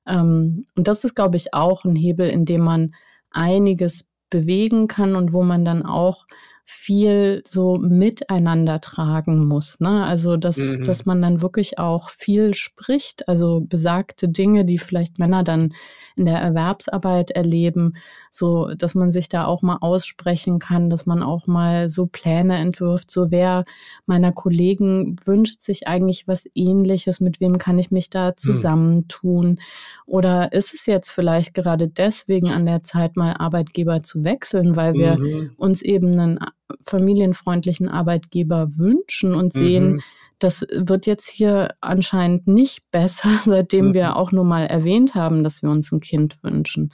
Ähm, 0.06 0.66
und 0.76 0.88
das 0.88 1.04
ist, 1.04 1.14
glaube 1.14 1.36
ich, 1.36 1.52
auch 1.52 1.84
ein 1.84 1.96
Hebel, 1.96 2.28
in 2.28 2.46
dem 2.46 2.62
man 2.62 2.94
einiges 3.30 4.06
bewegen 4.30 4.88
kann 4.88 5.14
und 5.14 5.34
wo 5.34 5.42
man 5.42 5.64
dann 5.64 5.84
auch 5.84 6.26
viel 6.66 7.42
so 7.46 7.76
miteinander 7.76 8.80
tragen 8.80 9.46
muss. 9.46 9.80
Ne? 9.80 10.04
Also, 10.04 10.36
dass, 10.36 10.56
mhm. 10.56 10.84
dass 10.84 11.04
man 11.04 11.20
dann 11.20 11.42
wirklich 11.42 11.78
auch 11.78 12.08
viel 12.08 12.54
spricht, 12.54 13.28
also 13.28 13.60
besagte 13.60 14.28
Dinge, 14.28 14.64
die 14.64 14.78
vielleicht 14.78 15.18
Männer 15.18 15.44
dann 15.44 15.74
in 16.16 16.24
der 16.24 16.38
Erwerbsarbeit 16.38 17.32
erleben, 17.32 17.96
so 18.30 18.68
dass 18.78 18.94
man 18.94 19.10
sich 19.10 19.28
da 19.28 19.46
auch 19.46 19.62
mal 19.62 19.78
aussprechen 19.80 20.58
kann, 20.58 20.88
dass 20.88 21.06
man 21.06 21.22
auch 21.22 21.46
mal 21.46 21.88
so 21.88 22.06
Pläne 22.06 22.56
entwirft, 22.56 23.10
so 23.10 23.30
wer 23.30 23.64
meiner 24.06 24.32
Kollegen 24.32 25.16
wünscht 25.24 25.60
sich 25.60 25.86
eigentlich 25.86 26.26
was 26.26 26.48
ähnliches, 26.54 27.20
mit 27.20 27.40
wem 27.40 27.58
kann 27.58 27.78
ich 27.78 27.90
mich 27.90 28.10
da 28.10 28.28
hm. 28.28 28.36
zusammentun? 28.36 29.48
Mhm. 29.50 29.58
Oder 30.06 30.52
ist 30.52 30.72
es 30.72 30.86
jetzt 30.86 31.10
vielleicht 31.10 31.52
gerade 31.52 31.88
deswegen 31.88 32.48
an 32.48 32.64
der 32.64 32.82
Zeit, 32.82 33.16
mal 33.16 33.34
Arbeitgeber 33.38 34.02
zu 34.02 34.24
wechseln, 34.24 34.76
weil 34.76 34.94
wir 34.94 35.18
mhm. 35.18 35.52
uns 35.56 35.82
eben 35.82 36.12
einen 36.12 36.38
familienfreundlichen 36.86 37.88
Arbeitgeber 37.88 38.76
wünschen 38.76 39.34
und 39.34 39.52
sehen, 39.52 39.94
mhm. 39.94 40.02
Das 40.38 40.66
wird 40.70 41.06
jetzt 41.06 41.28
hier 41.28 41.74
anscheinend 41.80 42.46
nicht 42.46 42.82
besser, 42.90 43.40
seitdem 43.44 43.88
mhm. 43.88 43.94
wir 43.94 44.16
auch 44.16 44.32
nur 44.32 44.44
mal 44.44 44.66
erwähnt 44.66 45.14
haben, 45.14 45.42
dass 45.42 45.62
wir 45.62 45.70
uns 45.70 45.92
ein 45.92 46.00
Kind 46.00 46.38
wünschen. 46.42 46.92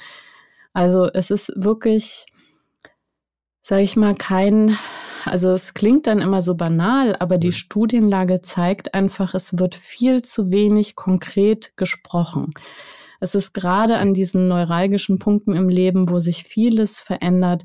Also 0.72 1.08
es 1.12 1.30
ist 1.30 1.52
wirklich, 1.56 2.26
sage 3.60 3.82
ich 3.82 3.96
mal, 3.96 4.14
kein, 4.14 4.78
also 5.24 5.50
es 5.50 5.74
klingt 5.74 6.06
dann 6.06 6.20
immer 6.20 6.42
so 6.42 6.54
banal, 6.54 7.16
aber 7.18 7.38
die 7.38 7.48
mhm. 7.48 7.52
Studienlage 7.52 8.40
zeigt 8.40 8.94
einfach, 8.94 9.34
es 9.34 9.58
wird 9.58 9.74
viel 9.74 10.22
zu 10.22 10.50
wenig 10.50 10.94
konkret 10.94 11.76
gesprochen. 11.76 12.52
Es 13.18 13.34
ist 13.34 13.52
gerade 13.52 13.98
an 13.98 14.14
diesen 14.14 14.48
neuralgischen 14.48 15.18
Punkten 15.18 15.54
im 15.54 15.68
Leben, 15.68 16.08
wo 16.08 16.20
sich 16.20 16.44
vieles 16.44 17.00
verändert, 17.00 17.64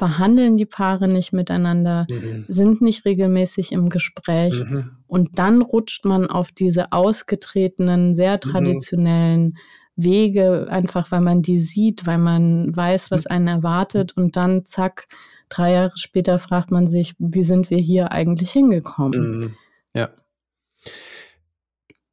verhandeln 0.00 0.56
die 0.56 0.64
Paare 0.64 1.08
nicht 1.08 1.34
miteinander, 1.34 2.06
mhm. 2.08 2.46
sind 2.48 2.80
nicht 2.80 3.04
regelmäßig 3.04 3.70
im 3.70 3.90
Gespräch 3.90 4.64
mhm. 4.64 4.92
und 5.06 5.38
dann 5.38 5.60
rutscht 5.60 6.06
man 6.06 6.26
auf 6.26 6.52
diese 6.52 6.92
ausgetretenen, 6.92 8.16
sehr 8.16 8.36
mhm. 8.36 8.40
traditionellen 8.40 9.44
mhm. 9.44 9.56
Wege, 9.96 10.68
einfach 10.70 11.10
weil 11.10 11.20
man 11.20 11.42
die 11.42 11.60
sieht, 11.60 12.06
weil 12.06 12.16
man 12.16 12.74
weiß, 12.74 13.10
was 13.10 13.24
mhm. 13.24 13.30
einen 13.30 13.48
erwartet 13.48 14.16
und 14.16 14.36
dann 14.36 14.64
zack, 14.64 15.06
drei 15.50 15.72
Jahre 15.72 15.92
später 15.96 16.38
fragt 16.38 16.70
man 16.70 16.88
sich, 16.88 17.12
wie 17.18 17.42
sind 17.42 17.68
wir 17.68 17.76
hier 17.76 18.10
eigentlich 18.10 18.52
hingekommen? 18.52 19.20
Mhm. 19.20 19.54
Ja. 19.94 20.08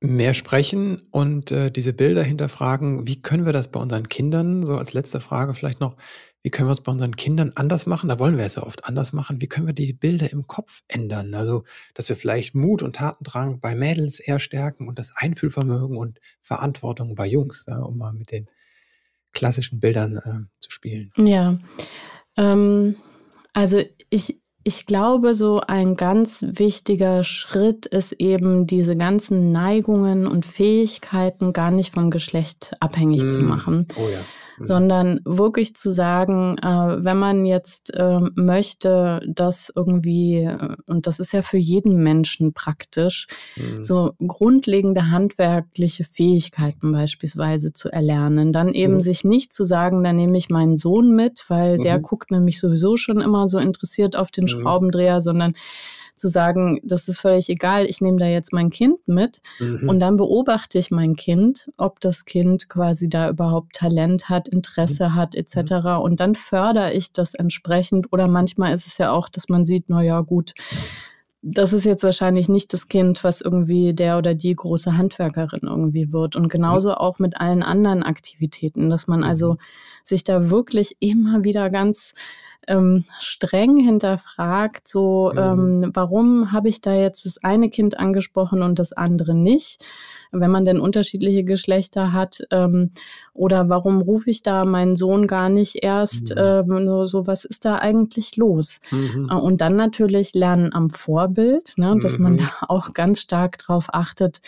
Mehr 0.02 0.34
sprechen 0.34 1.08
und 1.12 1.52
äh, 1.52 1.72
diese 1.72 1.94
Bilder 1.94 2.24
hinterfragen, 2.24 3.08
wie 3.08 3.22
können 3.22 3.46
wir 3.46 3.54
das 3.54 3.70
bei 3.70 3.80
unseren 3.80 4.10
Kindern, 4.10 4.66
so 4.66 4.76
als 4.76 4.92
letzte 4.92 5.22
Frage 5.22 5.54
vielleicht 5.54 5.80
noch, 5.80 5.96
wie 6.44 6.50
können 6.50 6.70
wir 6.70 6.74
es 6.74 6.82
bei 6.82 6.92
unseren 6.92 7.16
Kindern 7.16 7.52
anders 7.56 7.86
machen? 7.86 8.10
Da 8.10 8.20
wollen 8.20 8.38
wir 8.38 8.46
es 8.46 8.56
ja 8.56 8.64
oft 8.64 8.86
anders 8.86 9.12
machen. 9.12 9.42
Wie 9.42 9.48
können 9.48 9.68
wir 9.68 9.74
die 9.74 9.92
Bilder 9.94 10.32
im 10.32 10.48
Kopf 10.48 10.84
ändern? 10.88 11.34
Also, 11.34 11.64
dass 11.94 12.10
wir 12.10 12.16
vielleicht 12.16 12.56
Mut 12.56 12.84
und 12.84 12.96
Tatendrang 12.96 13.60
bei 13.60 13.76
Mädels 13.76 14.20
eher 14.20 14.40
stärken 14.40 14.88
und 14.88 14.98
das 15.00 15.12
Einfühlvermögen 15.16 15.98
und 15.98 16.20
Verantwortung 16.42 17.16
bei 17.16 17.28
Jungs, 17.28 17.66
ja, 17.68 17.80
um 17.80 17.98
mal 17.98 18.14
mit 18.14 18.32
den 18.32 18.48
klassischen 19.34 19.80
Bildern 19.80 20.18
äh, 20.18 20.48
zu 20.60 20.72
spielen. 20.72 21.12
Ja, 21.18 21.60
ähm, 22.38 22.96
also 23.54 23.82
ich, 24.10 24.40
ich 24.64 24.86
glaube, 24.86 25.34
so 25.34 25.62
ein 25.62 25.96
ganz 25.96 26.44
wichtiger 26.48 27.24
Schritt 27.24 27.86
ist 27.88 28.14
eben, 28.14 28.68
diese 28.68 28.96
ganzen 28.96 29.52
Neigungen 29.52 30.28
und 30.28 30.46
Fähigkeiten 30.46 31.54
gar 31.54 31.72
nicht 31.72 31.94
vom 31.94 32.12
Geschlecht 32.12 32.76
abhängig 32.80 33.24
mm. 33.24 33.30
zu 33.30 33.40
machen. 33.40 33.88
Oh 33.96 34.10
ja. 34.10 34.20
Mhm. 34.58 34.66
sondern 34.66 35.20
wirklich 35.26 35.76
zu 35.76 35.92
sagen, 35.92 36.58
äh, 36.58 37.04
wenn 37.04 37.18
man 37.18 37.46
jetzt 37.46 37.94
äh, 37.94 38.20
möchte, 38.36 39.22
dass 39.28 39.72
irgendwie, 39.76 40.44
äh, 40.44 40.76
und 40.86 41.08
das 41.08 41.20
ist 41.20 41.34
ja 41.34 41.42
für 41.42 41.58
jeden 41.58 42.02
Menschen 42.04 42.54
praktisch, 42.54 43.28
mhm. 43.56 43.84
so 43.84 44.14
grundlegende 44.26 45.12
handwerkliche 45.12 46.04
Fähigkeiten 46.04 46.92
beispielsweise 46.92 47.74
zu 47.74 47.90
erlernen, 47.90 48.52
dann 48.52 48.70
eben 48.70 48.96
mhm. 48.96 49.02
sich 49.02 49.24
nicht 49.24 49.54
zu 49.54 49.64
sagen, 49.64 50.04
da 50.04 50.14
nehme 50.14 50.38
ich 50.38 50.50
meinen 50.50 50.78
Sohn 50.78 51.16
mit, 51.16 51.46
weil 51.48 51.78
der 51.78 52.00
mhm. 52.00 52.02
guckt 52.02 52.32
nämlich 52.32 52.60
sowieso 52.60 52.98
schon 52.98 53.22
immer 53.22 53.48
so 53.48 53.60
interessiert 53.60 54.16
auf 54.16 54.32
den 54.32 54.46
mhm. 54.46 54.50
Schraubendreher, 54.50 55.22
sondern 55.22 55.54
zu 56.18 56.28
sagen, 56.30 56.80
das 56.84 57.08
ist 57.08 57.20
völlig 57.20 57.50
egal, 57.50 57.86
ich 57.86 58.02
nehme 58.02 58.18
da 58.18 58.26
jetzt 58.26 58.54
mein 58.54 58.70
Kind 58.70 59.08
mit 59.08 59.42
mhm. 59.60 59.88
und 59.88 60.00
dann 60.00 60.18
beobachte 60.18 60.80
ich 60.80 60.92
mein 60.92 61.16
Kind, 61.16 61.72
ob 61.78 62.00
das 62.00 62.26
Kind 62.26 62.70
quasi 62.70 63.10
da 63.10 63.30
überhaupt 63.30 63.74
Talent 63.76 64.30
hat, 64.30 64.48
Interesse 64.48 65.10
mhm. 65.10 65.16
hat 65.16 65.36
etc. 65.36 65.56
Mhm. 65.56 65.98
Und 66.02 66.20
dann 66.20 66.36
fördere 66.36 66.94
ich 66.94 67.14
das 67.14 67.34
entsprechend 67.34 68.12
oder 68.12 68.28
manchmal 68.28 68.74
ist 68.74 68.88
es 68.88 68.98
ja 68.98 69.12
auch, 69.12 69.30
dass 69.30 69.50
man 69.50 69.66
sieht, 69.66 69.86
na 69.88 70.02
ja, 70.02 70.22
gut, 70.22 70.54
das 71.42 71.72
ist 71.72 71.86
jetzt 71.86 72.04
wahrscheinlich 72.04 72.50
nicht 72.50 72.74
das 72.74 72.88
Kind, 72.88 73.24
was 73.24 73.42
irgendwie 73.42 73.94
der 73.94 74.18
oder 74.18 74.34
die 74.34 74.56
große 74.56 74.98
Handwerkerin 74.98 75.62
irgendwie 75.64 76.12
wird. 76.12 76.36
Und 76.36 76.50
genauso 76.50 76.94
auch 76.94 77.20
mit 77.20 77.40
allen 77.40 77.64
anderen 77.64 78.04
Aktivitäten, 78.04 78.90
dass 78.90 79.08
man 79.08 79.24
also 79.24 79.54
mhm 79.54 79.58
sich 80.08 80.24
da 80.24 80.50
wirklich 80.50 80.98
immer 81.00 81.44
wieder 81.44 81.70
ganz 81.70 82.14
ähm, 82.68 83.06
streng 83.20 83.78
hinterfragt, 83.78 84.88
so 84.88 85.32
ähm, 85.36 85.92
warum 85.94 86.52
habe 86.52 86.70
ich 86.70 86.82
da 86.82 86.94
jetzt 86.94 87.26
das 87.26 87.38
eine 87.44 87.70
Kind 87.70 87.98
angesprochen 87.98 88.62
und 88.62 88.80
das 88.80 88.94
andere 88.94 89.34
nicht? 89.34 89.84
Wenn 90.32 90.52
man 90.52 90.66
denn 90.66 90.80
unterschiedliche 90.80 91.44
Geschlechter 91.44 92.14
hat? 92.14 92.42
Ähm, 92.52 92.92
oder 93.34 93.70
warum 93.70 94.02
rufe 94.02 94.30
ich 94.30 94.42
da 94.42 94.66
meinen 94.66 94.96
Sohn 94.96 95.28
gar 95.28 95.50
nicht 95.50 95.84
erst? 95.84 96.36
Mhm. 96.36 96.38
Ähm, 96.38 96.88
so, 96.88 97.06
so, 97.06 97.28
was 97.28 97.46
ist 97.46 97.66
da 97.66 97.78
eigentlich 97.78 98.36
los? 98.38 98.80
Mhm. 98.92 99.30
Äh, 99.32 99.36
und 99.36 99.62
dann 99.62 99.76
natürlich 99.76 100.34
lernen 100.34 100.74
am 100.74 100.90
Vorbild, 100.90 101.74
ne, 101.78 101.98
dass 102.02 102.18
mhm. 102.18 102.24
man 102.24 102.38
da 102.38 102.50
auch 102.68 102.94
ganz 102.94 103.22
stark 103.22 103.58
drauf 103.58 103.88
achtet, 103.94 104.42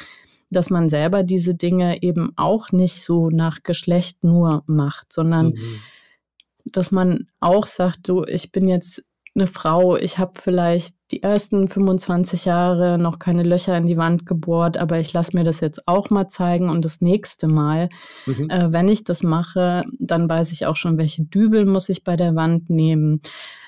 dass 0.49 0.69
man 0.69 0.89
selber 0.89 1.23
diese 1.23 1.53
Dinge 1.53 2.01
eben 2.01 2.33
auch 2.35 2.71
nicht 2.71 3.03
so 3.03 3.29
nach 3.29 3.63
Geschlecht 3.63 4.23
nur 4.23 4.63
macht, 4.65 5.13
sondern 5.13 5.49
mhm. 5.49 5.79
dass 6.65 6.91
man 6.91 7.27
auch 7.39 7.67
sagt, 7.67 8.09
du, 8.09 8.23
ich 8.25 8.51
bin 8.51 8.67
jetzt 8.67 9.03
eine 9.35 9.47
Frau, 9.47 9.95
ich 9.95 10.17
habe 10.17 10.33
vielleicht 10.39 10.95
die 11.11 11.23
ersten 11.23 11.67
25 11.67 12.45
Jahre 12.45 12.97
noch 12.97 13.17
keine 13.17 13.43
Löcher 13.43 13.75
in 13.77 13.85
die 13.85 13.97
Wand 13.97 14.25
gebohrt, 14.25 14.77
aber 14.77 14.99
ich 14.99 15.11
lasse 15.13 15.35
mir 15.35 15.43
das 15.43 15.59
jetzt 15.59 15.87
auch 15.87 16.09
mal 16.09 16.27
zeigen 16.27 16.69
und 16.69 16.85
das 16.85 17.01
nächste 17.01 17.47
Mal, 17.47 17.89
mhm. 18.25 18.49
äh, 18.49 18.71
wenn 18.71 18.87
ich 18.87 19.03
das 19.03 19.23
mache, 19.23 19.83
dann 19.99 20.29
weiß 20.29 20.51
ich 20.51 20.65
auch 20.65 20.75
schon, 20.75 20.97
welche 20.97 21.23
Dübel 21.23 21.65
muss 21.65 21.89
ich 21.89 22.03
bei 22.03 22.15
der 22.15 22.35
Wand 22.35 22.69
nehmen. 22.69 23.21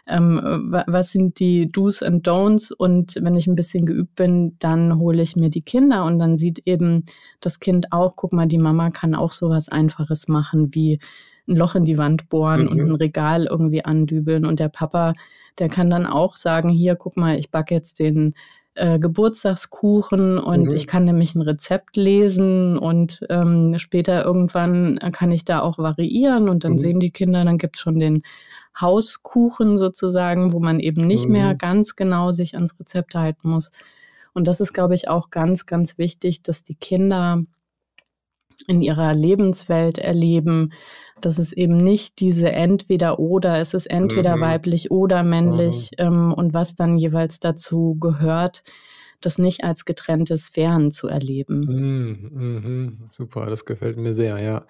Ähm, 0.07 0.74
was 0.88 1.12
sind 1.12 1.39
die 1.39 1.70
Do's 1.72 2.03
and 2.03 2.28
Don'ts? 2.28 2.74
Und 2.74 3.16
wenn 3.22 3.36
ich 3.36 3.47
ein 3.47 3.55
bisschen 3.55 3.86
geübt 3.86 4.16
bin, 4.16 4.57
dann 4.59 4.99
hole 4.99 5.22
ich 5.22 5.36
mir 5.36 5.49
die 5.49 5.62
Kinder 5.62 6.05
und 6.05 6.20
dann 6.20 6.38
sieht 6.38 6.64
eben 6.66 7.05
das 7.39 7.59
Kind 7.59 7.91
auch, 7.91 8.16
guck 8.16 8.34
mal, 8.34 8.47
die 8.47 8.57
Mama 8.57 8.89
kann 8.89 9.16
auch 9.16 9.32
sowas 9.32 9.70
Einfaches 9.70 10.28
machen 10.28 10.74
wie 10.74 10.99
ein 11.47 11.55
Loch 11.55 11.76
in 11.76 11.86
die 11.86 11.97
Wand 11.97 12.30
bohren 12.30 12.64
mhm. 12.64 12.68
und 12.70 12.80
ein 12.82 12.95
Regal 12.95 13.45
irgendwie 13.45 13.86
andübeln 13.86 14.45
und 14.45 14.59
der 14.59 14.70
Papa 14.70 15.14
der 15.60 15.70
kann 15.70 15.89
dann 15.89 16.06
auch 16.06 16.36
sagen, 16.36 16.70
hier, 16.70 16.95
guck 16.95 17.18
mal, 17.18 17.38
ich 17.38 17.52
backe 17.52 17.74
jetzt 17.74 17.99
den 17.99 18.34
äh, 18.76 18.99
Geburtstagskuchen 18.99 20.38
und 20.38 20.70
mhm. 20.70 20.76
ich 20.76 20.88
kann 20.88 21.04
nämlich 21.04 21.36
ein 21.36 21.41
Rezept 21.41 21.97
lesen 21.97 22.78
und 22.78 23.26
ähm, 23.30 23.76
später 23.78 24.24
irgendwann 24.24 24.97
kann 25.12 25.32
ich 25.32 25.43
da 25.43 25.62
auch 25.62 25.78
variieren 25.78 26.47
und 26.47 26.64
dann 26.64 26.74
mhm. 26.74 26.78
sehen 26.78 26.99
die 26.99 27.12
Kinder, 27.12 27.43
dann 27.43 27.58
gibt 27.58 27.76
es 27.76 27.82
schon 27.82 27.99
den 27.99 28.24
Hauskuchen 28.80 29.78
sozusagen, 29.78 30.54
wo 30.54 30.60
man 30.60 30.80
eben 30.80 31.06
nicht 31.06 31.26
mhm. 31.26 31.34
mehr 31.34 31.56
ganz 31.56 31.95
genau 31.95 32.32
sich 32.32 32.56
ans 32.56 32.80
Rezept 32.80 33.16
halten 33.16 33.49
muss. 33.49 33.72
Und 34.34 34.47
das 34.47 34.62
ist, 34.62 34.74
glaube 34.74 34.95
ich, 34.95 35.10
auch 35.10 35.30
ganz, 35.30 35.66
ganz 35.66 35.97
wichtig, 35.97 36.41
dass 36.41 36.64
die 36.64 36.76
Kinder 36.76 37.43
in 38.68 38.82
ihrer 38.82 39.14
Lebenswelt 39.14 39.97
erleben, 39.97 40.74
dass 41.22 41.38
es 41.38 41.53
eben 41.53 41.78
nicht 41.78 42.20
diese 42.20 42.51
entweder 42.51 43.20
oder, 43.20 43.59
es 43.59 43.74
ist 43.74 43.86
entweder 43.86 44.38
mhm. 44.38 44.41
weiblich 44.41 44.91
oder 44.91 45.24
männlich 45.24 45.91
mhm. 45.97 46.05
ähm, 46.05 46.34
und 46.34 46.53
was 46.53 46.76
dann 46.76 46.97
jeweils 46.97 47.39
dazu 47.39 47.95
gehört, 47.99 48.64
das 49.22 49.38
nicht 49.38 49.64
als 49.64 49.86
getrennte 49.86 50.38
Sphären 50.38 50.91
zu 50.91 51.07
erleben. 51.07 51.59
Mhm. 51.59 52.30
mhm. 52.34 52.99
Super, 53.09 53.45
das 53.45 53.66
gefällt 53.66 53.97
mir 53.97 54.14
sehr, 54.14 54.39
ja. 54.39 54.66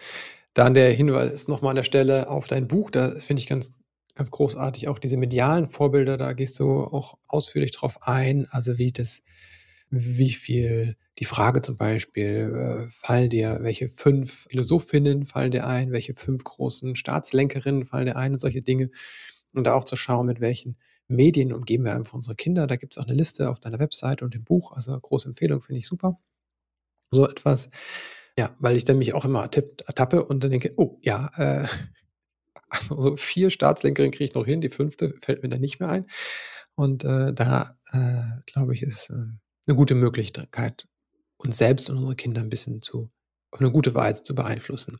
Dann 0.54 0.74
der 0.74 0.92
Hinweis 0.92 1.48
nochmal 1.48 1.72
an 1.72 1.78
der 1.78 1.84
Stelle 1.84 2.30
auf 2.30 2.48
dein 2.48 2.68
Buch, 2.68 2.92
da 2.92 3.12
finde 3.12 3.42
ich 3.42 3.48
ganz, 3.48 3.80
ganz 4.16 4.30
großartig 4.32 4.90
auch 4.90 5.00
diese 5.00 5.16
medialen 5.16 5.68
Vorbilder, 5.68 6.18
da 6.18 6.34
gehst 6.34 6.60
du 6.60 6.84
auch 6.84 7.18
ausführlich 7.28 7.72
drauf 7.72 8.00
ein, 8.02 8.48
also 8.52 8.78
wie 8.78 8.92
das, 8.92 9.22
wie 9.92 10.32
viel 10.32 10.96
die 11.20 11.26
Frage 11.26 11.62
zum 11.62 11.78
Beispiel, 11.78 12.88
äh, 12.88 12.92
fallen 13.06 13.30
dir, 13.30 13.60
welche 13.62 13.90
fünf 13.90 14.48
Philosophinnen 14.50 15.26
fallen 15.26 15.52
dir 15.52 15.68
ein, 15.68 15.92
welche 15.92 16.16
fünf 16.16 16.44
großen 16.44 16.96
Staatslenkerinnen 16.96 17.86
fallen 17.86 18.06
dir 18.08 18.16
ein 18.16 18.34
und 18.34 18.40
solche 18.40 18.62
Dinge. 18.62 18.90
Und 19.54 19.66
da 19.66 19.74
auch 19.74 19.84
zu 19.84 19.98
schauen, 19.98 20.28
mit 20.28 20.40
welchen 20.40 20.78
Medien 21.08 21.52
umgeben 21.54 21.84
wir 21.84 21.94
einfach 21.94 22.14
unsere 22.14 22.36
Kinder. 22.36 22.68
Da 22.68 22.78
gibt 22.78 22.94
es 22.94 22.98
auch 22.98 23.08
eine 23.08 23.18
Liste 23.18 23.50
auf 23.50 23.60
deiner 23.60 23.80
Website 23.80 24.22
und 24.22 24.34
im 24.34 24.46
Buch. 24.46 24.72
Also 24.72 24.98
große 24.98 25.28
Empfehlung, 25.28 25.62
finde 25.62 25.80
ich 25.80 25.88
super. 25.88 26.18
So 27.12 27.28
etwas. 27.28 27.70
Ja, 28.38 28.56
weil 28.60 28.78
ich 28.78 28.86
dann 28.86 28.98
mich 28.98 29.14
auch 29.14 29.26
immer 29.26 29.44
ertappe 29.44 30.26
und 30.26 30.44
dann 30.44 30.52
denke, 30.52 30.74
oh 30.78 30.98
ja, 31.02 31.30
äh, 31.36 31.68
also 32.70 33.00
so 33.02 33.18
vier 33.18 33.50
Staatslenkerinnen 33.50 34.14
kriege 34.14 34.24
ich 34.24 34.34
noch 34.34 34.46
hin, 34.46 34.62
die 34.62 34.70
fünfte 34.70 35.14
fällt 35.22 35.44
mir 35.44 35.50
dann 35.50 35.62
nicht 35.62 35.80
mehr 35.82 35.90
ein. 35.90 36.06
Und 36.76 37.04
äh, 37.04 37.34
da, 37.34 37.76
äh, 37.92 38.42
glaube 38.46 38.74
ich, 38.74 38.84
ist 38.84 39.10
äh, 39.10 39.26
eine 39.68 39.76
gute 39.76 39.96
Möglichkeit, 39.96 40.88
uns 41.38 41.58
selbst 41.58 41.90
und 41.90 41.98
unsere 41.98 42.16
Kinder 42.16 42.42
ein 42.42 42.50
bisschen 42.50 42.82
zu 42.82 43.12
auf 43.54 43.60
eine 43.60 43.70
gute 43.70 43.94
Weise 43.94 44.24
zu 44.24 44.34
beeinflussen. 44.34 44.98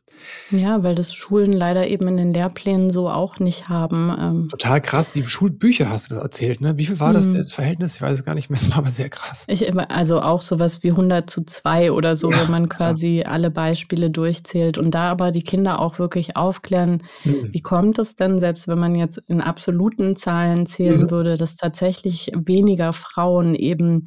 Ja, 0.50 0.82
weil 0.82 0.94
das 0.94 1.14
Schulen 1.14 1.52
leider 1.52 1.88
eben 1.88 2.06
in 2.08 2.18
den 2.18 2.34
Lehrplänen 2.34 2.90
so 2.90 3.08
auch 3.08 3.38
nicht 3.38 3.70
haben. 3.70 4.14
Ähm. 4.18 4.48
Total 4.50 4.82
krass, 4.82 5.08
die 5.08 5.26
Schulbücher 5.26 5.88
hast 5.88 6.10
du 6.10 6.14
das 6.14 6.22
erzählt, 6.22 6.60
ne? 6.60 6.76
Wie 6.76 6.84
viel 6.84 7.00
war 7.00 7.14
das, 7.14 7.26
mhm. 7.26 7.38
das 7.38 7.54
Verhältnis? 7.54 7.94
Ich 7.96 8.02
weiß 8.02 8.18
es 8.18 8.24
gar 8.24 8.34
nicht 8.34 8.50
mehr, 8.50 8.60
es 8.60 8.70
war 8.70 8.78
aber 8.78 8.90
sehr 8.90 9.08
krass. 9.08 9.44
Ich, 9.48 9.74
also 9.74 10.20
auch 10.20 10.42
sowas 10.42 10.82
wie 10.82 10.90
100 10.90 11.30
zu 11.30 11.44
2 11.44 11.92
oder 11.92 12.14
so, 12.14 12.30
ja, 12.30 12.42
wenn 12.42 12.50
man 12.50 12.68
quasi 12.68 13.22
so. 13.24 13.30
alle 13.30 13.50
Beispiele 13.50 14.10
durchzählt 14.10 14.76
und 14.76 14.90
da 14.90 15.10
aber 15.10 15.30
die 15.30 15.44
Kinder 15.44 15.80
auch 15.80 15.98
wirklich 15.98 16.36
aufklären, 16.36 17.02
mhm. 17.24 17.48
wie 17.52 17.62
kommt 17.62 17.98
es 17.98 18.16
denn, 18.16 18.38
selbst 18.38 18.68
wenn 18.68 18.78
man 18.78 18.94
jetzt 18.94 19.18
in 19.28 19.40
absoluten 19.40 20.14
Zahlen 20.14 20.66
zählen 20.66 21.04
mhm. 21.04 21.10
würde, 21.10 21.38
dass 21.38 21.56
tatsächlich 21.56 22.30
weniger 22.36 22.92
Frauen 22.92 23.54
eben 23.54 24.04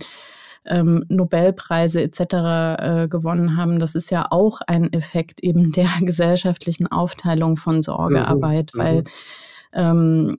ähm, 0.68 1.06
Nobelpreise 1.10 2.02
etc. 2.02 2.20
Äh, 2.22 3.08
gewonnen 3.10 3.58
haben. 3.58 3.80
Das 3.80 3.96
ist 3.96 4.10
ja 4.10 4.28
auch 4.30 4.62
ein 4.68 4.92
Effekt 4.94 5.42
eben 5.44 5.72
der 5.72 5.90
gesellschaftlichen 6.02 6.88
Aufteilung 6.88 7.58
von 7.58 7.82
Sorgearbeit, 7.82 8.72
mhm. 8.74 8.80
weil 8.80 9.04
ähm, 9.74 10.38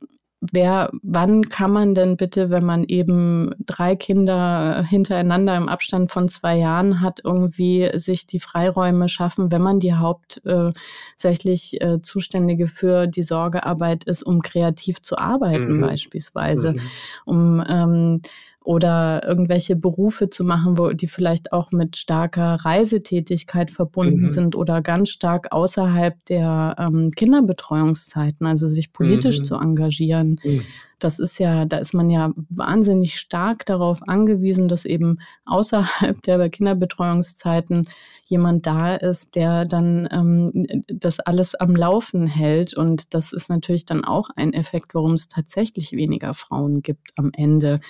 wer, 0.53 0.91
wann 1.03 1.49
kann 1.49 1.73
man 1.73 1.95
denn 1.95 2.17
bitte, 2.17 2.51
wenn 2.51 2.65
man 2.65 2.85
eben 2.85 3.55
drei 3.65 3.97
Kinder 3.97 4.85
hintereinander 4.85 5.57
im 5.57 5.69
Abstand 5.69 6.11
von 6.11 6.29
zwei 6.29 6.57
Jahren 6.57 7.01
hat, 7.01 7.21
irgendwie 7.25 7.91
sich 7.95 8.27
die 8.27 8.41
Freiräume 8.41 9.09
schaffen, 9.09 9.51
wenn 9.53 9.63
man 9.63 9.81
die 9.81 9.95
hauptsächlich 9.95 11.81
äh, 11.81 12.01
Zuständige 12.03 12.67
für 12.67 13.07
die 13.07 13.23
Sorgearbeit 13.23 14.05
ist, 14.05 14.23
um 14.23 14.43
kreativ 14.43 15.03
zu 15.03 15.17
arbeiten 15.19 15.77
mhm. 15.77 15.81
beispielsweise, 15.81 16.73
mhm. 16.73 16.81
um 17.25 17.65
ähm, 17.69 18.23
oder 18.67 19.23
irgendwelche 19.25 19.77
Berufe 19.77 20.29
zu 20.29 20.43
machen, 20.43 20.77
wo 20.77 20.91
die 20.91 21.07
vielleicht 21.07 21.53
auch 21.53 21.71
mit 21.71 21.97
starker 21.97 22.57
Reisetätigkeit 22.65 23.71
verbunden 23.71 24.25
mhm. 24.25 24.29
sind 24.29 24.57
oder 24.57 24.83
ganz 24.83 25.11
stark 25.11 25.53
außerhalb 25.53 26.25
der 26.25 26.75
ähm, 26.77 27.11
Kinderbetreuungszeiten, 27.15 28.45
also 28.45 28.67
sich 28.67 28.93
politisch 28.93 29.39
mhm. 29.39 29.45
zu 29.45 29.55
engagieren. 29.55 30.41
Mhm. 30.43 30.63
Das 30.99 31.19
ist 31.19 31.39
ja, 31.39 31.67
da 31.67 31.77
ist 31.77 31.93
man 31.93 32.09
ja 32.09 32.33
wahnsinnig 32.49 33.19
stark 33.19 33.67
darauf 33.67 34.01
angewiesen, 34.09 34.69
dass 34.69 34.85
eben 34.85 35.19
außerhalb 35.45 36.23
der 36.23 36.49
Kinderbetreuungszeiten 36.49 37.89
jemand 38.25 38.67
da 38.67 38.97
ist, 38.97 39.35
der 39.35 39.65
dann 39.65 40.09
ähm, 40.11 40.83
das 40.89 41.21
alles 41.21 41.55
am 41.55 41.77
Laufen 41.77 42.27
hält. 42.27 42.75
Und 42.75 43.15
das 43.15 43.33
ist 43.33 43.49
natürlich 43.49 43.85
dann 43.85 44.05
auch 44.05 44.31
ein 44.37 44.53
Effekt, 44.53 44.95
warum 44.95 45.13
es 45.13 45.29
tatsächlich 45.29 45.93
weniger 45.93 46.35
Frauen 46.35 46.83
gibt 46.83 47.13
am 47.17 47.31
Ende, 47.35 47.81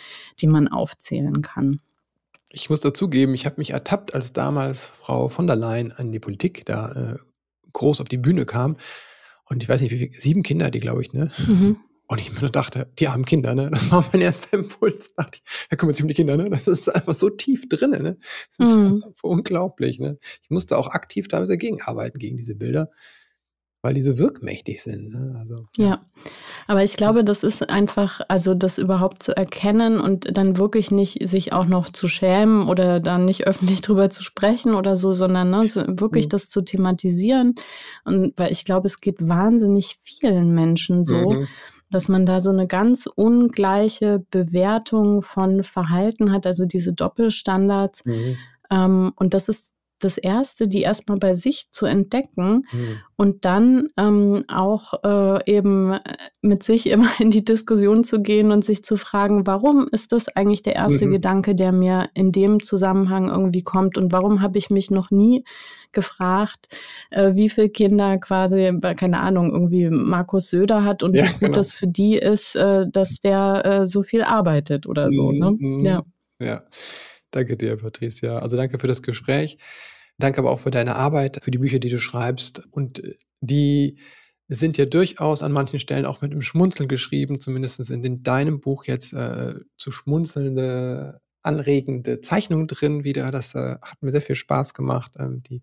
die 0.41 0.47
man 0.47 0.69
aufzählen 0.69 1.43
kann. 1.43 1.81
Ich 2.49 2.71
muss 2.71 2.81
dazugeben, 2.81 3.35
ich 3.35 3.47
habe 3.47 3.57
mich 3.59 3.71
ertappt, 3.71 4.15
als 4.15 4.33
damals 4.33 4.87
Frau 4.87 5.29
von 5.29 5.47
der 5.47 5.57
Leyen 5.57 5.93
an 5.93 6.13
die 6.13 6.21
Politik 6.21 6.65
da 6.65 6.93
äh, 6.93 7.17
groß 7.73 8.01
auf 8.01 8.09
die 8.09 8.19
Bühne 8.19 8.47
kam. 8.47 8.77
Und 9.45 9.63
ich 9.63 9.69
weiß 9.69 9.81
nicht, 9.81 9.93
wie 9.93 9.99
viele, 9.99 10.13
sieben 10.13 10.43
Kinder, 10.43 10.71
die 10.71 10.81
glaube 10.81 11.03
ich, 11.03 11.13
ne? 11.13 11.31
Mhm. 11.47 11.77
Und 12.09 12.21
ich 12.21 12.41
mir 12.41 12.51
dachte, 12.51 12.89
die 12.99 13.09
armen 13.09 13.25
Kinder, 13.25 13.55
ne? 13.55 13.71
Das 13.71 13.91
war 13.91 14.05
mein 14.13 14.23
erster 14.23 14.59
Impuls. 14.59 15.13
Da 15.17 15.25
dachte 15.25 15.41
ich, 15.43 15.69
ja, 15.71 15.77
kümmert 15.77 15.97
sich 15.97 16.05
um 16.05 16.09
die 16.09 16.15
Kinder, 16.15 16.37
ne? 16.37 16.49
Das 16.51 16.69
ist 16.69 16.89
einfach 16.89 17.15
so 17.15 17.31
tief 17.31 17.69
drin, 17.69 17.91
ne? 17.91 18.17
Das 18.59 18.69
ist, 18.69 18.77
mhm. 18.77 18.89
das 18.89 18.99
ist 18.99 19.25
unglaublich, 19.25 19.99
ne? 19.99 20.19
Ich 20.43 20.51
musste 20.51 20.79
auch 20.79 20.89
aktiv 20.89 21.27
da 21.29 21.45
dagegen 21.45 21.83
arbeiten, 21.83 22.19
gegen 22.19 22.37
diese 22.37 22.55
Bilder, 22.55 22.91
weil 23.83 23.95
die 23.95 24.03
so 24.03 24.19
wirkmächtig 24.19 24.83
sind. 24.83 25.11
Ne? 25.11 25.37
Also, 25.39 25.67
ja. 25.77 25.87
ja. 25.87 26.07
aber 26.69 26.85
ich 26.85 26.97
glaube, 26.97 27.25
das 27.25 27.43
ist 27.43 27.69
einfach, 27.69 28.21
also 28.29 28.55
das 28.55 28.79
überhaupt 28.79 29.23
zu 29.23 29.37
erkennen 29.37 30.01
und 30.01 30.37
dann 30.37 30.59
wirklich 30.59 30.91
nicht 30.91 31.27
sich 31.29 31.53
auch 31.53 31.67
noch 31.67 31.91
zu 31.91 32.09
schämen 32.09 32.69
oder 32.69 33.01
dann 33.01 33.25
nicht 33.25 33.47
öffentlich 33.47 33.83
drüber 33.83 34.11
zu 34.11 34.23
sprechen 34.23 34.75
oder 34.75 34.97
so, 34.97 35.13
sondern 35.13 35.51
ne, 35.51 35.69
so 35.69 35.85
wirklich 35.87 36.27
mhm. 36.27 36.31
das 36.31 36.49
zu 36.49 36.63
thematisieren. 36.63 37.55
Und 38.05 38.33
weil 38.37 38.51
ich 38.51 38.65
glaube, 38.65 38.87
es 38.87 39.01
geht 39.01 39.29
wahnsinnig 39.29 39.99
vielen 40.03 40.53
Menschen 40.53 41.05
so. 41.05 41.31
Mhm 41.31 41.49
dass 41.91 42.09
man 42.09 42.27
da 42.27 42.41
so 42.41 42.51
eine 42.51 42.67
ganz 42.67 43.07
ungleiche 43.07 44.25
Bewertung 44.31 45.23
von 45.23 45.63
Verhalten 45.63 46.33
hat, 46.33 46.47
also 46.47 46.67
diese 46.67 46.93
Doppelstandards. 46.93 48.05
Mhm. 48.05 48.37
Ähm, 48.71 49.13
und 49.17 49.35
das 49.35 49.49
ist 49.49 49.76
das 49.99 50.19
Erste, 50.19 50.69
die 50.69 50.83
erstmal 50.83 51.19
bei 51.19 51.35
sich 51.35 51.71
zu 51.71 51.87
entdecken 51.87 52.67
mhm. 52.71 52.99
und 53.17 53.45
dann 53.45 53.87
ähm, 53.97 54.45
auch 54.49 54.93
äh, 55.05 55.51
eben 55.51 55.99
mit 56.43 56.63
sich 56.63 56.87
immer 56.89 57.09
in 57.19 57.31
die 57.31 57.45
Diskussion 57.45 58.05
zu 58.05 58.21
gehen 58.21 58.51
und 58.51 58.65
sich 58.65 58.85
zu 58.85 58.97
fragen, 58.97 59.47
warum 59.47 59.89
ist 59.91 60.13
das 60.13 60.29
eigentlich 60.29 60.63
der 60.63 60.77
erste 60.77 61.07
mhm. 61.07 61.13
Gedanke, 61.13 61.55
der 61.55 61.73
mir 61.73 62.11
in 62.15 62.33
dem 62.33 62.63
Zusammenhang 62.63 63.29
irgendwie 63.29 63.63
kommt 63.63 63.97
und 63.97 64.13
warum 64.13 64.43
habe 64.43 64.59
ich 64.59 64.71
mich 64.71 64.91
noch 64.91 65.11
nie 65.11 65.45
gefragt, 65.93 66.69
äh, 67.11 67.33
wie 67.35 67.49
viele 67.49 67.71
Kinder 67.71 68.19
quasi, 68.19 68.73
keine 68.97 69.21
Ahnung, 69.21 69.51
irgendwie 69.51 69.89
Markus 69.89 70.51
Söder 70.51 70.85
hat 70.85 71.03
und 71.03 71.17
ja, 71.17 71.25
wie 71.25 71.29
gut 71.29 71.41
genau. 71.41 71.55
das 71.55 71.73
für 71.73 71.87
die 71.87 72.17
ist, 72.19 72.55
äh, 72.55 72.85
dass 72.91 73.19
der 73.21 73.65
äh, 73.65 73.87
so 73.87 74.03
viel 74.03 74.23
arbeitet 74.23 74.87
oder 74.87 75.11
so. 75.11 75.33
Ne? 75.33 75.57
Mhm. 75.59 75.85
Ja. 75.85 76.03
ja. 76.39 76.63
Danke 77.37 77.59
dir, 77.59 77.77
Patricia. 77.77 78.39
Also 78.39 78.57
danke 78.57 78.79
für 78.79 78.87
das 78.87 79.03
Gespräch. 79.03 79.59
Danke 80.17 80.39
aber 80.39 80.51
auch 80.51 80.59
für 80.59 80.71
deine 80.71 80.97
Arbeit, 80.97 81.45
für 81.45 81.51
die 81.51 81.59
Bücher, 81.59 81.79
die 81.79 81.91
du 81.91 82.01
schreibst. 82.01 82.63
Und 82.71 83.05
äh, 83.05 83.19
die 83.43 83.99
sind 84.49 84.79
ja 84.79 84.87
durchaus 84.87 85.43
an 85.43 85.53
manchen 85.53 85.79
Stellen 85.79 86.07
auch 86.07 86.23
mit 86.23 86.33
einem 86.33 86.41
Schmunzeln 86.41 86.89
geschrieben, 86.89 87.39
zumindest 87.39 87.85
sind 87.85 88.07
in 88.07 88.23
deinem 88.23 88.61
Buch 88.61 88.87
jetzt 88.87 89.13
äh, 89.13 89.57
zu 89.77 89.93
schmunzelnde, 89.93 91.21
anregende 91.43 92.23
Zeichnungen 92.23 92.69
drin 92.69 93.05
wieder. 93.05 93.31
Das 93.31 93.55
äh, 93.55 93.77
hat 93.83 94.01
mir 94.01 94.13
sehr 94.13 94.23
viel 94.23 94.35
Spaß 94.35 94.73
gemacht. 94.73 95.13
Ähm, 95.19 95.43
die 95.43 95.61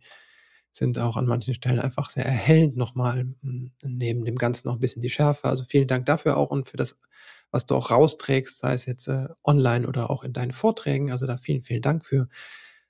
sind 0.71 0.99
auch 0.99 1.17
an 1.17 1.25
manchen 1.25 1.55
Stellen 1.55 1.79
einfach 1.79 2.11
sehr 2.11 2.25
erhellend 2.27 2.77
nochmal, 2.77 3.25
neben 3.41 4.25
dem 4.25 4.35
Ganzen 4.35 4.67
noch 4.67 4.75
ein 4.75 4.79
bisschen 4.79 5.01
die 5.01 5.09
Schärfe. 5.09 5.45
Also 5.45 5.65
vielen 5.65 5.87
Dank 5.87 6.05
dafür 6.05 6.37
auch 6.37 6.51
und 6.51 6.67
für 6.67 6.77
das 6.77 6.99
was 7.53 7.67
du 7.67 7.75
auch 7.75 7.91
rausträgst, 7.91 8.57
sei 8.57 8.73
es 8.73 8.85
jetzt 8.85 9.07
äh, 9.07 9.27
online 9.43 9.87
oder 9.87 10.09
auch 10.09 10.23
in 10.23 10.33
deinen 10.33 10.51
Vorträgen. 10.51 11.11
Also 11.11 11.27
da 11.27 11.37
vielen, 11.37 11.61
vielen 11.61 11.83
Dank 11.83 12.05
für. 12.05 12.27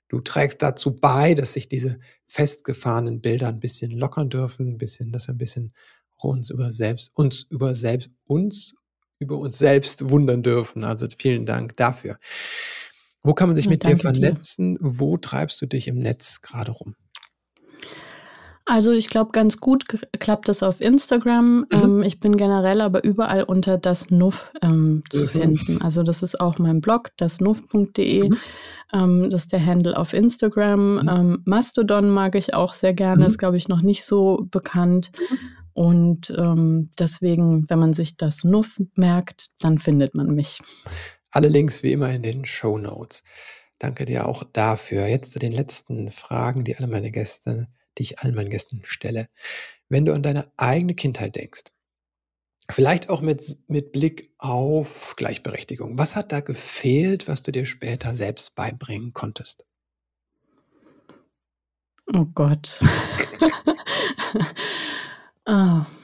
Du 0.08 0.20
trägst 0.20 0.62
dazu 0.62 0.96
bei, 0.96 1.34
dass 1.34 1.52
sich 1.52 1.68
diese 1.68 1.98
festgefahrenen 2.26 3.20
Bilder 3.20 3.48
ein 3.48 3.60
bisschen 3.60 3.90
lockern 3.90 4.30
dürfen, 4.30 4.68
ein 4.68 4.78
bisschen, 4.78 5.12
dass 5.12 5.28
wir 5.28 5.34
ein 5.34 5.38
bisschen 5.38 5.72
uns 6.16 6.48
über 6.48 6.72
selbst, 6.72 7.12
uns 7.14 7.42
über 7.50 7.74
selbst, 7.74 8.10
uns 8.24 8.74
über 9.18 9.36
uns 9.36 9.58
selbst 9.58 10.10
wundern 10.10 10.42
dürfen. 10.42 10.82
Also 10.82 11.06
vielen 11.16 11.44
Dank 11.44 11.76
dafür. 11.76 12.18
Wo 13.22 13.34
kann 13.34 13.48
man 13.50 13.56
sich 13.56 13.66
ja, 13.66 13.70
mit 13.70 13.84
dir 13.84 13.98
vernetzen? 13.98 14.74
Dir. 14.74 14.80
Wo 14.82 15.18
treibst 15.18 15.60
du 15.60 15.66
dich 15.66 15.88
im 15.88 15.98
Netz 15.98 16.40
gerade 16.40 16.72
rum? 16.72 16.94
Also 18.66 18.92
ich 18.92 19.10
glaube, 19.10 19.32
ganz 19.32 19.58
gut 19.58 19.84
klappt 20.18 20.48
das 20.48 20.62
auf 20.62 20.80
Instagram. 20.80 21.58
Mhm. 21.58 21.66
Ähm, 21.70 22.02
ich 22.02 22.18
bin 22.18 22.36
generell 22.36 22.80
aber 22.80 23.04
überall 23.04 23.42
unter 23.42 23.76
das 23.76 24.10
Nuff 24.10 24.50
ähm, 24.62 25.02
zu 25.10 25.22
mhm. 25.22 25.28
finden. 25.28 25.82
Also 25.82 26.02
das 26.02 26.22
ist 26.22 26.40
auch 26.40 26.58
mein 26.58 26.80
Blog, 26.80 27.10
dasnuff.de. 27.18 28.30
Mhm. 28.30 28.36
Ähm, 28.92 29.30
das 29.30 29.42
ist 29.42 29.52
der 29.52 29.64
Handle 29.64 29.96
auf 29.96 30.14
Instagram. 30.14 30.94
Mhm. 30.94 31.08
Ähm, 31.08 31.42
Mastodon 31.44 32.08
mag 32.08 32.36
ich 32.36 32.54
auch 32.54 32.72
sehr 32.72 32.94
gerne, 32.94 33.22
mhm. 33.22 33.26
ist, 33.26 33.38
glaube 33.38 33.58
ich, 33.58 33.68
noch 33.68 33.82
nicht 33.82 34.04
so 34.04 34.46
bekannt. 34.50 35.10
Mhm. 35.18 35.38
Und 35.74 36.32
ähm, 36.38 36.88
deswegen, 36.98 37.68
wenn 37.68 37.80
man 37.80 37.92
sich 37.92 38.16
das 38.16 38.44
Nuff 38.44 38.80
merkt, 38.94 39.50
dann 39.60 39.78
findet 39.78 40.14
man 40.14 40.28
mich. 40.34 40.60
Alle 41.30 41.48
Links 41.48 41.82
wie 41.82 41.92
immer 41.92 42.10
in 42.10 42.22
den 42.22 42.44
Show 42.44 42.78
Notes. 42.78 43.24
Danke 43.78 44.04
dir 44.04 44.26
auch 44.28 44.44
dafür. 44.52 45.06
Jetzt 45.06 45.32
zu 45.32 45.40
den 45.40 45.52
letzten 45.52 46.10
Fragen, 46.10 46.62
die 46.62 46.76
alle 46.76 46.86
meine 46.86 47.10
Gäste 47.10 47.66
die 47.98 48.02
ich 48.02 48.18
allen 48.18 48.34
meinen 48.34 48.50
Gästen 48.50 48.82
stelle. 48.84 49.28
Wenn 49.88 50.04
du 50.04 50.12
an 50.12 50.22
deine 50.22 50.50
eigene 50.56 50.94
Kindheit 50.94 51.36
denkst, 51.36 51.64
vielleicht 52.70 53.10
auch 53.10 53.20
mit, 53.20 53.56
mit 53.68 53.92
Blick 53.92 54.30
auf 54.38 55.14
Gleichberechtigung, 55.16 55.98
was 55.98 56.16
hat 56.16 56.32
da 56.32 56.40
gefehlt, 56.40 57.28
was 57.28 57.42
du 57.42 57.52
dir 57.52 57.66
später 57.66 58.16
selbst 58.16 58.54
beibringen 58.54 59.12
konntest? 59.12 59.64
Oh 62.12 62.26
Gott. 62.34 62.80
oh. 65.46 65.80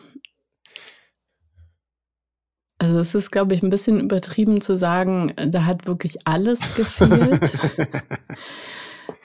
Also 2.82 2.99
es 2.99 3.14
ist, 3.14 3.30
glaube 3.30 3.55
ich, 3.55 3.62
ein 3.62 3.68
bisschen 3.68 4.01
übertrieben 4.01 4.62
zu 4.62 4.74
sagen, 4.74 5.34
da 5.36 5.66
hat 5.66 5.86
wirklich 5.86 6.26
alles 6.26 6.61
gefehlt. 6.76 7.53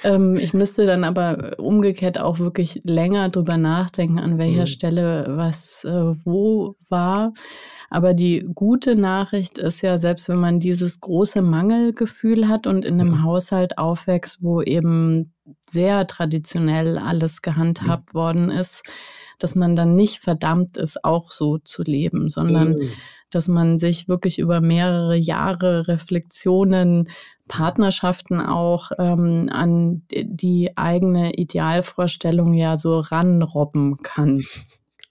Ähm, 0.04 0.36
ich 0.36 0.54
müsste 0.54 0.86
dann 0.86 1.04
aber 1.04 1.56
umgekehrt 1.58 2.20
auch 2.20 2.40
wirklich 2.40 2.82
länger 2.84 3.30
drüber 3.30 3.58
nachdenken, 3.58 4.20
an 4.20 4.38
welcher 4.38 4.62
mhm. 4.62 4.68
Stelle 4.68 5.26
was 5.30 5.84
äh, 5.84 6.14
wo 6.24 6.76
war. 6.90 7.34
Aber 7.90 8.14
die 8.14 8.46
gute 8.54 8.96
Nachricht 8.96 9.58
ist 9.58 9.82
ja, 9.82 9.98
selbst 9.98 10.28
wenn 10.28 10.40
man 10.40 10.60
dieses 10.60 11.00
große 11.00 11.42
Mangelgefühl 11.42 12.48
hat 12.48 12.68
und 12.68 12.84
in 12.84 13.00
einem 13.00 13.12
mhm. 13.12 13.24
Haushalt 13.24 13.78
aufwächst, 13.78 14.40
wo 14.42 14.62
eben 14.62 15.34
sehr 15.70 16.08
traditionell 16.08 16.98
alles 16.98 17.42
gehandhabt 17.42 18.14
mhm. 18.14 18.18
worden 18.18 18.50
ist, 18.50 18.84
dass 19.40 19.56
man 19.56 19.76
dann 19.76 19.96
nicht 19.96 20.20
verdammt 20.20 20.78
ist, 20.78 21.04
auch 21.04 21.32
so 21.32 21.58
zu 21.58 21.84
leben, 21.84 22.30
sondern 22.30 22.74
mhm. 22.74 22.90
dass 23.30 23.48
man 23.48 23.78
sich 23.78 24.08
wirklich 24.08 24.40
über 24.40 24.62
mehrere 24.62 25.16
Jahre 25.16 25.88
Reflexionen 25.88 27.10
Partnerschaften 27.48 28.42
auch 28.42 28.92
ähm, 28.98 29.50
an 29.52 30.04
die 30.12 30.72
eigene 30.76 31.34
Idealvorstellung 31.34 32.54
ja 32.54 32.78
so 32.78 33.00
ranrobben 33.00 33.98
kann. 33.98 34.44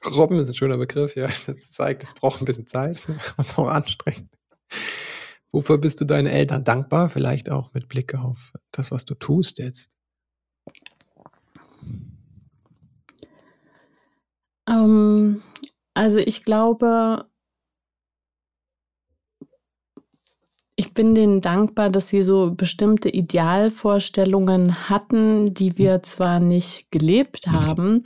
Robben 0.04 0.38
ist 0.38 0.48
ein 0.48 0.54
schöner 0.54 0.76
Begriff, 0.76 1.16
ja. 1.16 1.28
Das 1.46 1.70
zeigt, 1.70 2.02
es 2.02 2.14
braucht 2.14 2.42
ein 2.42 2.44
bisschen 2.44 2.66
Zeit, 2.66 3.02
was 3.36 3.56
auch 3.56 3.68
anstrengend. 3.68 4.30
Wofür 5.52 5.78
bist 5.78 6.00
du 6.00 6.04
deinen 6.04 6.26
Eltern 6.26 6.64
dankbar? 6.64 7.08
Vielleicht 7.08 7.50
auch 7.50 7.72
mit 7.72 7.88
Blick 7.88 8.14
auf 8.14 8.52
das, 8.72 8.90
was 8.90 9.04
du 9.04 9.14
tust 9.14 9.58
jetzt. 9.58 9.96
Ähm, 14.68 15.42
also 15.94 16.18
ich 16.18 16.44
glaube, 16.44 17.26
Ich 20.76 20.92
bin 20.92 21.14
denen 21.14 21.40
dankbar, 21.40 21.88
dass 21.88 22.08
sie 22.08 22.22
so 22.22 22.52
bestimmte 22.54 23.08
Idealvorstellungen 23.08 24.88
hatten, 24.90 25.54
die 25.54 25.78
wir 25.78 26.02
zwar 26.02 26.40
nicht 26.40 26.90
gelebt 26.90 27.46
haben, 27.46 28.02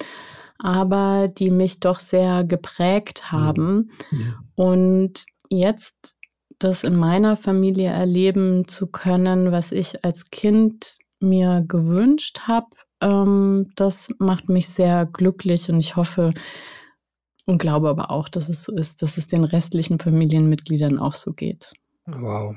aber 0.59 1.29
die 1.29 1.51
mich 1.51 1.81
doch 1.81 1.99
sehr 1.99 2.45
geprägt 2.45 3.33
haben. 3.33 3.91
Ja. 4.11 4.35
Und 4.55 5.25
jetzt 5.49 6.14
das 6.59 6.85
in 6.85 6.97
meiner 6.97 7.37
Familie 7.37 7.91
erleben 7.91 8.66
zu 8.66 8.89
können, 8.89 9.53
was 9.53 9.73
ich 9.73 10.05
als 10.05 10.31
Kind 10.31 10.99
mir 11.21 11.64
gewünscht 11.66 12.41
habe, 12.41 12.69
ähm, 13.01 13.71
das 13.77 14.09
macht 14.19 14.49
mich 14.49 14.69
sehr 14.69 15.07
glücklich 15.07 15.69
und 15.71 15.79
ich 15.79 15.97
hoffe 15.97 16.35
und 17.47 17.59
glaube 17.59 17.89
aber 17.89 18.11
auch, 18.11 18.29
dass 18.29 18.49
es 18.49 18.62
so 18.62 18.73
ist, 18.73 19.03
dass 19.03 19.16
es 19.16 19.27
den 19.27 19.45
restlichen 19.45 19.99
Familienmitgliedern 19.99 20.99
auch 20.99 21.14
so 21.14 21.33
geht. 21.33 21.73
Wow. 22.09 22.56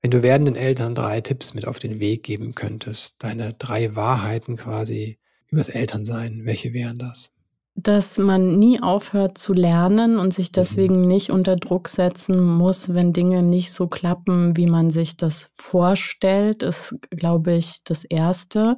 Wenn 0.00 0.10
du 0.10 0.22
werdenden 0.22 0.56
Eltern 0.56 0.94
drei 0.94 1.20
Tipps 1.20 1.54
mit 1.54 1.66
auf 1.66 1.78
den 1.78 2.00
Weg 2.00 2.24
geben 2.24 2.54
könntest, 2.54 3.14
deine 3.18 3.54
drei 3.54 3.94
Wahrheiten 3.94 4.56
quasi 4.56 5.18
übers 5.48 5.68
Elternsein, 5.68 6.44
welche 6.44 6.72
wären 6.72 6.98
das? 6.98 7.30
Dass 7.74 8.18
man 8.18 8.58
nie 8.58 8.82
aufhört 8.82 9.38
zu 9.38 9.52
lernen 9.52 10.18
und 10.18 10.34
sich 10.34 10.50
deswegen 10.50 11.02
mhm. 11.02 11.06
nicht 11.06 11.30
unter 11.30 11.56
Druck 11.56 11.88
setzen 11.88 12.42
muss, 12.42 12.92
wenn 12.92 13.12
Dinge 13.12 13.42
nicht 13.42 13.72
so 13.72 13.86
klappen, 13.86 14.56
wie 14.56 14.66
man 14.66 14.90
sich 14.90 15.16
das 15.16 15.50
vorstellt, 15.54 16.62
ist, 16.62 16.94
glaube 17.10 17.52
ich, 17.52 17.84
das 17.84 18.04
Erste. 18.04 18.76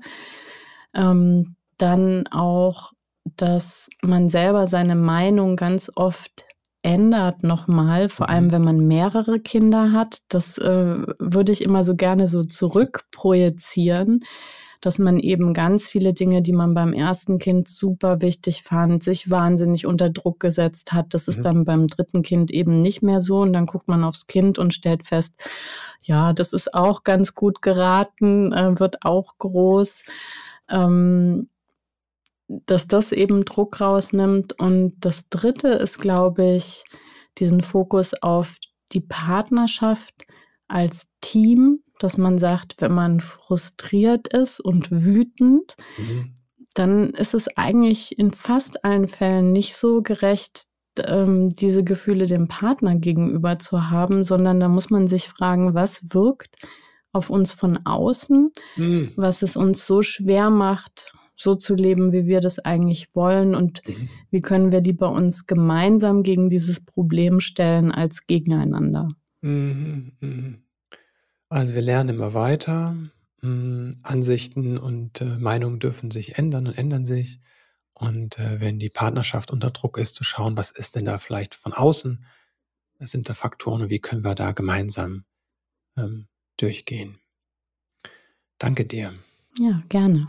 Ähm, 0.94 1.56
dann 1.78 2.26
auch, 2.28 2.92
dass 3.36 3.88
man 4.02 4.28
selber 4.28 4.66
seine 4.66 4.94
Meinung 4.94 5.56
ganz 5.56 5.90
oft 5.94 6.44
ändert 6.84 7.42
nochmal, 7.42 8.08
vor 8.08 8.28
allem 8.28 8.46
mhm. 8.46 8.52
wenn 8.52 8.64
man 8.64 8.86
mehrere 8.86 9.40
Kinder 9.40 9.92
hat. 9.92 10.18
Das 10.28 10.58
äh, 10.58 10.96
würde 11.18 11.52
ich 11.52 11.62
immer 11.62 11.82
so 11.82 11.96
gerne 11.96 12.26
so 12.26 12.44
zurückprojizieren, 12.44 14.20
dass 14.80 14.98
man 14.98 15.18
eben 15.18 15.54
ganz 15.54 15.88
viele 15.88 16.12
Dinge, 16.12 16.42
die 16.42 16.52
man 16.52 16.74
beim 16.74 16.92
ersten 16.92 17.38
Kind 17.38 17.68
super 17.68 18.20
wichtig 18.20 18.62
fand, 18.62 19.02
sich 19.02 19.30
wahnsinnig 19.30 19.86
unter 19.86 20.10
Druck 20.10 20.40
gesetzt 20.40 20.92
hat. 20.92 21.14
Das 21.14 21.26
ist 21.26 21.38
mhm. 21.38 21.42
dann 21.42 21.64
beim 21.64 21.86
dritten 21.86 22.22
Kind 22.22 22.50
eben 22.50 22.82
nicht 22.82 23.02
mehr 23.02 23.22
so. 23.22 23.40
Und 23.40 23.54
dann 23.54 23.64
guckt 23.64 23.88
man 23.88 24.04
aufs 24.04 24.26
Kind 24.26 24.58
und 24.58 24.74
stellt 24.74 25.06
fest, 25.06 25.32
ja, 26.02 26.34
das 26.34 26.52
ist 26.52 26.74
auch 26.74 27.02
ganz 27.02 27.34
gut 27.34 27.62
geraten, 27.62 28.52
äh, 28.52 28.78
wird 28.78 29.06
auch 29.06 29.38
groß. 29.38 30.04
Ähm, 30.68 31.48
dass 32.48 32.86
das 32.86 33.12
eben 33.12 33.44
Druck 33.44 33.80
rausnimmt. 33.80 34.58
Und 34.58 34.94
das 35.00 35.28
Dritte 35.30 35.68
ist, 35.68 35.98
glaube 35.98 36.54
ich, 36.54 36.84
diesen 37.38 37.60
Fokus 37.60 38.12
auf 38.22 38.56
die 38.92 39.00
Partnerschaft 39.00 40.14
als 40.68 41.06
Team, 41.20 41.80
dass 41.98 42.16
man 42.16 42.38
sagt, 42.38 42.80
wenn 42.80 42.92
man 42.92 43.20
frustriert 43.20 44.28
ist 44.28 44.60
und 44.60 44.90
wütend, 44.90 45.74
mhm. 45.96 46.36
dann 46.74 47.10
ist 47.10 47.34
es 47.34 47.48
eigentlich 47.56 48.18
in 48.18 48.32
fast 48.32 48.84
allen 48.84 49.08
Fällen 49.08 49.52
nicht 49.52 49.76
so 49.76 50.02
gerecht, 50.02 50.64
ähm, 50.98 51.50
diese 51.50 51.82
Gefühle 51.82 52.26
dem 52.26 52.46
Partner 52.46 52.96
gegenüber 52.96 53.58
zu 53.58 53.90
haben, 53.90 54.22
sondern 54.22 54.60
da 54.60 54.68
muss 54.68 54.90
man 54.90 55.08
sich 55.08 55.28
fragen, 55.28 55.74
was 55.74 56.14
wirkt 56.14 56.56
auf 57.12 57.30
uns 57.30 57.52
von 57.52 57.78
außen, 57.84 58.52
mhm. 58.76 59.12
was 59.16 59.42
es 59.42 59.56
uns 59.56 59.86
so 59.86 60.02
schwer 60.02 60.50
macht, 60.50 61.14
so 61.34 61.54
zu 61.54 61.74
leben, 61.74 62.12
wie 62.12 62.26
wir 62.26 62.40
das 62.40 62.58
eigentlich 62.58 63.08
wollen 63.14 63.54
und 63.54 63.86
mhm. 63.88 64.08
wie 64.30 64.40
können 64.40 64.72
wir 64.72 64.80
die 64.80 64.92
bei 64.92 65.08
uns 65.08 65.46
gemeinsam 65.46 66.22
gegen 66.22 66.48
dieses 66.48 66.80
Problem 66.80 67.40
stellen 67.40 67.92
als 67.92 68.26
gegeneinander. 68.26 69.08
Mhm. 69.40 70.12
mhm. 70.20 70.58
Also 71.50 71.74
wir 71.74 71.82
lernen 71.82 72.16
immer 72.16 72.34
weiter. 72.34 72.96
Ansichten 74.02 74.78
und 74.78 75.20
äh, 75.20 75.38
Meinungen 75.38 75.78
dürfen 75.78 76.10
sich 76.10 76.38
ändern 76.38 76.66
und 76.66 76.78
ändern 76.78 77.04
sich. 77.04 77.40
Und 77.92 78.38
äh, 78.38 78.60
wenn 78.60 78.78
die 78.78 78.88
Partnerschaft 78.88 79.50
unter 79.50 79.70
Druck 79.70 79.98
ist, 79.98 80.14
zu 80.14 80.24
schauen, 80.24 80.56
was 80.56 80.70
ist 80.70 80.96
denn 80.96 81.04
da 81.04 81.18
vielleicht 81.18 81.54
von 81.54 81.74
außen? 81.74 82.24
Was 82.98 83.10
sind 83.10 83.28
da 83.28 83.34
Faktoren 83.34 83.82
und 83.82 83.90
wie 83.90 84.00
können 84.00 84.24
wir 84.24 84.34
da 84.34 84.52
gemeinsam 84.52 85.24
ähm, 85.96 86.26
durchgehen? 86.56 87.18
Danke 88.58 88.86
dir. 88.86 89.14
Ja, 89.58 89.82
gerne. 89.88 90.28